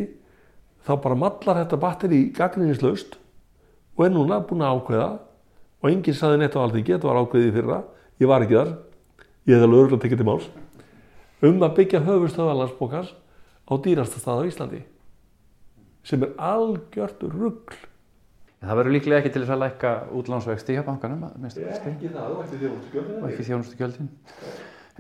þá 0.87 0.95
bara 1.03 1.19
mallar 1.19 1.63
þetta 1.63 1.79
batteri 1.83 2.23
gagninislaust 2.35 3.19
og 3.97 4.07
er 4.07 4.15
núna 4.15 4.41
búin 4.47 4.65
að 4.65 4.79
ákveða 4.79 5.09
og 5.83 5.91
enginn 5.91 6.17
saði 6.17 6.41
neitt 6.41 6.57
á 6.57 6.63
alþingi, 6.63 6.95
þetta 6.95 7.11
var 7.11 7.21
ákveðið 7.23 7.57
fyrra 7.59 7.79
ég 8.23 8.31
var 8.31 8.45
ekki 8.45 8.59
þar, 8.59 8.73
ég 9.51 9.57
hef 9.57 9.67
alveg 9.67 9.83
örgulega 9.83 10.05
tekið 10.07 10.23
til 10.23 10.29
máls 10.29 10.49
um 11.43 11.63
að 11.67 11.77
byggja 11.79 12.03
höfustöða 12.07 12.59
landsbókars 12.61 13.15
á 13.67 13.73
dýrasta 13.83 14.23
stað 14.23 14.43
á 14.43 14.49
Íslandi 14.51 14.83
sem 16.07 16.23
er 16.27 16.35
algjört 16.39 17.23
ruggl 17.27 17.79
Það 18.63 18.79
verður 18.79 18.95
líklega 18.95 19.19
ekki 19.19 19.33
til 19.35 19.41
þess 19.43 19.55
að 19.57 19.63
lækka 19.65 19.93
útlánsvexti 20.19 20.77
hjá 20.77 20.85
bankanum 20.87 21.25
Ekki 21.51 22.11
það, 22.13 22.29
og 22.29 22.43
ekki 22.45 22.61
þjónustugjöldin 22.61 23.17
og 23.19 23.25
ekki 23.31 23.47
þjónustugjöldin. 23.49 24.11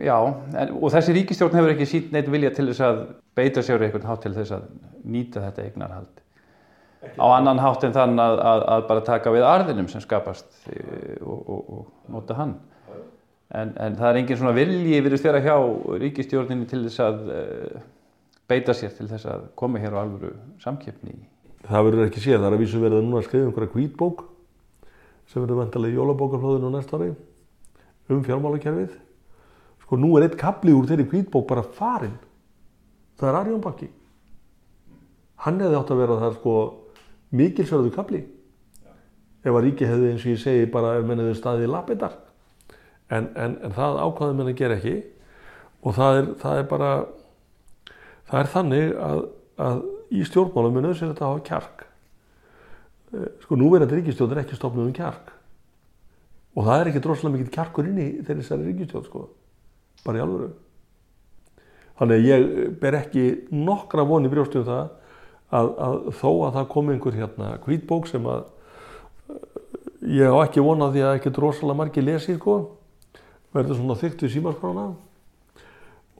Já, 0.02 0.16
en, 0.56 0.72
og 0.80 0.90
þessi 0.94 1.14
ríkistjórn 1.14 1.54
hefur 1.58 1.74
ekki 1.74 1.86
sínt 1.86 2.14
neitt 2.14 2.30
vilja 2.32 2.50
til 2.56 2.66
þess 2.70 2.82
að 2.86 2.98
beita 3.38 3.62
sér 3.62 3.84
einhvern 3.86 4.08
hátt 4.08 4.24
til 4.26 4.34
þess 4.34 4.56
að 4.56 4.66
nýta 5.14 5.44
þetta 5.44 5.66
eignarhald. 5.68 6.22
Á 7.18 7.26
annan 7.28 7.62
hátt 7.62 7.86
en 7.86 7.94
þann 7.94 8.18
að, 8.22 8.36
að, 8.50 8.66
að 8.74 8.84
bara 8.90 9.06
taka 9.06 9.34
við 9.34 9.46
arðinum 9.46 9.90
sem 9.90 10.02
skapast 10.02 10.48
e, 10.70 10.82
og, 11.20 11.40
og, 11.46 11.72
og 11.76 12.14
nota 12.14 12.38
hann. 12.38 12.56
En, 13.52 13.74
en 13.76 13.98
það 13.98 14.08
er 14.08 14.20
engin 14.22 14.40
svona 14.40 14.56
vilji 14.56 15.02
virðist 15.04 15.26
vera 15.28 15.42
hjá 15.44 15.56
ríkistjórninni 16.02 16.66
til 16.70 16.86
þess 16.86 17.02
að 17.04 17.22
uh, 17.28 17.82
beita 18.50 18.74
sér 18.74 18.94
til 18.96 19.10
þess 19.10 19.28
að 19.28 19.50
koma 19.60 19.82
hér 19.82 19.98
á 19.98 20.02
alvöru 20.02 20.32
samkeppni 20.62 21.18
Það 21.68 21.86
verður 21.88 22.08
ekki 22.08 22.22
séð, 22.24 22.40
það 22.40 22.48
er 22.48 22.56
að 22.56 22.62
vísu 22.64 22.82
verið 22.82 22.98
að 22.98 23.06
núna 23.06 23.20
að 23.20 23.26
skrifa 23.28 23.48
einhverja 23.48 23.74
hvítbók 23.76 24.26
sem 25.30 25.42
verður 25.42 25.60
vantilega 25.62 25.94
í 25.94 25.98
jólabókarflóðinu 26.00 26.72
næsta 26.74 26.98
ári 26.98 27.12
um 28.12 28.22
fjármálakerfið. 28.26 28.96
Sko 29.84 29.98
nú 30.00 30.16
er 30.18 30.26
eitt 30.26 30.38
kapli 30.40 30.74
úr 30.74 30.88
þeirri 30.90 31.06
hvítbók 31.08 31.46
bara 31.48 31.62
farinn. 31.62 32.18
Það 33.16 33.28
er 33.30 33.38
Arjón 33.38 33.62
Bakki 33.62 33.88
hann 35.42 35.58
hefði 35.62 35.78
átt 35.78 35.90
að 35.90 36.02
vera 36.02 36.18
það 36.20 36.36
sko 36.38 36.56
mikilsverðu 37.38 37.94
kapli 37.94 38.20
ef 39.42 39.50
að 39.50 39.64
ríki 39.64 39.88
hefði 39.88 40.12
eins 40.12 40.26
og 40.26 40.30
ég 40.30 40.42
segi 40.42 40.68
bara 40.70 40.96
ef 40.98 41.06
menniði 41.08 41.34
staðið 41.34 41.66
í 41.66 41.72
lapidar. 41.72 42.14
En, 43.10 43.26
en, 43.34 43.56
en 43.66 43.74
það 43.74 43.98
ákvaði 44.04 44.36
menn 44.38 44.50
að 44.52 44.60
gera 44.60 44.76
ekki. 44.78 44.92
Og 45.82 45.96
það 45.96 46.18
er, 46.20 46.28
það 46.38 46.60
er 46.60 46.68
bara 46.70 46.90
það 48.30 48.38
er 48.38 48.50
þannig 48.52 48.94
að, 49.08 49.24
að 49.66 49.82
í 50.12 50.24
stjórnmálum 50.28 50.78
er 50.78 50.86
nöðsynlegt 50.86 51.22
að 51.22 51.30
hafa 51.30 51.44
kjark. 51.48 51.84
Sko 53.44 53.58
núverandi 53.60 53.98
ríkistjórn 53.98 54.34
er 54.36 54.42
ekki 54.42 54.58
stofnuð 54.58 54.88
um 54.88 54.96
kjark. 54.96 55.32
Og 56.56 56.66
það 56.66 56.80
er 56.80 56.90
ekki 56.90 57.02
droslega 57.04 57.36
mikið 57.36 57.52
kjarkur 57.54 57.88
inn 57.88 58.00
í 58.00 58.08
þeirri 58.20 58.42
þessari 58.42 58.68
ríkistjórn 58.68 59.08
sko. 59.08 59.24
Bara 60.04 60.20
í 60.20 60.24
alvöru. 60.24 60.50
Þannig 62.00 62.18
að 62.18 62.28
ég 62.28 62.74
ber 62.80 62.98
ekki 62.98 63.24
nokkra 63.54 64.04
voni 64.08 64.30
brjóstum 64.32 64.66
það 64.66 64.82
að, 65.52 65.70
að 65.86 65.96
þó 66.18 66.28
að 66.32 66.54
það 66.56 66.68
komi 66.72 66.94
einhver 66.96 67.16
hérna 67.16 67.54
hvítbók 67.66 68.08
sem 68.10 68.28
að 68.28 68.46
ég 70.12 70.32
á 70.32 70.36
ekki 70.42 70.64
vona 70.64 70.90
því 70.92 71.04
að 71.06 71.16
ekki 71.18 71.34
droslega 71.36 71.78
margi 71.78 72.04
lesi 72.04 72.36
sko. 72.36 72.58
Verður 73.52 73.78
svona 73.78 73.98
þykkt 74.00 74.24
við 74.24 74.34
símarskrána 74.36 74.86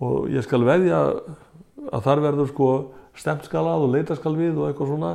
og 0.03 0.29
ég 0.33 0.45
skal 0.45 0.61
veðja 0.67 1.01
að 1.93 2.05
þar 2.05 2.23
verður 2.27 2.51
sko 2.53 2.69
stemskalað 3.19 3.87
og 3.87 3.95
leitascal 3.97 4.35
við 4.39 4.59
og 4.59 4.71
eitthvað 4.71 4.95
svona 4.95 5.13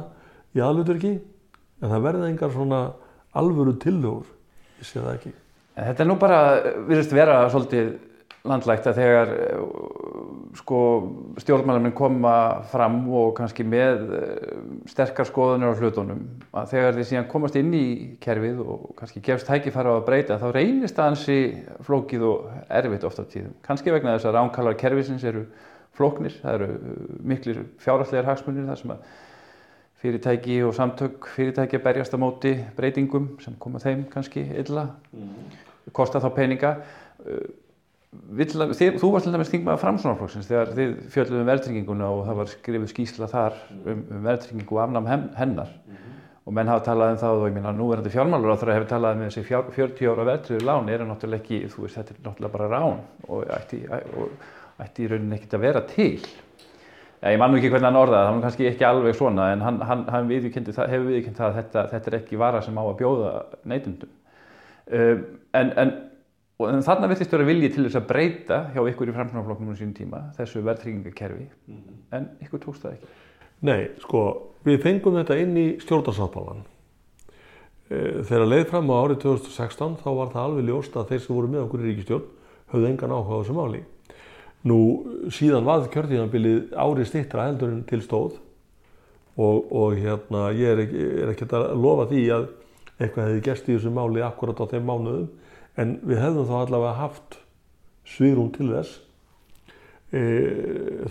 í 0.56 0.64
aðluturki 0.64 1.18
en 1.18 1.91
það 1.91 2.08
verður 2.08 2.30
engar 2.32 2.54
svona 2.54 2.82
alvöru 3.38 3.76
tillögur 3.82 4.30
ég 4.80 4.89
sé 4.89 5.02
það 5.02 5.14
ekki 5.16 5.36
Þetta 5.78 6.02
er 6.02 6.08
nú 6.10 6.16
bara, 6.18 6.38
virðist 6.88 7.12
vera 7.14 7.41
svolítið 7.54 7.91
landlægt 8.48 8.88
að 8.89 9.00
þegar 9.02 9.32
sko 10.58 10.80
stjórnmáluminn 11.41 11.93
koma 11.93 12.34
fram 12.72 13.02
og 13.14 13.34
kannski 13.38 13.66
með 13.68 14.08
sterkar 14.89 15.28
skoðunir 15.28 15.76
á 15.76 15.78
hlutunum 15.78 16.24
að 16.58 16.72
þegar 16.74 16.98
þið 16.98 17.10
síðan 17.12 17.30
komast 17.30 17.58
inn 17.60 17.74
í 17.78 17.86
kerfið 18.24 18.62
og 18.64 18.88
kannski 18.98 19.22
gefst 19.26 19.50
tækifæra 19.50 19.93
á 19.93 19.98
að 20.00 20.06
breyta 20.08 20.39
þá 20.41 20.48
reynist 20.56 20.98
það 20.98 21.10
hansi 21.12 21.39
flókið 21.86 22.28
og 22.32 22.48
erfitt 22.80 23.08
ofta 23.08 23.28
á 23.28 23.32
tíðum. 23.34 23.56
Kannski 23.68 23.93
vegna 23.93 24.16
þess 24.16 24.30
að 24.32 24.39
ránkallar 24.39 24.80
kerfisins 24.80 25.28
eru 25.28 25.45
flóknir, 25.98 26.36
það 26.43 26.60
eru 26.60 26.98
miklir 27.34 27.62
fjárhalslegar 27.84 28.30
hagsmunir 28.32 28.70
þar 28.70 28.82
sem 28.82 28.95
að 28.95 29.06
fyrirtæki 29.98 30.60
og 30.64 30.76
samtök 30.78 31.30
fyrirtæki 31.34 31.80
að 31.80 31.86
berjast 31.88 32.14
á 32.14 32.22
móti 32.22 32.54
breytingum 32.78 33.32
sem 33.41 33.56
koma 33.60 33.82
þeim 33.82 34.06
kannski 34.14 34.43
illa, 34.62 34.91
kosta 35.98 36.22
þá 36.22 36.30
peninga. 36.36 36.76
Uh, 37.26 37.48
Vill, 38.38 38.48
þið, 38.50 38.95
þú 39.02 39.10
varst 39.14 39.28
til 39.28 39.34
dæmis 39.36 39.50
þingmaður 39.52 39.82
framsvonarflokksins 39.82 40.48
þegar 40.48 40.70
þið 40.78 40.91
fjöldluðum 41.12 41.41
um 41.43 41.50
verðtrygginguna 41.52 42.08
og 42.16 42.22
það 42.26 42.38
var 42.39 42.50
skrifið 42.54 42.91
skýsla 42.93 43.28
þar 43.30 43.58
um, 43.76 44.00
um 44.00 44.22
verðtryggingu 44.24 44.78
og 44.78 44.80
afnám 44.86 45.10
hen- 45.12 45.26
hennar. 45.38 45.74
Og 46.48 46.56
menn 46.56 46.72
hafa 46.72 46.86
talað 46.86 47.12
um 47.14 47.20
það 47.20 47.41
og 47.41 47.50
ég 47.50 47.58
minna 47.58 47.74
núverandi 47.76 48.14
fjármálur 48.14 48.56
á 48.56 48.62
það 48.62 48.72
hefur 48.78 48.88
talað 48.93 49.18
um 49.18 49.26
þessi 49.26 49.43
fjár, 49.50 49.68
40 49.76 50.12
ára 50.14 50.28
verðtryggðu 50.30 50.68
lán 50.70 50.91
eru 50.93 51.08
náttúrulega 51.10 51.43
ekki, 51.43 51.60
þú 51.74 51.84
veist, 51.84 52.00
þetta 52.00 52.16
er 52.16 52.22
náttúrulega 52.30 52.54
bara 52.56 52.70
rán 52.72 53.02
og 53.28 53.52
ætti, 53.58 53.82
og 53.91 54.48
ætti 54.84 55.05
í 55.05 55.09
rauninni 55.11 55.38
ekkert 55.38 55.57
að 55.57 55.65
vera 55.65 55.82
til. 55.89 56.28
Ja, 57.21 57.32
ég 57.34 57.39
man 57.41 57.49
nú 57.51 57.57
ekki 57.57 57.71
hvernig 57.73 57.89
hann 57.89 57.97
orðaði, 57.97 58.28
það 58.28 58.36
var 58.36 58.43
kannski 58.45 58.67
ekki 58.69 58.86
alveg 58.86 59.15
svona 59.17 59.47
en 59.55 59.63
hann, 59.65 59.80
hann, 59.89 60.03
hann 60.13 60.28
það, 60.30 60.84
hefur 60.91 61.07
viðurkennt 61.09 61.39
það 61.39 61.47
að 61.47 61.55
þetta, 61.57 61.86
þetta 61.93 62.11
er 62.11 62.17
ekki 62.19 62.38
vara 62.38 62.61
sem 62.61 62.78
á 62.78 62.84
að 62.84 62.97
bjóða 62.99 63.32
neytundum 63.65 64.11
um, 64.93 65.23
en, 65.57 65.71
en, 65.82 65.93
og, 66.59 66.67
en 66.69 66.86
þarna 66.86 67.09
virðist 67.09 67.34
vera 67.34 67.47
vilji 67.47 67.71
til 67.73 67.88
þess 67.88 67.97
að 67.97 68.07
breyta 68.11 68.59
hjá 68.75 68.82
ykkur 68.91 69.09
í 69.09 69.17
framsvonarflokknum 69.17 69.73
á 69.73 69.80
sínum 69.80 69.97
tíma 69.97 70.21
þessu 70.38 70.61
verðtryggingakerfi. 70.67 71.49
En 72.13 72.30
ykkur 72.45 72.63
tókst 72.67 72.86
það 72.86 72.99
ekki. 72.99 73.11
Nei, 73.65 73.89
sko, 74.03 74.23
við 74.67 74.82
fengum 74.86 75.17
þetta 75.17 75.41
inn 75.41 75.57
í 75.57 75.67
stjórnarsáttmálan. 75.82 76.63
Eh, 77.89 78.21
Þegar 78.28 78.49
leið 78.51 78.65
fram 78.69 78.93
á 78.93 78.95
árið 79.01 79.21
2016 79.25 79.99
þá 80.03 80.09
var 80.21 80.34
það 80.34 80.43
alveg 80.43 80.69
ljóst 80.69 80.97
að 80.99 81.13
þeir 81.13 81.21
sem 81.25 81.38
voru 81.38 81.49
með 81.53 81.63
okkur 81.65 81.84
í 81.84 81.89
ríkistjórn 81.89 82.28
höfðu 82.73 82.89
engan 82.91 83.15
áhuga 83.15 83.34
á 83.34 83.39
þessu 83.41 83.55
máli. 83.57 83.82
Nú 84.68 84.80
síðan 85.34 85.68
varð 85.68 85.89
kjörtíðanbilið 85.93 86.76
árið 86.76 87.09
stittra 87.11 87.47
heldur 87.47 87.74
en 87.74 87.84
til 87.88 88.01
stóð 88.03 88.38
og, 89.38 89.68
og 89.72 89.97
hérna 89.99 90.47
ég 90.57 90.72
er 90.74 90.82
er 90.88 91.34
ekki 91.34 91.47
að 91.53 91.76
lofa 91.78 92.07
því 92.11 92.24
að 92.36 92.47
eitthvað 92.97 93.28
hefði 93.28 93.43
gerst 93.45 93.68
í 93.70 93.76
þessu 93.76 93.91
máli 93.93 94.24
akkurat 94.26 94.61
á 94.63 94.65
þeim 94.72 94.88
mánuðum 94.89 95.28
en 95.78 95.97
við 96.01 96.22
hefðum 96.24 96.47
þá 96.49 96.55
allavega 96.59 96.95
haft 96.97 97.38
svigrún 98.07 98.49
til 98.55 98.72
þess. 98.72 98.95
E, 100.09 100.22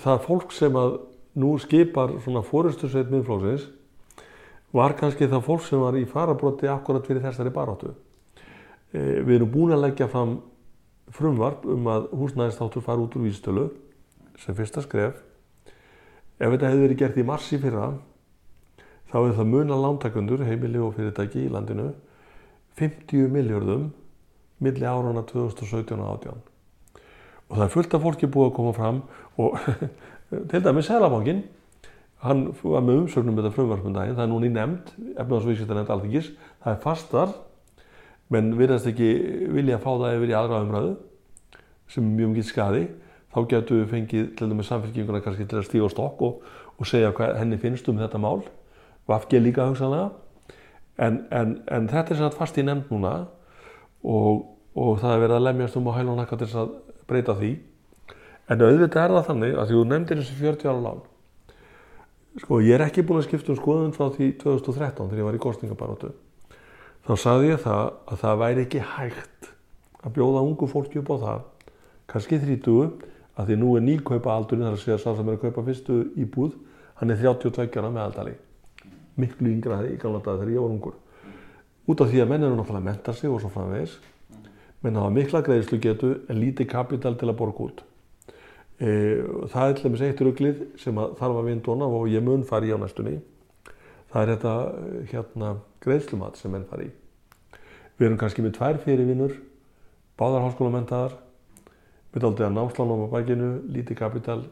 það 0.03 0.25
fólk 0.25 0.55
sem 0.57 0.79
að 0.81 0.99
nú 1.39 1.53
skipar 1.63 2.17
svona 2.25 2.43
fórustursveit 2.47 3.13
miðflóksins 3.13 3.69
var 4.75 4.97
kannski 4.99 5.29
það 5.31 5.47
fólk 5.47 5.65
sem 5.67 5.81
var 5.81 5.99
í 5.99 6.07
farabróti 6.09 6.69
akkurat 6.73 7.07
fyrir 7.07 7.23
þessari 7.25 7.53
baráttu. 7.55 7.93
E, 8.91 9.23
við 9.23 9.39
erum 9.39 9.53
búin 9.53 9.77
að 9.77 9.85
leggja 9.87 10.11
fram 10.11 10.41
frumvarp 11.15 11.65
um 11.71 11.87
að 11.91 12.09
húsnæðistáttur 12.17 12.85
fara 12.85 13.03
út 13.05 13.15
úr 13.19 13.27
vístölu 13.29 13.69
sem 14.43 14.57
fyrsta 14.57 14.83
skref. 14.85 15.21
Ef 16.37 16.51
þetta 16.53 16.71
hefði 16.71 16.85
verið 16.85 17.01
gert 17.01 17.21
í 17.21 17.27
mars 17.27 17.53
í 17.55 17.61
fyrra 17.63 17.93
þá 19.11 19.17
hefði 19.21 19.37
það 19.39 19.53
muna 19.53 19.79
lántakundur, 19.81 20.45
heimili 20.45 20.83
og 20.83 20.97
fyrirtæki 20.97 21.47
í 21.47 21.53
landinu 21.53 21.93
50 22.77 23.31
miljardum 23.33 23.89
milli 24.61 24.85
árana 24.89 25.23
2017 25.29 26.01
og 26.01 26.11
18. 26.19 26.43
Og 27.47 27.57
það 27.57 27.65
er 27.67 27.73
fullt 27.73 27.95
af 27.95 28.03
fólki 28.05 28.29
búið 28.33 28.51
að 28.51 28.57
koma 28.59 28.75
fram 28.77 29.03
og 29.41 29.57
til 30.51 30.63
dæmis 30.65 30.89
Sælabankin, 30.91 31.45
hann 32.25 32.49
var 32.63 32.83
með 32.83 33.05
umsögnum 33.05 33.37
þetta 33.39 33.55
frumvarpundaginn, 33.55 34.17
það 34.17 34.25
er 34.25 34.33
núna 34.33 34.49
í 34.49 34.55
nefnd, 34.55 34.95
efnaðsvísita 35.23 35.77
nefnd 35.77 35.93
alþingis, 35.95 36.31
það 36.65 36.73
er 36.73 36.81
fastar, 36.83 37.35
menn 38.33 38.53
virðast 38.59 38.89
ekki 38.91 39.11
vilja 39.55 39.79
að 39.79 39.85
fá 39.85 39.91
það 39.93 40.17
yfir 40.17 40.33
í 40.33 40.37
aðra 40.37 40.63
umræðu, 40.65 40.95
sem 41.93 42.07
mjög 42.17 42.33
mikið 42.33 42.49
skadi, 42.49 42.85
þá 43.35 43.39
getur 43.53 43.83
við 43.83 43.91
fengið 43.93 44.29
til 44.39 44.49
dæmis 44.51 44.71
samfélkinguna 44.73 45.23
kannski 45.25 45.47
til 45.47 45.61
að 45.61 45.67
stíga 45.69 45.87
á 45.87 45.91
stokk 45.93 46.23
og, 46.27 46.41
og 46.77 46.89
segja 46.89 47.13
hvað 47.15 47.37
henni 47.41 47.61
finnst 47.63 47.89
um 47.93 48.01
þetta 48.01 48.23
mál, 48.23 48.47
Vafge 49.07 49.39
líka 49.39 49.69
hugsanlega, 49.69 50.11
en, 50.99 51.21
en, 51.31 51.53
en 51.71 51.87
þetta 51.87 52.15
er 52.15 52.19
satt 52.25 52.35
fast 52.35 52.57
í 52.59 52.65
nefnd 52.67 52.91
núna 52.91 53.13
og, 54.03 54.43
og 54.75 54.99
það 54.99 55.13
er 55.13 55.23
verið 55.23 55.37
að 55.37 55.45
lemjast 55.47 55.79
um 55.79 55.87
á 55.87 55.93
hæl 55.95 56.09
og 56.11 56.19
nakka 56.19 56.39
til 56.41 56.49
þess 56.49 56.63
að 56.65 56.73
breyta 57.07 57.37
því. 57.39 57.53
En 58.51 58.63
auðvitað 58.67 59.03
er 59.05 59.15
það 59.15 59.29
þannig 59.31 59.55
að 59.55 59.71
því 59.71 59.79
þú 59.79 59.85
nefndir 59.93 60.21
þessu 60.23 60.39
40 60.41 60.73
ára 60.73 60.83
lán. 60.89 61.05
Sko, 62.43 62.61
ég 62.67 62.75
er 62.77 62.85
ekki 62.89 63.07
búin 63.07 63.23
að 63.23 63.29
skipta 63.31 63.55
um 63.55 63.61
skoðun 63.61 63.95
frá 63.95 64.09
því 64.17 64.33
2013 64.43 65.13
þegar 65.13 65.23
ég 65.23 65.29
var 65.31 66.11
í. 66.11 66.17
Þá 67.07 67.13
saði 67.23 67.51
ég 67.53 67.61
það 67.63 67.85
að 68.11 68.19
það 68.19 68.41
væri 68.41 68.63
ekki 68.65 68.81
hægt 68.83 69.49
að 70.03 70.15
bjóða 70.17 70.41
ungu 70.43 70.67
fólki 70.67 70.99
upp 70.99 71.11
á 71.15 71.17
það, 71.23 71.45
kannski 72.11 72.39
30, 72.43 72.89
að 73.39 73.51
því 73.51 73.59
nú 73.61 73.75
er 73.79 73.85
nýkaupa 73.87 74.33
aldurinn 74.33 74.67
þar 74.67 74.75
að 74.75 74.83
segja 74.83 74.97
sá 74.99 75.13
sem 75.13 75.29
er 75.29 75.37
að 75.37 75.45
kaupa 75.45 75.63
fyrstu 75.69 75.99
íbúð, 76.19 76.57
hann 76.99 77.15
er 77.15 77.21
32 77.23 77.79
ára 77.79 77.93
meðaldali. 77.95 78.33
Miklu 79.23 79.53
yngra 79.53 79.79
í 79.87 79.95
gamla 80.03 80.19
dag 80.25 80.41
þegar 80.41 80.51
ég 80.57 80.65
var 80.65 80.75
ungur. 80.75 80.97
Út 81.87 82.03
af 82.03 82.11
því 82.11 82.25
að 82.25 82.33
menn 82.33 82.49
eru 82.49 82.59
náttúrulega 82.59 82.83
að 82.83 82.89
menta 82.89 83.15
sig 83.15 83.31
og 83.31 83.39
svo 83.45 83.53
framvegis. 83.55 83.95
Menn 84.83 84.99
hafa 84.99 85.15
mikla 85.15 85.45
greiðslu 85.47 85.79
getu 85.87 86.13
en 86.27 86.43
lítið 86.43 86.71
kapital 86.75 87.15
til 87.15 87.31
að 87.31 87.39
borga 87.39 87.69
út. 87.69 87.85
E, 88.83 88.91
það 89.55 89.63
er 89.63 89.79
til 89.79 89.87
dæmis 89.87 90.05
eitt 90.09 90.27
rugglið 90.27 90.67
sem 90.83 90.99
að 90.99 91.15
þarf 91.23 91.39
að 91.39 91.53
vindona 91.53 91.87
og 91.87 92.11
ég 92.11 92.27
mun 92.27 92.43
fari 92.49 92.75
á 92.75 92.79
næstunni. 92.83 93.21
Það 94.11 94.23
er 94.23 94.33
þetta 94.35 94.57
hérna, 95.13 95.55
greiðslumat 95.85 96.39
sem 96.41 96.53
menn 96.53 96.67
fari 96.69 96.89
í. 96.89 96.95
Við 97.97 98.09
erum 98.09 98.19
kannski 98.21 98.45
með 98.45 98.59
tvær 98.59 98.81
fyrirvinnur, 98.85 99.37
báðar 100.21 100.45
háskólamentaðar, 100.45 101.15
með 102.13 102.27
aldrei 102.29 102.47
að 102.47 102.57
námslánum 102.57 103.07
á 103.09 103.15
bækinu, 103.15 103.51
lítið 103.73 103.99
kapital, 104.01 104.43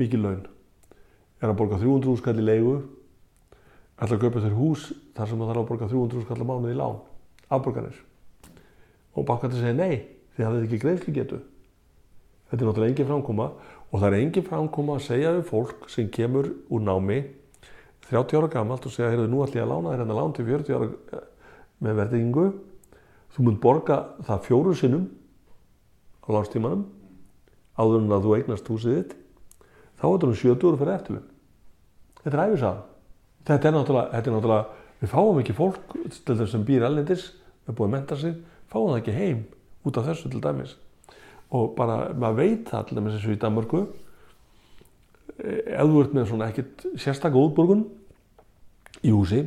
mikið 0.00 0.24
laun. 0.24 0.42
Er 1.40 1.50
að 1.50 1.58
borga 1.60 1.78
300 1.80 2.18
skall 2.20 2.36
í 2.40 2.44
leigu, 2.44 2.74
ætla 3.96 4.18
að 4.18 4.26
kaupa 4.26 4.42
þér 4.44 4.58
hús 4.58 4.90
þar 5.16 5.30
sem 5.30 5.40
það 5.40 5.50
þarf 5.52 5.62
að 5.62 5.70
borga 5.70 5.88
300 5.92 6.26
skall 6.26 6.44
á 6.44 6.46
mánuði 6.50 6.74
í 6.74 6.78
lán, 6.80 7.00
afborganir. 7.48 8.02
Og 9.14 9.26
bankandi 9.28 9.60
segir 9.60 9.78
nei, 9.78 10.04
þið 10.36 10.48
hafið 10.48 10.66
ekki 10.66 10.82
greiðslu 10.82 11.14
getu. 11.16 11.40
Þetta 12.50 12.60
er 12.60 12.68
náttúrulega 12.68 12.92
engin 12.92 13.08
framkoma 13.08 13.48
og 13.90 13.96
það 14.00 14.08
er 14.10 14.18
engin 14.20 14.46
framkoma 14.46 14.98
að 14.98 15.06
segja 15.06 15.32
við 15.36 15.48
fólk 15.48 15.88
sem 15.92 16.10
kemur 16.12 16.50
úr 16.68 16.84
námi 16.84 17.20
30 18.14 18.40
ára 18.40 18.50
gamalt 18.52 18.86
og 18.86 18.94
segja, 18.94 19.10
heyrðu, 19.12 19.26
nú 19.30 19.42
ætlum 19.44 19.60
ég 19.60 19.66
að 19.66 19.72
lána 19.72 19.92
þér 19.92 20.02
hérna 20.02 20.18
lán 20.18 20.34
til 20.36 20.46
40 20.48 20.78
ára 20.78 20.88
eh, 20.88 21.26
með 21.84 22.00
verðingu. 22.00 22.46
Þú 23.34 23.46
mun 23.46 23.60
borga 23.62 24.00
það 24.24 24.44
fjóru 24.46 24.74
sinnum 24.78 25.08
á 26.22 26.28
lánstímanum 26.36 26.84
áður 27.74 28.04
en 28.04 28.14
að 28.14 28.26
þú 28.26 28.34
eignast 28.38 28.70
húsið 28.70 28.98
þitt. 28.98 29.14
Þá 29.98 30.06
er 30.08 30.18
það 30.22 30.36
70 30.44 30.68
ára 30.68 30.80
fyrir 30.82 30.94
eftirlun. 30.94 31.26
Þetta 32.22 32.36
er 32.38 32.44
æfisaðan. 32.44 32.84
Þetta 33.44 33.68
er 33.68 33.74
náttúrulega, 33.74 34.10
þetta 34.14 34.30
er 34.30 34.36
náttúrulega, 34.36 34.84
við 35.00 35.12
fáum 35.12 35.40
ekki 35.42 35.56
fólk 35.58 35.96
til 36.14 36.36
þess 36.38 36.54
sem 36.54 36.64
býr 36.64 36.86
alvegndis, 36.86 37.26
við 37.66 37.76
búum 37.76 37.90
að 37.90 37.96
menta 37.98 38.16
sig, 38.20 38.38
fáum 38.72 38.92
það 38.92 39.00
ekki 39.02 39.16
heim 39.18 39.42
út 39.84 39.98
af 40.00 40.08
þessu 40.08 40.30
til 40.32 40.40
dæmis. 40.44 40.78
Og 41.54 41.74
bara, 41.76 41.98
maður 42.16 42.40
veit 42.40 42.70
það 42.70 42.86
til 42.88 42.98
dæmis 42.98 43.18
eins 43.18 43.26
og 43.28 43.34
í 43.34 43.40
Danmörku, 43.42 43.82
ef 45.34 45.90
þú 45.90 46.00
ert 46.00 46.16
með 46.16 46.30
svona 46.30 46.48
ekkert 46.52 46.86
sérstakka 47.00 47.40
útborgun 47.40 47.84
í 49.04 49.12
húsi, 49.12 49.44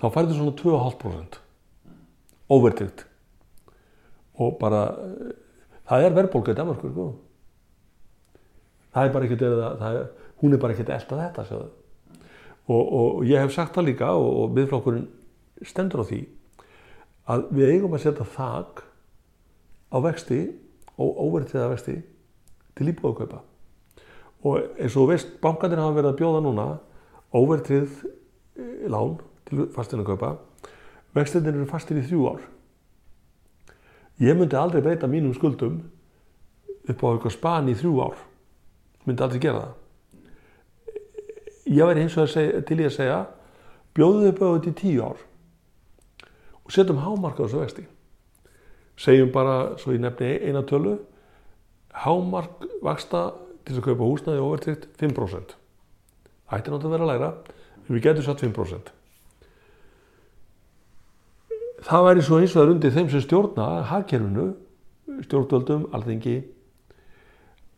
þá 0.00 0.06
færður 0.14 0.38
svona 0.38 0.56
2,5% 0.60 1.40
overtrykt. 2.54 3.04
Og 4.38 4.56
bara, 4.60 4.86
það 5.88 6.06
er 6.06 6.16
verðbólka 6.18 6.54
í 6.54 6.58
Danmörku, 6.58 6.90
sko. 6.92 7.08
Það 8.94 9.08
er 9.08 9.14
bara 9.14 9.28
ekkert, 9.28 9.42
er, 9.42 10.00
hún 10.42 10.54
er 10.54 10.62
bara 10.62 10.74
ekkert 10.74 10.92
elda 10.94 11.20
þetta. 11.24 11.60
Og, 12.64 12.82
og 12.82 13.22
ég 13.28 13.42
hef 13.42 13.52
sagt 13.54 13.74
það 13.76 13.90
líka 13.90 14.10
og, 14.16 14.28
og 14.44 14.56
miðflokkurinn 14.56 15.08
stendur 15.66 16.04
á 16.04 16.08
því 16.08 16.20
að 17.30 17.46
við 17.56 17.72
eigum 17.74 17.96
að 17.96 18.04
setja 18.04 18.26
þak 18.34 18.84
á 19.94 19.98
vexti 20.04 20.40
og 21.00 21.20
óvertiða 21.26 21.70
vexti 21.72 21.96
til 22.74 22.88
íbúðaukaupa. 22.90 23.40
Og 24.44 24.80
eins 24.80 24.96
og 25.00 25.08
veist, 25.08 25.30
bankandir 25.42 25.80
hafa 25.80 25.96
verið 25.96 26.10
að 26.12 26.18
bjóða 26.20 26.42
núna 26.44 26.66
óvertrið 27.34 28.02
lán 28.90 29.16
til 29.48 29.68
fastinakaupa. 29.74 30.34
Vextinir 31.14 31.54
eru 31.54 31.66
fastir 31.70 32.00
í 32.00 32.04
þrjú 32.06 32.26
ár. 32.32 32.42
Ég 34.22 34.36
myndi 34.38 34.58
aldrei 34.58 34.82
breyta 34.82 35.10
mínum 35.10 35.34
skuldum 35.34 35.80
upp 36.84 37.00
á 37.02 37.06
eitthvað 37.12 37.34
span 37.34 37.70
í 37.70 37.78
þrjú 37.78 37.96
ár. 38.04 38.20
Myndi 39.06 39.26
aldrei 39.26 39.42
gera 39.42 39.64
það 39.64 39.80
ég 41.64 41.86
væri 41.86 42.04
eins 42.04 42.16
og 42.20 42.28
segja, 42.28 42.60
til 42.66 42.80
ég 42.82 42.90
að 42.90 42.96
segja 42.98 43.20
bjóðum 43.96 44.24
þau 44.26 44.36
bjóðum 44.38 44.58
þetta 44.58 44.70
í 44.70 44.78
tíu 44.80 45.04
ár 45.04 45.22
og 46.64 46.74
setjum 46.74 47.00
hámark 47.04 47.40
á 47.40 47.44
þessu 47.44 47.62
vexti 47.62 47.86
segjum 49.00 49.32
bara, 49.32 49.74
svo 49.80 49.94
ég 49.94 50.02
nefni 50.04 50.34
eina 50.44 50.64
tölu 50.68 50.98
hámark 52.04 52.66
vaksta 52.84 53.26
til 53.64 53.78
að 53.78 53.86
kaupa 53.88 54.10
húsnaði 54.10 54.44
overtrykt 54.44 54.88
5% 55.00 55.56
það 55.56 56.58
ætti 56.58 56.74
náttúrulega 56.74 56.90
að 56.90 56.96
vera 56.96 57.06
að 57.06 57.12
læra 57.12 57.30
við 57.88 58.04
getum 58.06 58.26
satt 58.26 58.44
5% 58.44 58.92
það 61.84 62.06
væri 62.08 62.24
svo 62.24 62.40
eins 62.40 62.54
og 62.54 62.58
það 62.58 62.64
er 62.64 62.74
undir 62.74 62.94
þeim 62.94 63.10
sem 63.12 63.24
stjórna 63.24 63.68
hagkerfinu 63.90 64.46
stjórnvöldum, 65.26 65.88
alþengi 65.94 66.36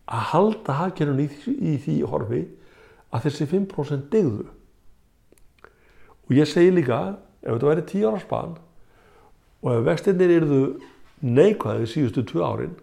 að 0.06 0.28
halda 0.32 0.78
hagkerfinu 0.80 1.26
í, 1.26 1.30
í 1.58 1.74
því 1.82 1.96
horfi 2.06 2.44
að 3.10 3.26
þessi 3.26 3.48
5% 3.50 4.08
degðu 4.12 4.46
og 6.26 6.34
ég 6.34 6.48
segi 6.50 6.74
líka 6.74 7.00
ef 7.42 7.52
þetta 7.52 7.70
væri 7.70 7.86
10 7.90 8.08
ára 8.10 8.22
span 8.22 8.56
og 9.62 9.72
ef 9.74 9.86
vextinnir 9.86 10.36
eruðu 10.38 10.62
neikvæði 11.26 11.90
síðustu 11.90 12.26
tvö 12.30 12.44
árin 12.46 12.76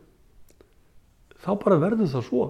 þá 1.44 1.52
bara 1.60 1.80
verður 1.82 2.12
það 2.12 2.28
svo. 2.28 2.46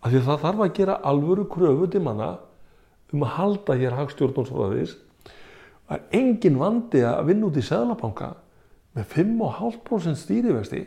Af 0.00 0.12
því 0.12 0.20
að 0.20 0.28
það 0.28 0.44
þarf 0.44 0.62
að 0.64 0.74
gera 0.78 1.00
alvöru 1.10 1.46
kröfu 1.50 1.88
til 1.90 2.02
manna 2.04 2.30
um 3.10 3.24
að 3.26 3.34
halda 3.36 3.76
hér 3.80 3.96
hagstjórnum 3.98 4.46
það 5.90 5.96
er 5.96 6.02
engin 6.14 6.58
vandi 6.60 7.02
að 7.02 7.24
vinna 7.32 7.48
út 7.48 7.58
í 7.58 7.64
Sæðlabanka 7.66 8.30
með 8.94 9.06
5,5% 9.16 10.20
stýrivexti 10.20 10.84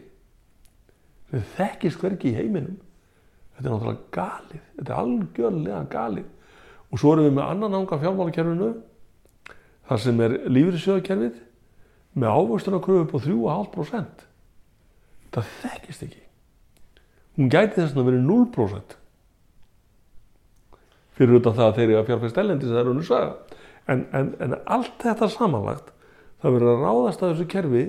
sem 1.31 1.43
þekkist 1.57 1.99
hverki 1.99 2.31
í 2.31 2.37
heiminum. 2.37 2.77
Þetta 3.53 3.67
er 3.67 3.73
náttúrulega 3.73 4.13
galið. 4.15 4.63
Þetta 4.77 4.93
er 4.93 5.01
algjörlega 5.01 5.81
galið. 5.91 6.29
Og 6.93 7.01
svo 7.01 7.13
erum 7.13 7.27
við 7.27 7.35
með 7.37 7.51
annan 7.51 7.77
ánga 7.79 7.99
fjármálakerfinu 8.01 8.69
þar 9.89 10.03
sem 10.03 10.23
er 10.23 10.37
lífriðsjöðakerfið 10.47 11.39
með 12.13 12.37
ávöxtunarkröfu 12.37 13.19
á 13.19 13.23
3,5% 13.27 14.27
það 15.33 15.55
þekkist 15.63 16.05
ekki. 16.07 16.21
Hún 17.37 17.49
gæti 17.49 17.79
þess 17.81 17.97
að 17.97 18.09
vera 18.11 18.21
0% 18.23 18.97
fyrir 21.17 21.39
utan 21.39 21.57
það 21.57 21.67
að 21.67 21.75
þeir 21.77 21.87
eru 21.87 21.99
að 21.99 22.07
fjárfæst 22.09 22.39
ellendi 22.41 22.67
sem 22.67 22.75
það 22.75 22.83
eru 22.83 22.95
að 22.97 23.09
saga. 23.09 23.59
En, 23.91 24.05
en, 24.15 24.29
en 24.43 24.55
allt 24.71 24.95
þetta 25.03 25.29
samanlagt 25.31 25.91
það 26.43 26.55
verður 26.57 26.71
að 26.73 26.85
ráðast 26.87 27.23
að 27.23 27.33
þessu 27.33 27.49
kerfi 27.51 27.83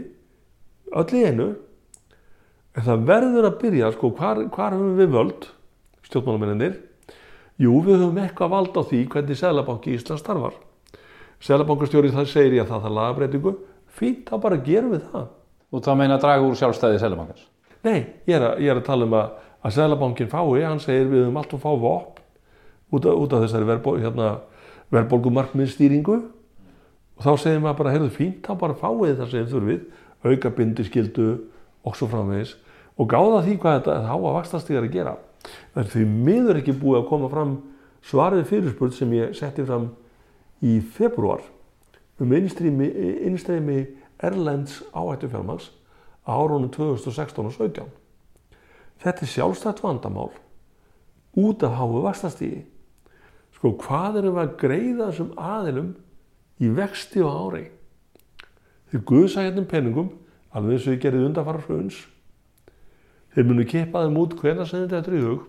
öll 0.94 1.18
í 1.18 1.22
einu. 1.28 1.48
En 2.74 2.86
það 2.88 3.06
verður 3.10 3.48
að 3.48 3.60
byrja 3.62 3.92
sko, 3.94 4.10
hvar, 4.18 4.40
hvar 4.50 4.74
höfum 4.74 4.98
við 4.98 5.14
völd 5.14 5.48
stjórnmálamenninir 6.08 6.80
jú 7.62 7.78
við 7.86 8.00
höfum 8.02 8.18
eitthvað 8.22 8.54
vald 8.54 8.78
á 8.78 8.82
því 8.82 9.00
hvernig 9.12 9.38
Sælabanki 9.38 9.94
Íslands 9.94 10.24
starfar. 10.24 10.56
Sælabankastjóri 11.44 12.10
það 12.14 12.30
segir 12.30 12.58
ég 12.58 12.64
að 12.64 12.72
það 12.72 12.86
þarf 12.86 12.96
lagabreitingu 12.98 13.54
fínt 13.94 14.30
þá 14.30 14.36
bara 14.42 14.60
gerum 14.66 14.94
við 14.96 15.06
það. 15.12 15.28
Og 15.74 15.82
það 15.84 16.00
meina 16.00 16.18
að 16.18 16.24
draga 16.26 16.48
úr 16.48 16.58
sjálfstæði 16.58 17.00
Sælabankans? 17.02 17.46
Nei, 17.84 17.98
ég 18.26 18.36
er 18.38 18.48
að, 18.48 18.60
ég 18.64 18.72
er 18.72 18.80
að 18.80 18.86
tala 18.88 19.06
um 19.06 19.16
að, 19.18 19.38
að 19.62 19.76
Sælabankin 19.78 20.30
fái, 20.32 20.64
hann 20.64 20.82
segir 20.82 21.10
við 21.10 21.24
höfum 21.26 21.40
allt 21.40 21.54
að 21.54 21.64
fá 21.64 21.72
vop 21.84 22.13
út 22.94 23.08
af, 23.08 23.18
út 23.18 23.34
af 23.34 23.44
þessari 23.44 23.68
verðból, 23.68 23.96
hérna, 24.02 24.28
verðbólgumarkmiðstýringu 24.94 26.16
og 26.20 27.24
þá 27.24 27.32
segir 27.42 27.62
maður 27.62 27.80
bara, 27.80 27.94
heyrðu 27.94 28.10
fínt, 28.14 28.40
þá 28.46 28.54
bara 28.60 28.78
fáið 28.78 29.18
það 29.20 29.32
sem 29.32 29.50
þurfið, 29.50 29.84
auka 30.24 30.52
bindiskildu 30.56 31.28
og 31.84 31.98
svo 31.98 32.08
framvegis 32.10 32.54
og 32.94 33.10
gáða 33.10 33.42
því 33.44 33.56
hvað 33.62 33.78
þetta 33.78 33.96
háa 34.08 34.34
vakstastíðar 34.38 34.86
að 34.86 34.94
gera. 34.94 35.14
Er 35.76 35.88
því 35.90 36.04
miður 36.08 36.60
ekki 36.60 36.76
búið 36.78 37.00
að 37.02 37.08
koma 37.10 37.30
fram 37.32 37.56
svarið 38.04 38.46
fyrirspurt 38.48 38.96
sem 38.96 39.12
ég 39.16 39.34
setti 39.36 39.64
fram 39.66 39.90
í 40.64 40.78
februar 40.94 41.42
um 42.22 42.32
innstreymi 42.32 43.80
Erlends 44.24 44.78
áhættu 44.94 45.28
fjármags 45.28 45.72
á 46.24 46.32
árunum 46.38 46.70
2016 46.72 47.44
og 47.44 47.52
17. 47.52 47.88
Þetta 49.02 49.26
er 49.26 49.32
sjálfstætt 49.32 49.82
vandamál 49.82 50.30
út 51.34 51.64
af 51.66 51.74
háu 51.76 52.00
vakstastíði. 52.06 52.62
Sko 53.54 53.74
hvað 53.80 54.20
erum 54.20 54.36
við 54.36 54.42
að 54.42 54.56
greiða 54.60 55.08
þessum 55.10 55.30
aðilum 55.38 55.92
í 56.60 56.70
vexti 56.74 57.22
og 57.24 57.38
ári? 57.44 57.64
Þeir 58.90 59.04
guðsa 59.10 59.44
hérna 59.46 59.64
penningum, 59.70 60.10
alveg 60.54 60.76
eins 60.76 60.88
og 60.88 60.94
við 60.94 61.00
gerðum 61.04 61.28
undanfara 61.30 61.64
hruns. 61.64 62.02
Þeir 63.34 63.48
munu 63.48 63.66
kippa 63.66 64.04
þeim 64.04 64.20
út 64.20 64.36
hvena 64.38 64.66
sem 64.68 64.84
þetta 64.84 65.10
er 65.10 65.26
hug 65.26 65.48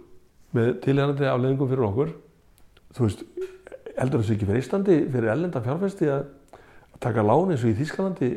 með 0.55 0.71
tilhengandi 0.85 1.29
afleðingum 1.29 1.69
fyrir 1.69 1.87
okkur. 1.89 2.15
Þú 2.95 3.05
veist, 3.05 3.23
heldur 3.99 4.23
þessu 4.23 4.35
ekki 4.35 4.49
fyrir 4.49 4.63
Íslandi, 4.63 4.97
fyrir 5.11 5.31
ellenda 5.35 5.61
fjárfesti 5.65 6.09
að 6.09 6.25
taka 7.03 7.25
lán 7.25 7.51
eins 7.51 7.63
og 7.65 7.73
í 7.73 7.77
Þískalandi 7.77 8.31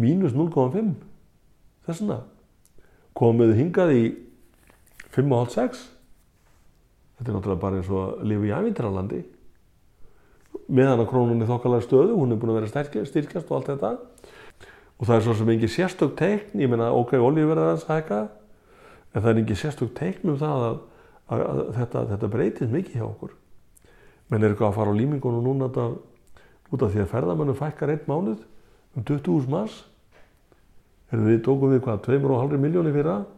mínus 0.00 0.34
0,5 0.34 0.94
þessuna 1.86 2.20
komið 3.14 3.54
hingað 3.60 3.92
í 3.94 4.04
5,5-6 5.14 5.84
þetta 7.18 7.30
er 7.30 7.36
náttúrulega 7.36 7.62
bara 7.62 7.80
eins 7.80 7.90
og 7.92 8.02
að 8.04 8.28
lifa 8.30 8.48
í 8.48 8.54
ævintralandi 8.58 9.22
meðan 10.68 11.02
að 11.02 11.10
krónunni 11.10 11.48
þokkalega 11.48 11.84
stöðu 11.84 12.16
hún 12.18 12.32
er 12.32 12.40
búin 12.40 12.54
að 12.54 12.60
vera 12.60 13.04
styrkjast 13.10 13.50
og 13.50 13.56
allt 13.58 13.70
þetta. 13.72 13.92
Og 14.94 15.08
það 15.08 15.16
er 15.16 15.24
svo 15.26 15.36
sem 15.38 15.52
engi 15.54 15.70
sérstök 15.70 16.14
teikn 16.18 16.62
ég 16.62 16.70
meina 16.70 16.92
ok, 16.94 17.16
olíu 17.18 17.48
verða 17.50 17.74
þess 17.74 17.88
að 17.88 17.98
hekka 17.98 18.20
en 19.12 19.24
það 19.24 19.30
er 19.30 19.40
engi 19.42 19.56
sérstök 19.58 19.94
teikn 19.98 20.32
um 20.32 20.38
það 20.40 20.66
að, 20.68 20.76
að, 21.26 21.44
að 21.44 21.62
þetta, 21.78 22.04
þetta 22.12 22.30
breytist 22.34 22.74
mikið 22.74 23.00
hjá 23.00 23.06
okkur. 23.08 23.34
Menn 24.30 24.44
er 24.44 24.54
eitthvað 24.54 24.70
að 24.70 24.78
fara 24.78 24.94
á 24.94 24.98
límingunum 25.00 25.44
núna 25.44 25.68
út 25.68 26.86
af 26.86 26.94
því 26.94 27.02
að 27.02 27.10
ferðamönnum 27.12 27.58
fækkar 27.58 27.92
einn 27.92 28.06
mánuð 28.08 28.46
um 28.94 29.04
20.000 29.04 29.52
manns. 29.52 29.82
En 31.12 31.26
við 31.26 31.42
tókum 31.44 31.74
við 31.74 31.84
hvað 31.84 32.06
2,5 32.08 32.56
miljónir 32.62 32.94
fyrir 32.94 33.10
það 33.10 33.30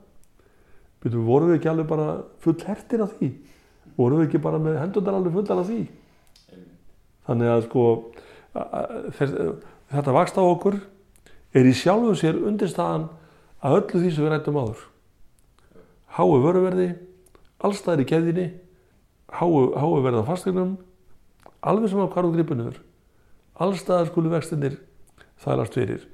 Byrju, 1.03 1.23
vorum 1.27 1.51
við 1.51 1.59
ekki 1.59 1.69
alveg 1.71 1.89
bara 1.91 2.07
full 2.41 2.57
hertir 2.65 3.03
af 3.05 3.13
því 3.19 3.29
vorum 3.97 4.21
við 4.21 4.29
ekki 4.29 4.43
bara 4.45 4.61
með 4.63 4.81
hendundar 4.81 5.17
alveg 5.19 5.37
fullar 5.37 5.63
af 5.63 5.71
því? 5.71 5.81
Þannig 7.27 7.53
að 7.53 7.65
sko 7.67 7.85
þetta 9.93 10.15
vakst 10.17 10.39
á 10.39 10.43
okkur 10.45 10.79
er 11.57 11.69
í 11.69 11.75
sjálfu 11.77 12.15
sér 12.19 12.39
undirstaðan 12.47 13.09
að 13.65 13.79
öllu 13.81 14.03
því 14.03 14.13
sem 14.13 14.27
við 14.27 14.33
rættum 14.33 14.61
áður. 14.61 14.83
Hái 16.17 16.27
vöruverði 16.45 16.89
allstaðir 17.65 18.05
í 18.05 18.11
keðinni 18.11 18.47
hái 19.33 19.91
verða 20.05 20.27
fastegnum 20.27 20.77
alveg 21.67 21.91
sem 21.91 22.03
að 22.03 22.13
hvar 22.15 22.29
úr 22.29 22.37
gripinur 22.37 22.79
allstaðar 23.57 24.11
skulu 24.11 24.31
vextinir 24.33 24.79
þælast 25.43 25.77
fyrir. 25.77 26.05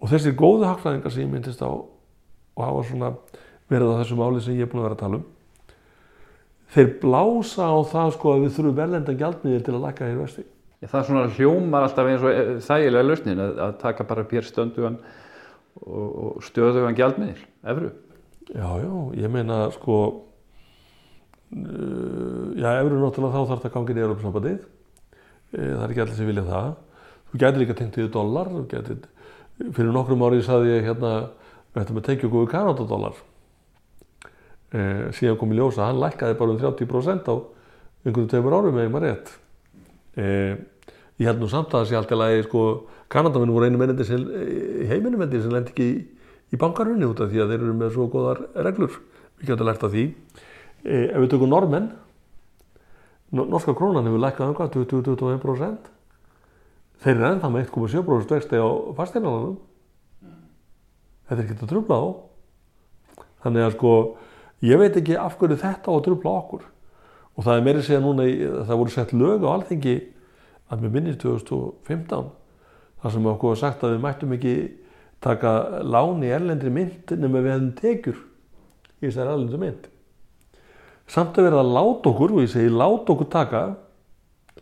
Og 0.00 0.10
þessir 0.12 0.36
góðu 0.36 0.66
hagfræðingar 0.68 1.12
sem 1.12 1.24
ég 1.24 1.32
myndist 1.32 1.62
á 1.62 1.68
og 1.68 2.62
hafa 2.64 2.82
svona 2.88 3.12
verið 3.70 3.92
á 3.92 3.98
þessu 4.00 4.18
máli 4.18 4.42
sem 4.42 4.56
ég 4.56 4.66
er 4.66 4.72
búin 4.72 4.82
að 4.82 4.88
vera 4.88 4.96
að 4.96 5.04
tala 5.04 5.20
um 5.20 5.35
þeir 6.74 6.88
blása 7.02 7.62
á 7.70 7.76
það 7.92 8.08
sko 8.16 8.26
að 8.32 8.42
við 8.44 8.54
þurfum 8.56 8.78
verðlenda 8.80 9.18
gjaldmiðir 9.22 9.64
til 9.66 9.74
að 9.76 9.84
lækka 9.86 10.10
hér 10.10 10.20
vesti 10.24 10.46
Það 10.86 10.98
er 11.00 11.06
svona 11.08 11.32
hljómar 11.34 11.86
alltaf 11.86 12.08
eins 12.10 12.24
og 12.26 12.30
þægilega 12.66 13.06
lausnin 13.06 13.40
að, 13.42 13.52
að 13.64 13.72
taka 13.80 14.04
bara 14.06 14.28
bér 14.28 14.44
stöndugan 14.46 14.98
og, 15.80 16.06
og 16.06 16.44
stöðugan 16.44 16.98
gjaldmiðil, 16.98 17.42
efru 17.64 17.90
Já, 18.46 18.68
já, 18.78 18.92
ég 19.18 19.32
meina 19.32 19.56
sko 19.74 19.96
uh, 21.56 22.52
já, 22.54 22.68
efru 22.76 23.00
náttúrulega 23.00 23.34
þá 23.34 23.50
þarf 23.50 23.62
það 23.64 23.74
gangið 23.74 23.98
í 23.98 24.04
Európa-sambandið 24.04 24.60
það 25.56 25.84
er 25.84 25.92
ekki 25.92 26.02
allir 26.04 26.18
sem 26.18 26.28
vilja 26.28 26.44
það. 26.46 26.74
Þú 27.26 27.40
getur 27.42 27.62
líka 27.62 27.76
tengt 27.78 27.98
í 27.98 28.08
dollar 28.12 28.50
getur, 28.70 29.00
fyrir 29.60 29.94
nokkrum 29.94 30.24
árið 30.26 30.44
saði 30.46 30.74
ég 30.74 30.86
hérna 30.86 31.12
við 31.72 31.82
ættum 31.82 32.00
að 32.00 32.06
tekja 32.10 32.28
okkur 32.28 32.50
kanadadólar 32.52 33.18
eh, 34.72 35.06
síðan 35.16 35.38
kom 35.40 35.52
í 35.52 35.58
ljósa 35.58 35.86
hann 35.86 36.00
lækkaði 36.02 36.38
bara 36.38 36.54
um 36.54 36.60
30% 36.62 37.30
á 37.30 37.34
einhvern 38.06 38.30
tveimur 38.30 38.56
árum 38.56 38.78
eða 38.78 38.92
maður 38.94 39.06
rétt. 39.06 39.32
Eh, 40.16 40.56
ég 41.20 41.30
held 41.30 41.42
nú 41.42 41.50
samt 41.50 41.74
að 41.74 41.84
það 41.84 41.88
sé 41.90 41.98
alltaf 42.00 42.24
að 42.26 42.42
sko, 42.46 42.64
kanadamenn 43.12 43.54
voru 43.54 43.68
einu 43.68 43.80
mennindir 43.80 44.08
sem 44.08 44.24
heiminum 44.90 45.20
mennindir 45.22 45.44
sem 45.44 45.54
lendi 45.54 45.74
ekki 45.74 45.86
í, 45.90 46.00
í 46.54 46.60
bankarunni 46.60 47.06
út 47.08 47.20
af 47.20 47.30
því 47.30 47.44
að 47.44 47.52
þeir 47.52 47.62
eru 47.62 47.76
með 47.76 47.94
svo 47.94 48.08
góðar 48.12 48.42
reglur. 48.66 48.98
Við 49.40 49.52
getum 49.52 49.68
lært 49.68 49.84
af 49.84 49.92
því. 49.92 50.08
Eh, 50.86 51.08
ef 51.10 51.18
við 51.18 51.32
tökum 51.32 51.50
normenn 51.50 51.90
norska 53.32 53.74
krónan 53.74 54.06
hefur 54.06 54.22
lækkað 54.22 54.50
um 54.50 54.56
hvað 54.56 54.76
20-21% 54.76 55.88
þeir 57.02 57.16
eru 57.16 57.26
ennþá 57.28 57.50
með 57.50 57.64
1,7% 57.66 58.34
vexti 58.36 58.60
á 58.62 58.68
fasteinanlanum 58.96 59.56
þetta 61.26 61.36
er 61.36 61.42
ekki 61.42 61.56
að 61.58 61.72
trubla 61.72 61.98
á 61.98 62.04
þannig 63.42 63.66
að 63.66 63.74
sko 63.74 63.92
ég 64.66 64.80
veit 64.80 64.96
ekki 64.98 65.16
af 65.20 65.36
hverju 65.38 65.58
þetta 65.60 65.92
á 65.92 65.94
að 65.94 66.04
trubla 66.08 66.32
okkur. 66.40 66.64
Og 67.36 67.44
það 67.44 67.58
er 67.58 67.64
meiri 67.66 67.84
segja 67.84 68.02
núna 68.02 68.26
það 68.66 68.80
voru 68.80 68.94
sett 68.94 69.12
lög 69.16 69.44
á 69.44 69.48
alþengi 69.52 69.96
að 70.72 70.82
með 70.82 70.94
minnir 70.96 71.18
2015 71.22 72.30
þar 73.02 73.14
sem 73.14 73.28
okkur 73.32 73.52
var 73.52 73.60
sagt 73.60 73.84
að 73.84 73.94
við 73.94 74.04
mættum 74.04 74.32
ekki 74.36 74.54
taka 75.22 75.52
lán 75.84 76.24
í 76.24 76.30
erlendri 76.32 76.72
mynd 76.72 77.12
nema 77.20 77.42
við 77.42 77.52
hefðum 77.52 77.74
tekjur 77.80 78.22
í 79.00 79.08
þessari 79.08 79.34
erlendri 79.34 79.60
mynd. 79.60 79.90
Samt 81.06 81.36
að 81.38 81.46
vera 81.46 81.60
að 81.62 81.74
láta 81.76 82.10
okkur 82.10 82.34
og 82.34 82.42
ég 82.42 82.50
segi 82.50 82.72
láta 82.72 83.14
okkur 83.14 83.28
taka 83.30 83.62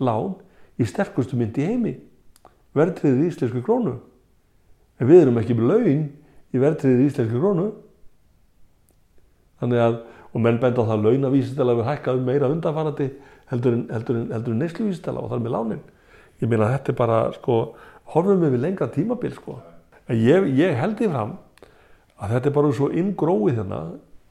lán 0.02 0.34
í 0.76 0.88
sterkustu 0.88 1.38
mynd 1.38 1.56
í 1.62 1.68
heimi 1.70 1.94
verðtriðið 2.74 3.30
íslensku 3.30 3.62
krónu. 3.64 3.94
En 4.98 5.08
við 5.08 5.24
erum 5.24 5.38
ekki 5.40 5.56
með 5.56 5.70
laun 5.70 6.04
í 6.54 6.60
verðtriðið 6.60 7.06
íslensku 7.06 7.40
krónu 7.40 7.70
þannig 9.64 9.82
að 9.88 9.98
og 10.34 10.42
menn 10.42 10.58
benda 10.62 10.82
á 10.82 10.88
það 10.88 10.96
að 10.96 11.04
launavísitala 11.08 11.76
við 11.78 11.88
hækkaðum 11.88 12.24
meira 12.26 12.50
undanfarandi 12.50 13.10
heldur 13.52 13.76
en, 13.76 13.84
en, 13.94 14.32
en 14.34 14.56
neysluvísitala 14.58 15.22
og 15.22 15.30
þar 15.30 15.44
með 15.44 15.54
lánin. 15.54 15.84
Ég 16.42 16.50
meina 16.50 16.72
þetta 16.72 16.90
er 16.90 16.98
bara 16.98 17.18
sko 17.36 17.58
horfum 18.14 18.42
við 18.42 18.56
við 18.56 18.64
lengra 18.64 18.88
tímabil 18.90 19.30
sko. 19.36 19.60
En 20.10 20.18
ég, 20.18 20.48
ég 20.58 20.74
held 20.80 20.98
í 21.00 21.10
fram 21.10 21.36
að 22.18 22.34
þetta 22.34 22.50
er 22.50 22.56
bara 22.56 22.72
svo 22.74 22.90
inngróið 22.90 23.60
hérna 23.60 23.80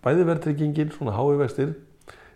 bæði 0.03 0.27
verðtryggingin, 0.27 0.91
svona 0.91 1.15
hái 1.15 1.37
vestir 1.39 1.71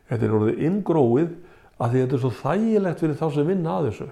þetta 0.08 0.28
er 0.28 0.36
orðið 0.38 0.62
inngróið 0.68 1.34
að 1.78 1.92
því 1.92 2.04
þetta 2.04 2.18
er 2.18 2.24
svo 2.24 2.32
þægilegt 2.42 3.04
fyrir 3.04 3.18
þá 3.20 3.26
sem 3.34 3.50
vinna 3.52 3.74
að 3.76 3.90
þessu. 3.90 4.08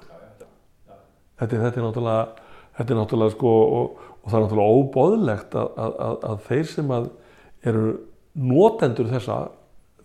Þetta, 1.40 1.62
þetta 1.62 1.80
er 1.80 1.86
náttúrulega, 1.86 2.50
þetta 2.78 2.94
er 2.94 3.00
náttúrulega 3.00 3.36
sko, 3.36 3.54
og, 3.78 4.04
og 4.20 4.28
það 4.28 4.38
er 4.38 4.46
náttúrulega 4.46 4.82
óbóðlegt 4.82 5.58
að, 5.60 5.72
að, 5.86 5.96
að, 6.08 6.18
að 6.30 6.44
þeir 6.50 6.70
sem 6.72 6.94
að 6.96 7.08
eru 7.72 7.86
notendur 8.36 9.10
þessa, 9.12 9.38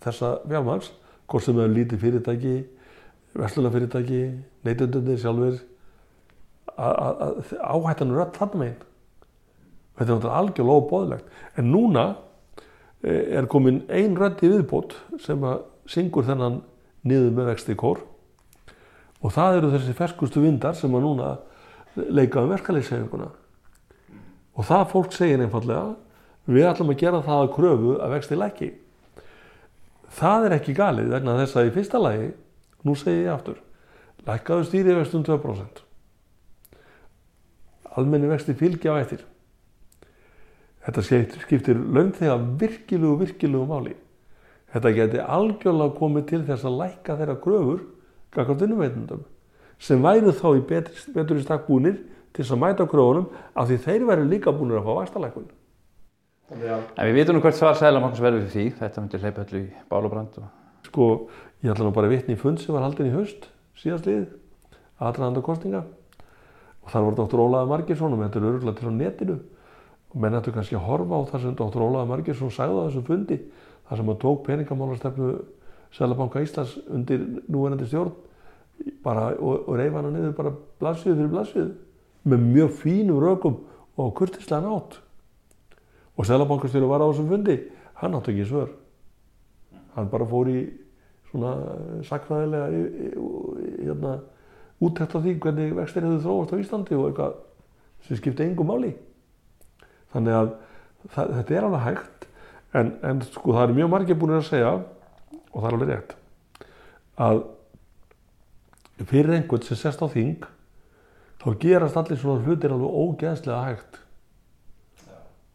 þessa 0.03 0.31
fjármaks, 0.47 0.91
hvort 1.31 1.45
sem 1.45 1.59
er 1.59 1.73
lítið 1.73 2.05
fyrirtæki, 2.05 2.55
verslunarfyrirtæki, 3.39 4.21
neytendundir 4.67 5.19
sjálfur, 5.21 5.59
að, 6.75 7.51
áhættan 7.59 8.13
er 8.13 8.23
öll 8.25 8.33
þarna 8.35 8.61
megin. 8.63 8.87
Þetta 9.97 10.07
er 10.07 10.15
náttúrulega 10.15 10.41
algjörlega 10.41 10.81
óbóðlegt. 10.81 11.33
En 11.59 11.71
núna 11.71 12.05
eh, 13.03 13.37
er 13.37 13.49
komin 13.51 13.83
ein 13.91 14.15
rödd 14.17 14.41
í 14.43 14.51
viðbót 14.51 14.95
sem 15.21 15.43
að 15.45 15.65
syngur 15.91 16.25
þennan 16.27 16.61
niður 17.07 17.35
með 17.35 17.51
vexti 17.51 17.75
kór 17.77 18.01
og 19.21 19.33
það 19.33 19.57
eru 19.59 19.71
þessi 19.75 19.95
ferskustu 19.97 20.43
vindar 20.43 20.77
sem 20.77 20.93
að 20.95 21.05
núna 21.05 21.31
leika 21.95 22.43
um 22.43 22.51
verkalýsefinguna 22.53 23.29
og 24.57 24.67
það 24.67 24.87
fólk 24.93 25.15
segir 25.15 25.43
einfallega 25.43 25.95
við 26.47 26.69
ætlum 26.71 26.93
að 26.93 27.01
gera 27.03 27.21
það 27.25 27.43
að 27.43 27.53
kröfu 27.57 27.93
að 27.99 28.15
vexti 28.15 28.39
læki 28.39 28.71
það 30.21 30.47
er 30.47 30.57
ekki 30.57 30.77
galið 30.77 31.13
vegna 31.13 31.37
þess 31.43 31.59
að 31.59 31.69
í 31.69 31.75
fyrsta 31.77 32.01
lagi 32.01 32.33
nú 32.87 32.97
segi 32.97 33.25
ég 33.27 33.35
aftur 33.35 33.61
lækkaðu 34.27 34.67
stýri 34.67 34.97
vextum 34.97 35.25
2% 35.27 35.85
almenni 37.97 38.29
vexti 38.31 38.55
fylgja 38.55 38.95
á 38.95 39.01
eftir. 39.01 39.25
Þetta 40.81 41.03
skiptir, 41.05 41.43
skiptir 41.45 41.77
launþega 41.77 42.37
virkilegu 42.61 43.19
virkilegu 43.21 43.67
máli. 43.69 43.95
Þetta 44.71 44.93
geti 44.95 45.21
algjörlega 45.21 45.97
komið 45.97 46.27
til 46.31 46.41
þess 46.47 46.65
að 46.65 46.77
lækka 46.79 47.17
þeirra 47.19 47.37
kröfur 47.43 47.83
gagvart 48.31 48.63
vinnuveitundum 48.63 49.25
sem 49.81 50.01
væru 50.01 50.31
þá 50.37 50.47
í 50.55 50.61
betri, 50.69 51.13
betri 51.15 51.41
stakk 51.43 51.65
búnir 51.67 51.97
til 52.31 52.43
þess 52.43 52.55
að 52.55 52.61
mæta 52.63 52.87
kröfunum 52.87 53.27
af 53.57 53.67
því 53.67 53.79
þeir 53.85 54.05
væru 54.07 54.27
líka 54.29 54.53
búnir 54.55 54.79
að 54.79 54.87
fá 54.87 54.93
vastalækun 55.01 55.49
En 56.51 57.07
við 57.07 57.15
vitum 57.15 57.37
nú 57.37 57.41
hvert 57.45 57.55
svar 57.55 57.77
Sæðlabankans 57.79 58.23
verður 58.23 58.43
fyrir 58.49 58.51
því. 58.51 58.77
Þetta 58.81 59.03
myndi 59.03 59.21
hleypa 59.21 59.45
öllu 59.45 59.61
í 59.61 59.69
bál 59.87 60.03
og 60.09 60.43
sko, 60.87 61.07
ég 61.63 61.71
ætla 61.71 61.87
nú 61.87 61.93
bara 61.95 62.09
að 62.09 62.15
vitni 62.17 62.35
í 62.35 62.39
fund 62.39 62.59
sem 62.59 62.73
var 62.75 62.83
haldin 62.83 63.07
í 63.07 63.15
haust 63.15 63.47
síðast 63.79 64.07
liðið 64.09 64.31
aðræðanda 65.01 65.43
kostinga 65.45 65.83
og 66.81 66.91
þar 66.91 67.05
var 67.07 67.17
dr. 67.19 67.41
Ólaður 67.41 67.69
Margirsson 67.71 68.13
og 68.13 68.19
með 68.19 68.27
þetta 68.27 68.41
er 68.41 68.47
örgulega 68.49 68.79
til 68.79 68.91
á 68.91 68.93
netinu 68.97 69.37
og 70.11 70.17
menn 70.21 70.37
ættu 70.37 70.53
kannski 70.55 70.77
að 70.77 70.87
horfa 70.89 71.21
á 71.21 71.21
það 71.29 71.45
sem 71.45 71.55
dr. 71.61 71.85
Ólaður 71.85 72.09
Margirsson 72.11 72.53
sagði 72.53 72.81
á 72.81 72.85
þessum 72.87 73.05
fundi 73.07 73.37
þar 73.87 74.01
sem 74.01 74.11
hann 74.11 74.21
tók 74.25 74.43
peningamálastefnu 74.47 75.29
Sælabanka 75.91 76.43
Íslands 76.43 76.75
undir 76.87 77.23
núverandi 77.51 77.87
stjórn 77.87 78.13
bara, 79.03 79.31
og, 79.37 79.67
og 79.67 79.77
reyfa 79.77 79.99
hana 79.99 80.11
niður 80.13 80.35
bara 80.37 80.53
blaðsviðu 80.81 81.17
fyrir 81.17 81.33
blaðsviðu 81.35 81.71
með 82.31 82.45
mjög 82.55 82.75
fínum 82.81 83.21
rökum 83.21 83.57
og 83.99 84.13
kurtislega 84.17 84.63
nátt 84.65 84.99
og 86.21 86.27
Sælabankastjóri 86.29 86.89
var 86.89 87.01
á 87.01 87.09
þessum 87.09 87.29
fundi. 87.31 87.55
Hann 87.97 88.13
átti 88.17 88.33
ekki 88.35 88.45
svör. 88.49 88.69
Hann 89.95 90.09
bara 90.11 90.27
fór 90.29 90.49
í 90.53 90.59
svona 91.31 91.55
í- 92.77 92.91
í- 93.09 93.85
hérna, 93.87 94.19
úttekt 94.81 95.15
á 95.15 95.19
því 95.21 95.33
hvernig 95.41 95.73
vextir 95.77 96.05
hefur 96.05 96.21
þróast 96.25 96.53
á 96.53 96.61
Íslandi 96.61 96.97
og 96.97 97.07
eitthvað 97.09 97.39
sem 98.05 98.17
skipti 98.19 98.45
engum 98.45 98.69
máli. 98.69 98.93
Þannig 100.13 100.37
að 100.37 100.51
það, 101.09 101.33
þetta 101.37 101.55
er 101.57 101.67
alveg 101.67 101.85
hægt 101.87 102.27
en, 102.77 102.91
en 103.03 103.21
sko 103.25 103.55
það 103.55 103.63
er 103.69 103.75
mjög 103.79 103.89
margir 103.93 104.19
búin 104.19 104.35
að 104.37 104.45
segja 104.47 104.73
og 104.77 105.57
það 105.57 105.67
er 105.69 105.77
alveg 105.77 105.91
rétt 105.91 106.15
að 107.21 107.41
fyrir 109.09 109.33
einhvern 109.35 109.65
sem 109.65 109.79
sest 109.79 110.03
á 110.03 110.07
þing 110.11 110.45
þá 111.41 111.47
gerast 111.63 111.97
allir 111.97 112.19
svona 112.21 112.43
hlutir 112.45 112.73
alveg 112.75 112.99
ógeðslega 113.01 113.63
hægt 113.69 113.99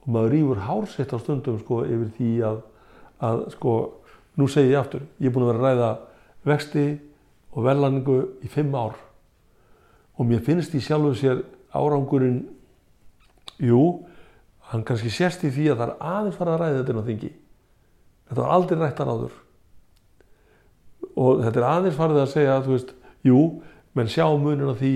og 0.07 0.13
maður 0.15 0.35
rýfur 0.37 0.63
hársitt 0.63 1.13
á 1.13 1.19
stundum 1.19 1.59
sko 1.61 1.83
yfir 1.85 2.11
því 2.17 2.31
að, 2.47 2.59
að 3.27 3.41
sko, 3.57 3.73
nú 4.39 4.47
segi 4.51 4.71
ég 4.71 4.79
aftur 4.81 5.03
ég 5.19 5.29
er 5.29 5.35
búin 5.35 5.47
að 5.47 5.53
vera 5.53 5.59
að 5.59 5.67
ræða 5.67 5.91
vexti 6.47 6.85
og 7.57 7.65
verðlæningu 7.67 8.19
í 8.45 8.51
fimm 8.53 8.75
ár. 8.77 8.95
Og 10.17 10.29
mér 10.29 10.45
finnst 10.45 10.75
í 10.77 10.83
sjálfu 10.85 11.15
sér 11.19 11.43
árangurinn 11.75 12.45
jú, 13.59 13.81
hann 14.71 14.85
kannski 14.87 15.11
sérst 15.13 15.43
í 15.45 15.51
því 15.51 15.73
að 15.73 15.81
það 15.81 15.89
er 15.89 16.07
aðeins 16.13 16.39
fara 16.39 16.55
að 16.55 16.63
ræða 16.63 16.79
þetta 16.79 16.95
inn 16.95 17.03
á 17.03 17.09
þingi. 17.09 17.33
Þetta 18.29 18.41
var 18.43 18.55
aldrei 18.57 18.79
rættar 18.81 19.11
áður. 19.11 19.35
Og 21.17 21.43
þetta 21.43 21.61
er 21.61 21.69
aðeins 21.71 21.99
farið 21.99 22.23
að 22.23 22.33
segja 22.33 22.55
að 22.57 22.67
þú 22.67 22.75
veist, 22.77 22.95
jú, 23.27 23.41
menn 23.97 24.13
sjá 24.13 24.27
munin 24.37 24.71
af 24.71 24.79
því 24.81 24.95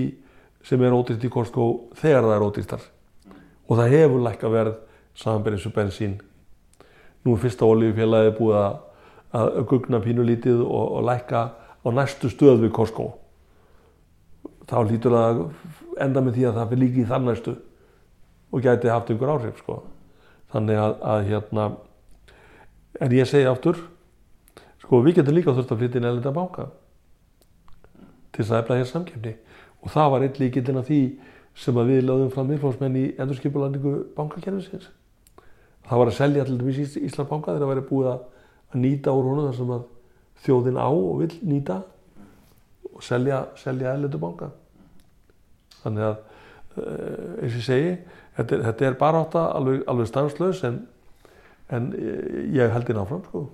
sem 0.67 0.83
er 0.85 0.93
ódýrt 0.93 1.25
í 1.25 1.33
Costco 1.33 1.67
þegar 1.97 2.27
það 2.27 2.35
er 2.35 2.45
ódýrtar 2.45 2.87
og 3.71 3.79
það 3.79 3.93
hefur 3.95 4.25
lækka 4.27 4.51
verð 4.51 4.75
samanberð 5.17 5.59
eins 5.59 5.67
og 5.69 5.75
bensín. 5.75 6.17
Nú 7.25 7.35
er 7.35 7.43
fyrsta 7.43 7.67
olíufélagi 7.67 8.35
búið 8.37 8.59
að, 8.61 8.77
að 9.37 9.49
gugna 9.69 10.01
pínulítið 10.03 10.63
og, 10.65 10.85
og 10.97 11.05
lækka 11.09 11.43
á 11.57 11.87
næstu 11.93 12.29
stöð 12.31 12.65
við 12.65 12.73
Costco. 12.75 13.11
Þá 14.69 14.77
lítur 14.87 15.15
það 15.17 15.29
að 15.29 15.45
enda 15.99 16.23
með 16.23 16.37
því 16.37 16.47
að 16.47 16.57
það 16.57 16.69
fyrir 16.71 16.83
líki 16.83 17.03
í 17.03 17.09
þann 17.09 17.27
næstu 17.27 17.55
og 18.51 18.65
gæti 18.65 18.91
haft 18.91 19.09
einhver 19.11 19.33
áhrif 19.35 19.59
sko. 19.61 19.81
þannig 20.51 20.75
að, 20.75 20.93
að 21.07 21.25
hérna 21.29 21.65
en 22.99 23.13
ég 23.15 23.27
segi 23.27 23.47
aftur 23.47 23.77
sko 24.81 24.99
við 25.05 25.21
getum 25.21 25.37
líka 25.37 25.53
þurft 25.55 25.71
að 25.71 25.83
flytja 25.83 26.01
inn 26.01 26.07
elenda 26.09 26.33
banka 26.35 26.65
til 28.31 28.43
þess 28.43 28.51
að 28.51 28.63
efla 28.63 28.79
hér 28.81 28.89
samkefni 28.89 29.35
og 29.81 29.93
það 29.93 30.09
var 30.11 30.25
einn 30.25 30.41
líkildin 30.41 30.81
af 30.81 30.89
því 30.89 31.01
sem 31.61 31.79
að 31.79 31.93
við 31.93 32.03
lögðum 32.07 32.33
fram 32.33 32.51
miðflóksmenn 32.51 32.99
í 32.99 33.05
endurskipulandingu 33.15 33.93
bankakerfisins 34.17 34.89
það 35.87 36.01
var 36.01 36.11
að 36.11 36.17
selja 36.17 36.45
allir 36.45 36.61
til 36.61 36.85
Ís 36.85 36.97
Íslandsbanka 37.01 37.53
þegar 37.53 37.65
það 37.65 37.73
væri 37.73 37.87
búið 37.89 38.11
að, 38.13 38.27
nýta 38.81 39.11
úr 39.11 39.27
honum 39.27 39.49
þar 39.49 39.57
sem 39.57 39.71
að 39.75 39.87
þjóðin 40.45 40.79
á 40.79 40.87
og 40.87 41.15
vill 41.19 41.33
nýta 41.43 41.81
og 42.91 43.01
selja, 43.03 43.41
selja 43.59 43.95
ellendu 43.97 44.21
banka 44.21 44.51
þannig 45.81 46.05
að 46.07 46.13
uh, 46.15 47.41
eins 47.41 47.51
og 47.51 47.57
ég 47.59 47.65
segi 47.65 47.95
þetta 48.37 48.55
er, 48.55 48.63
þetta 48.69 48.87
er 48.87 48.99
bara 49.01 49.25
átta 49.25 49.47
alveg, 49.57 49.81
alveg 49.91 50.07
stanslaus 50.07 50.63
en, 50.67 50.85
en 51.75 51.91
eh, 51.97 52.45
ég 52.55 52.71
held 52.71 52.93
inn 52.93 53.01
áfram 53.01 53.25
sko 53.27 53.49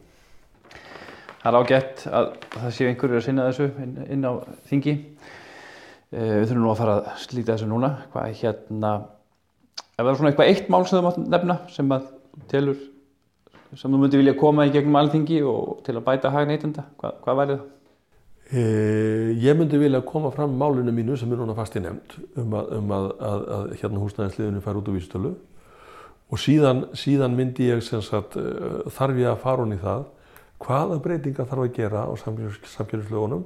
Það 1.48 1.56
er 1.56 1.64
ágætt 1.64 2.02
að 2.12 2.26
það 2.58 2.72
séu 2.76 2.88
einhverjur 2.90 3.22
að 3.22 3.24
sinna 3.24 3.44
þessu 3.48 3.68
inn, 3.80 3.92
inn 4.12 4.26
á 4.28 4.32
þingi. 4.68 4.96
Uh, 6.12 6.34
við 6.42 6.50
þurfum 6.50 6.64
nú 6.66 6.72
að 6.74 6.82
fara 6.82 6.96
að 6.98 7.22
slíta 7.24 7.54
þessu 7.54 7.68
núna. 7.70 7.92
Hvað 8.12 8.26
er 8.28 8.36
hérna, 8.42 8.92
ef 9.78 10.02
það 10.02 10.10
er 10.12 10.18
svona 10.20 10.32
eitthvað 10.34 10.52
eitt 10.52 10.72
mál 10.74 10.82
sem 10.82 10.98
þú 10.98 11.04
mátt 11.06 11.22
nefna 11.24 11.58
sem 11.72 11.94
að 11.96 12.10
telur, 12.52 12.78
sem 13.76 13.92
þú 13.92 14.02
myndi 14.02 14.22
vilja 14.22 14.38
koma 14.40 14.68
í 14.68 14.74
gegnum 14.74 15.00
alþingi 15.00 15.42
og 15.48 15.82
til 15.86 15.98
að 15.98 16.06
bæta 16.08 16.32
hag 16.34 16.48
neytenda, 16.50 16.88
hvað, 17.02 17.18
hvað 17.26 17.42
væri 17.42 17.58
það? 17.58 17.74
Eh, 18.48 19.34
Ég 19.44 19.58
myndi 19.60 19.80
vilja 19.82 20.00
koma 20.08 20.32
fram 20.32 20.54
málinu 20.56 20.94
mínu 20.96 21.18
sem 21.20 21.32
er 21.34 21.42
núna 21.42 21.56
fast 21.58 21.76
í 21.76 21.84
nefnd 21.84 22.16
um 22.40 22.54
að, 22.56 22.70
um 22.78 22.94
að, 22.96 23.10
að, 23.20 23.42
að 23.58 23.66
hérna 23.82 24.04
húsnæðisliðinu 24.06 24.64
fær 24.64 24.80
út 24.80 24.88
úr 24.88 24.96
vístölu 24.96 25.34
og 26.28 26.40
síðan, 26.40 26.86
síðan 26.96 27.36
myndi 27.36 27.68
ég 27.68 27.84
sagt 27.84 28.40
eh, 28.40 28.88
þarf 28.96 29.20
ég 29.20 29.34
að 29.34 29.44
fara 29.44 29.66
hún 29.66 29.76
í 29.76 29.82
það 29.84 30.08
hvaða 30.64 31.02
breytinga 31.04 31.46
þarf 31.46 31.68
að 31.68 31.76
gera 31.76 32.08
á 32.08 32.12
samkjörnslögunum 32.24 33.44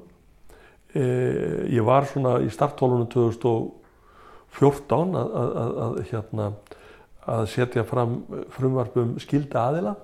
Ég 0.92 1.86
var 1.88 2.04
svona 2.10 2.42
í 2.44 2.50
starttólunum 2.52 3.08
2014 3.12 5.14
að, 5.16 5.30
að, 5.40 5.52
að, 5.62 5.78
að 5.86 5.94
hérna 6.10 6.48
að 7.30 7.46
setja 7.54 7.84
fram 7.88 8.22
frumvarpum 8.56 9.16
skilda 9.22 9.68
aðila. 9.70 9.96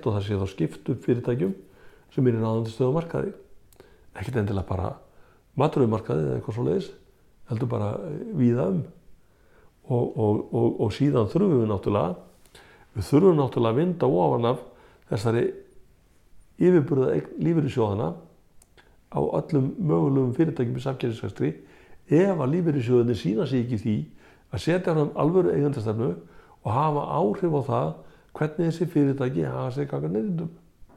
Og 0.00 0.14
það 0.14 0.22
sé 0.26 0.38
þá 0.40 0.46
skipt 0.54 0.90
upp 0.92 1.04
fyrirtækjum 1.04 1.54
sem 2.14 2.26
er 2.26 2.36
í 2.36 2.40
náðandi 2.42 2.72
stöðumarkaði 2.74 3.32
ekkert 4.16 4.40
endilega 4.40 4.68
bara 4.68 4.94
maturöfumarkaði 5.60 6.24
eða 6.24 6.38
eitthvað 6.38 6.56
svo 6.56 6.64
leiðis 6.66 6.88
heldur 7.50 7.70
bara 7.70 7.90
víða 8.38 8.70
um. 8.72 8.80
Og, 9.90 10.04
og, 10.22 10.42
og, 10.54 10.74
og 10.84 10.92
síðan 10.94 11.30
þurfum 11.30 11.64
við 11.64 11.70
náttúrulega 11.70 12.12
við 12.94 13.06
þurfum 13.08 13.40
náttúrulega 13.40 13.74
að 13.74 13.80
vinda 13.80 14.10
ofan 14.20 14.48
af 14.52 14.60
þessari 15.10 15.44
yfirburða 16.60 17.16
lífeyrissjóðana 17.40 18.10
á 19.10 19.20
öllum 19.40 19.72
mögulegum 19.78 20.36
fyrirtækjum 20.36 20.78
í 20.78 20.84
samkjæðisvægstri 20.84 21.50
ef 22.20 22.36
að 22.36 22.52
lífeyrissjóðinni 22.54 23.18
sína 23.18 23.48
sig 23.50 23.64
ekki 23.64 23.80
því 23.82 23.96
að 24.50 24.64
setja 24.64 24.94
fram 24.94 25.12
alvöru 25.14 25.54
eigandastefnu 25.54 26.14
og 26.60 26.72
hafa 26.74 27.04
áhrif 27.18 27.54
á 27.54 27.62
það 27.70 27.92
hvernig 28.38 28.70
þessi 28.70 28.90
fyrirtæki 28.94 29.46
hafa 29.46 29.70
sig 29.76 29.90
kakar 29.90 30.12
neyðindum 30.12 30.50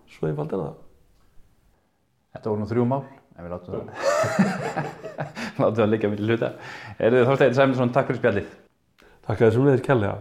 svo 0.10 0.30
einfald 0.30 0.54
er 0.54 0.66
það 0.66 0.82
Þetta 2.34 2.50
voru 2.50 2.64
nú 2.64 2.66
þrjú 2.66 2.84
mál, 2.90 3.04
en 3.38 3.46
við 3.46 3.52
látum 3.54 3.74
það, 3.76 3.90
látum 5.62 5.76
það 5.78 5.92
liggja 5.92 6.10
millir 6.10 6.32
hluta. 6.32 6.48
Er 6.98 7.14
þið 7.14 7.28
Þorstein 7.28 7.58
Sæmundsson, 7.60 7.92
takk 7.94 8.08
fyrir 8.10 8.22
spjallið. 8.24 8.48
Takk 9.28 9.36
að 9.36 9.44
þessum 9.44 9.68
leiðir 9.68 9.84
kærlega 9.86 10.16